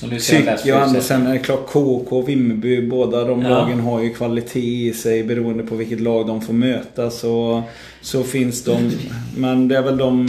Tycker 0.00 0.60
jag 0.64 0.88
ändå. 0.88 1.00
Sen 1.00 1.26
är 1.26 1.32
det 1.32 1.38
klart 1.38 1.66
KK, 1.66 2.22
Vimmerby, 2.22 2.88
båda 2.88 3.24
de 3.24 3.42
ja. 3.42 3.48
lagen 3.48 3.80
har 3.80 4.02
ju 4.02 4.14
kvalitet 4.14 4.88
i 4.88 4.92
sig 4.92 5.24
beroende 5.24 5.62
på 5.62 5.74
vilket 5.74 6.00
lag 6.00 6.26
de 6.26 6.40
får 6.40 6.52
möta. 6.52 7.10
Så, 7.10 7.62
så 8.00 8.22
finns 8.22 8.64
de. 8.64 8.90
Men 9.36 9.68
det 9.68 9.76
är 9.76 9.82
väl 9.82 9.96
de... 9.96 10.28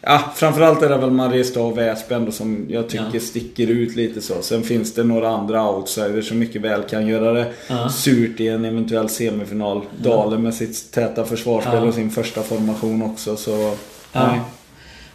Ja, 0.00 0.32
framförallt 0.34 0.82
är 0.82 0.88
det 0.88 0.96
väl 0.96 1.10
Mariestad 1.10 1.60
och 1.60 1.78
Väsby 1.78 2.14
ändå 2.14 2.32
som 2.32 2.66
jag 2.68 2.88
tycker 2.88 3.10
ja. 3.12 3.20
sticker 3.20 3.66
ut 3.66 3.96
lite 3.96 4.20
så. 4.20 4.34
Sen 4.42 4.62
finns 4.62 4.94
det 4.94 5.04
några 5.04 5.28
andra 5.28 5.70
outsiders 5.70 6.28
som 6.28 6.38
mycket 6.38 6.62
väl 6.62 6.82
kan 6.82 7.06
göra 7.06 7.32
det 7.32 7.46
ja. 7.68 7.88
surt 7.88 8.40
i 8.40 8.48
en 8.48 8.64
eventuell 8.64 9.08
semifinal. 9.08 9.82
Dalen 10.02 10.42
med 10.42 10.54
sitt 10.54 10.92
täta 10.92 11.24
försvarsspel 11.24 11.84
och 11.84 11.94
sin 11.94 12.10
första 12.10 12.42
formation 12.42 13.02
också. 13.02 13.36
Så, 13.36 13.74
nej. 14.26 14.40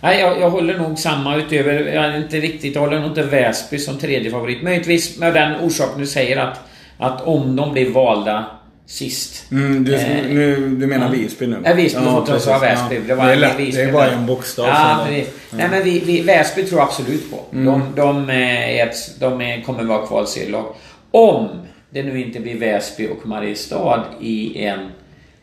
Nej, 0.02 0.20
jag, 0.20 0.42
jag 0.42 0.50
håller 0.50 0.78
nog 0.78 1.00
samma 1.00 1.36
utöver... 1.36 1.74
Jag 1.74 2.06
är 2.06 2.18
inte 2.18 2.38
riktigt... 2.38 2.76
Jag 2.76 2.82
håller 2.82 3.00
nog 3.00 3.10
inte 3.10 3.24
Väsby 3.24 3.80
som 3.80 3.98
tredje 3.98 4.32
favorit. 4.32 4.64
Möjligtvis 4.64 5.18
med 5.18 5.34
den 5.34 5.56
orsaken 5.62 6.00
du 6.00 6.08
säger 6.08 6.38
att... 6.38 6.60
Att 6.98 7.22
om 7.22 7.56
de 7.56 7.74
blir 7.74 7.90
valda 7.90 8.46
sist. 8.86 9.52
Mm, 9.52 9.84
du, 9.84 9.96
eh, 9.96 10.08
nu, 10.30 10.56
du 10.56 10.88
menar 10.88 11.10
Visby 11.10 11.48
nu? 11.48 11.62
Ja, 11.66 11.74
Visby. 11.74 12.00
Ja, 12.06 12.26
precis, 12.28 12.48
ja. 12.48 12.60
Väsby. 12.60 13.00
Det, 13.08 13.16
var 13.16 13.26
det 13.26 13.32
är 13.32 13.36
lätt. 13.36 13.60
Visby, 13.60 13.82
det 13.82 13.90
är 13.90 13.94
bara 13.94 14.12
en 14.12 14.26
bokstav. 14.26 14.66
Ja, 14.68 15.08
ja. 15.12 15.24
Nej, 15.52 15.68
men 15.72 15.84
vi, 15.84 16.00
vi, 16.00 16.22
Väsby 16.22 16.64
tror 16.64 16.80
jag 16.80 16.88
absolut 16.88 17.32
på. 17.32 17.40
Mm. 17.54 17.66
De, 17.66 17.96
de, 17.96 18.30
är 18.30 18.88
ett, 18.88 18.96
de 19.20 19.42
är, 19.42 19.62
kommer 19.62 19.84
vara 19.84 20.08
kvalserielag. 20.08 20.76
Om 21.12 21.50
det 21.90 22.04
nu 22.04 22.22
inte 22.22 22.40
blir 22.40 22.60
Väsby 22.60 23.08
och 23.08 23.28
Mariestad 23.28 24.04
i 24.22 24.66
en 24.66 24.80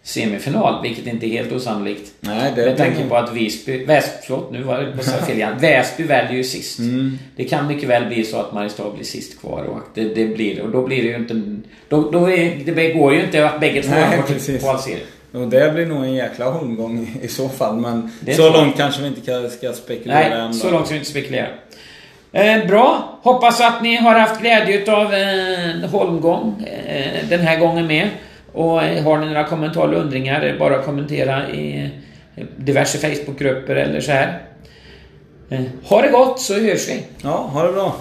semifinal, 0.02 0.82
vilket 0.82 1.06
inte 1.06 1.26
är 1.26 1.28
helt 1.28 1.52
osannolikt. 1.52 2.12
Nej, 2.20 2.52
det 2.56 2.64
Med 2.64 2.76
tanke 2.76 3.08
på 3.08 3.16
att 3.16 3.32
Visby... 3.32 3.84
Väsby, 3.84 4.16
förlåt, 4.22 4.52
nu 4.52 4.62
var 4.62 4.80
det 4.80 4.92
på 4.96 5.02
fel 5.02 5.36
igen. 5.36 5.54
Väsby 5.60 6.02
väljer 6.02 6.32
ju 6.32 6.44
sist. 6.44 6.78
Mm. 6.78 7.18
Det 7.36 7.44
kan 7.44 7.66
mycket 7.66 7.88
väl 7.88 8.06
bli 8.06 8.24
så 8.24 8.36
att 8.36 8.52
Mariestad 8.52 8.90
blir 8.90 9.04
sist 9.04 9.40
kvar 9.40 9.62
och 9.62 9.80
det, 9.94 10.14
det 10.14 10.26
blir 10.26 10.62
Och 10.62 10.70
då 10.70 10.86
blir 10.86 11.02
det 11.02 11.08
ju 11.08 11.16
inte... 11.16 11.42
Då, 11.88 12.10
då 12.10 12.30
är, 12.30 12.74
det 12.74 12.92
går 12.92 13.14
ju 13.14 13.24
inte 13.24 13.48
att 13.48 13.60
bägge 13.60 13.82
två 13.82 13.94
går 13.94 14.38
till 14.38 14.60
kvalserien. 14.60 15.06
Och 15.32 15.48
det 15.48 15.74
blir 15.74 15.86
nog 15.86 16.04
en 16.04 16.14
jäkla 16.14 16.48
omgång 16.48 17.18
i 17.22 17.28
så 17.28 17.48
fall. 17.48 17.76
Men 17.76 18.10
så 18.36 18.52
långt 18.52 18.76
kanske 18.76 19.02
vi 19.02 19.08
inte 19.08 19.50
ska 19.50 19.72
spekulera 19.72 20.18
Nej, 20.18 20.32
ändå. 20.32 20.52
så 20.52 20.70
långt 20.70 20.86
ska 20.86 20.94
vi 20.94 20.98
inte 20.98 21.10
spekulera. 21.10 21.46
Eh, 22.32 22.66
bra. 22.66 23.18
Hoppas 23.22 23.60
att 23.60 23.82
ni 23.82 23.96
har 23.96 24.14
haft 24.14 24.40
glädje 24.40 24.92
av 24.92 25.14
en 25.14 25.84
eh, 25.84 25.90
holmgång 25.90 26.64
eh, 26.86 27.28
den 27.28 27.40
här 27.40 27.58
gången 27.58 27.86
med. 27.86 28.08
Och 28.52 28.82
eh, 28.82 29.04
har 29.04 29.18
ni 29.18 29.26
några 29.26 29.44
kommentarer 29.44 29.88
eller 29.88 30.00
undringar, 30.00 30.46
eh, 30.46 30.58
bara 30.58 30.82
kommentera 30.82 31.50
i 31.50 31.90
eh, 32.36 32.44
diverse 32.56 32.98
Facebookgrupper 32.98 33.76
eller 33.76 34.00
så 34.00 34.12
här. 34.12 34.42
Ha 35.84 36.02
det 36.02 36.08
gott 36.08 36.40
så 36.40 36.54
hörs 36.54 36.88
vi. 36.88 37.02
Ja, 37.22 37.36
ha 37.36 37.62
det 37.66 37.72
bra. 37.72 37.96